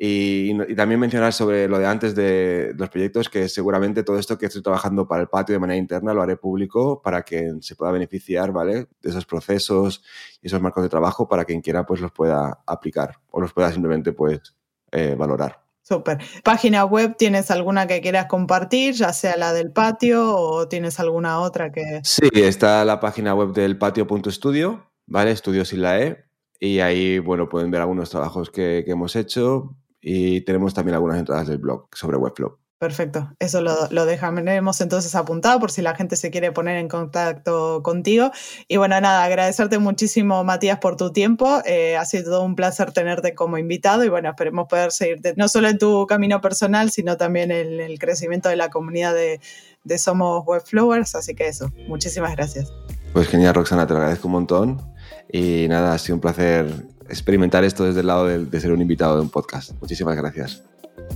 Y, 0.00 0.56
también 0.76 1.00
mencionar 1.00 1.32
sobre 1.32 1.66
lo 1.66 1.76
de 1.78 1.86
antes 1.86 2.14
de 2.14 2.72
los 2.78 2.88
proyectos, 2.88 3.28
que 3.28 3.48
seguramente 3.48 4.04
todo 4.04 4.16
esto 4.16 4.38
que 4.38 4.46
estoy 4.46 4.62
trabajando 4.62 5.08
para 5.08 5.22
el 5.22 5.28
patio 5.28 5.54
de 5.54 5.58
manera 5.58 5.76
interna 5.76 6.14
lo 6.14 6.22
haré 6.22 6.36
público 6.36 7.02
para 7.02 7.22
que 7.22 7.54
se 7.62 7.74
pueda 7.74 7.90
beneficiar, 7.90 8.52
¿vale? 8.52 8.86
De 9.02 9.10
esos 9.10 9.26
procesos 9.26 10.04
y 10.40 10.46
esos 10.46 10.62
marcos 10.62 10.84
de 10.84 10.88
trabajo 10.88 11.28
para 11.28 11.44
quien 11.44 11.60
quiera 11.60 11.84
pues 11.84 12.00
los 12.00 12.12
pueda 12.12 12.60
aplicar 12.64 13.16
o 13.32 13.40
los 13.40 13.52
pueda 13.52 13.72
simplemente 13.72 14.12
pues 14.12 14.54
eh, 14.92 15.16
valorar. 15.18 15.67
Súper. 15.88 16.18
¿Página 16.44 16.84
web 16.84 17.16
tienes 17.16 17.50
alguna 17.50 17.86
que 17.86 18.02
quieras 18.02 18.26
compartir, 18.26 18.92
ya 18.92 19.14
sea 19.14 19.38
la 19.38 19.54
del 19.54 19.72
patio 19.72 20.36
o 20.36 20.68
tienes 20.68 21.00
alguna 21.00 21.40
otra 21.40 21.72
que...? 21.72 22.00
Sí, 22.04 22.28
está 22.34 22.84
la 22.84 23.00
página 23.00 23.34
web 23.34 23.54
del 23.54 23.78
patio.studio, 23.78 24.92
¿vale? 25.06 25.30
Estudio 25.30 25.64
sin 25.64 25.80
la 25.80 25.98
E. 25.98 26.26
Y 26.60 26.80
ahí, 26.80 27.18
bueno, 27.20 27.48
pueden 27.48 27.70
ver 27.70 27.80
algunos 27.80 28.10
trabajos 28.10 28.50
que, 28.50 28.82
que 28.84 28.92
hemos 28.92 29.16
hecho 29.16 29.78
y 29.98 30.42
tenemos 30.42 30.74
también 30.74 30.94
algunas 30.94 31.18
entradas 31.18 31.48
del 31.48 31.56
blog 31.56 31.88
sobre 31.94 32.18
Webflow. 32.18 32.58
Perfecto, 32.78 33.32
eso 33.40 33.60
lo, 33.60 33.74
lo 33.90 34.06
dejaremos 34.06 34.80
entonces 34.80 35.12
apuntado 35.16 35.58
por 35.58 35.72
si 35.72 35.82
la 35.82 35.96
gente 35.96 36.14
se 36.14 36.30
quiere 36.30 36.52
poner 36.52 36.76
en 36.76 36.86
contacto 36.86 37.82
contigo. 37.82 38.30
Y 38.68 38.76
bueno, 38.76 39.00
nada, 39.00 39.24
agradecerte 39.24 39.80
muchísimo, 39.80 40.44
Matías, 40.44 40.78
por 40.78 40.96
tu 40.96 41.10
tiempo. 41.10 41.60
Eh, 41.64 41.96
ha 41.96 42.04
sido 42.04 42.30
todo 42.30 42.44
un 42.44 42.54
placer 42.54 42.92
tenerte 42.92 43.34
como 43.34 43.58
invitado 43.58 44.04
y 44.04 44.08
bueno, 44.08 44.28
esperemos 44.30 44.68
poder 44.68 44.92
seguirte 44.92 45.34
no 45.36 45.48
solo 45.48 45.68
en 45.68 45.78
tu 45.78 46.06
camino 46.06 46.40
personal, 46.40 46.92
sino 46.92 47.16
también 47.16 47.50
en 47.50 47.80
el 47.80 47.98
crecimiento 47.98 48.48
de 48.48 48.54
la 48.54 48.70
comunidad 48.70 49.12
de, 49.12 49.40
de 49.82 49.98
Somos 49.98 50.44
Webflowers. 50.46 51.16
Así 51.16 51.34
que 51.34 51.48
eso, 51.48 51.72
muchísimas 51.88 52.30
gracias. 52.36 52.72
Pues 53.12 53.26
genial, 53.26 53.56
Roxana, 53.56 53.88
te 53.88 53.94
lo 53.94 53.98
agradezco 53.98 54.28
un 54.28 54.32
montón. 54.34 54.80
Y 55.32 55.66
nada, 55.68 55.94
ha 55.94 55.98
sido 55.98 56.14
un 56.14 56.20
placer 56.20 56.72
experimentar 57.08 57.64
esto 57.64 57.82
desde 57.82 58.00
el 58.00 58.06
lado 58.06 58.26
de 58.26 58.60
ser 58.60 58.70
un 58.70 58.80
invitado 58.80 59.16
de 59.16 59.22
un 59.22 59.30
podcast. 59.30 59.72
Muchísimas 59.80 60.16
gracias. 60.16 60.62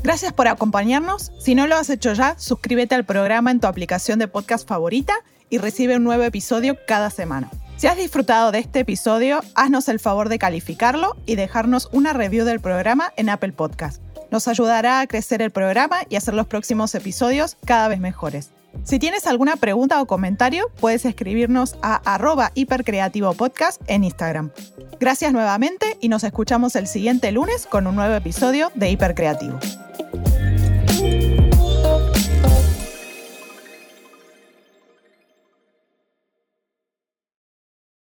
Gracias 0.02 0.32
por 0.32 0.48
acompañarnos. 0.48 1.32
Si 1.38 1.54
no 1.54 1.66
lo 1.66 1.76
has 1.76 1.90
hecho 1.90 2.12
ya, 2.12 2.34
suscríbete 2.38 2.94
al 2.94 3.04
programa 3.04 3.50
en 3.50 3.60
tu 3.60 3.66
aplicación 3.66 4.18
de 4.18 4.28
podcast 4.28 4.68
favorita 4.68 5.14
y 5.48 5.58
recibe 5.58 5.96
un 5.96 6.04
nuevo 6.04 6.22
episodio 6.22 6.76
cada 6.86 7.10
semana. 7.10 7.50
Si 7.76 7.86
has 7.86 7.96
disfrutado 7.96 8.52
de 8.52 8.60
este 8.60 8.80
episodio, 8.80 9.40
haznos 9.54 9.88
el 9.88 9.98
favor 9.98 10.28
de 10.28 10.38
calificarlo 10.38 11.16
y 11.26 11.34
dejarnos 11.34 11.88
una 11.92 12.12
review 12.12 12.44
del 12.44 12.60
programa 12.60 13.12
en 13.16 13.28
Apple 13.28 13.52
Podcast. 13.52 14.00
Nos 14.30 14.48
ayudará 14.48 15.00
a 15.00 15.06
crecer 15.06 15.42
el 15.42 15.50
programa 15.50 15.98
y 16.08 16.16
hacer 16.16 16.34
los 16.34 16.46
próximos 16.46 16.94
episodios 16.94 17.56
cada 17.64 17.88
vez 17.88 18.00
mejores. 18.00 18.50
Si 18.84 18.98
tienes 18.98 19.26
alguna 19.26 19.56
pregunta 19.56 20.00
o 20.02 20.06
comentario, 20.06 20.70
puedes 20.80 21.04
escribirnos 21.04 21.76
a 21.82 21.96
arroba 22.14 22.52
en 22.54 24.04
Instagram. 24.04 24.50
Gracias 24.98 25.32
nuevamente 25.32 25.96
y 26.00 26.08
nos 26.08 26.24
escuchamos 26.24 26.76
el 26.76 26.86
siguiente 26.86 27.30
lunes 27.32 27.66
con 27.66 27.86
un 27.86 27.96
nuevo 27.96 28.14
episodio 28.14 28.72
de 28.74 28.90
Hipercreativo. 28.90 29.58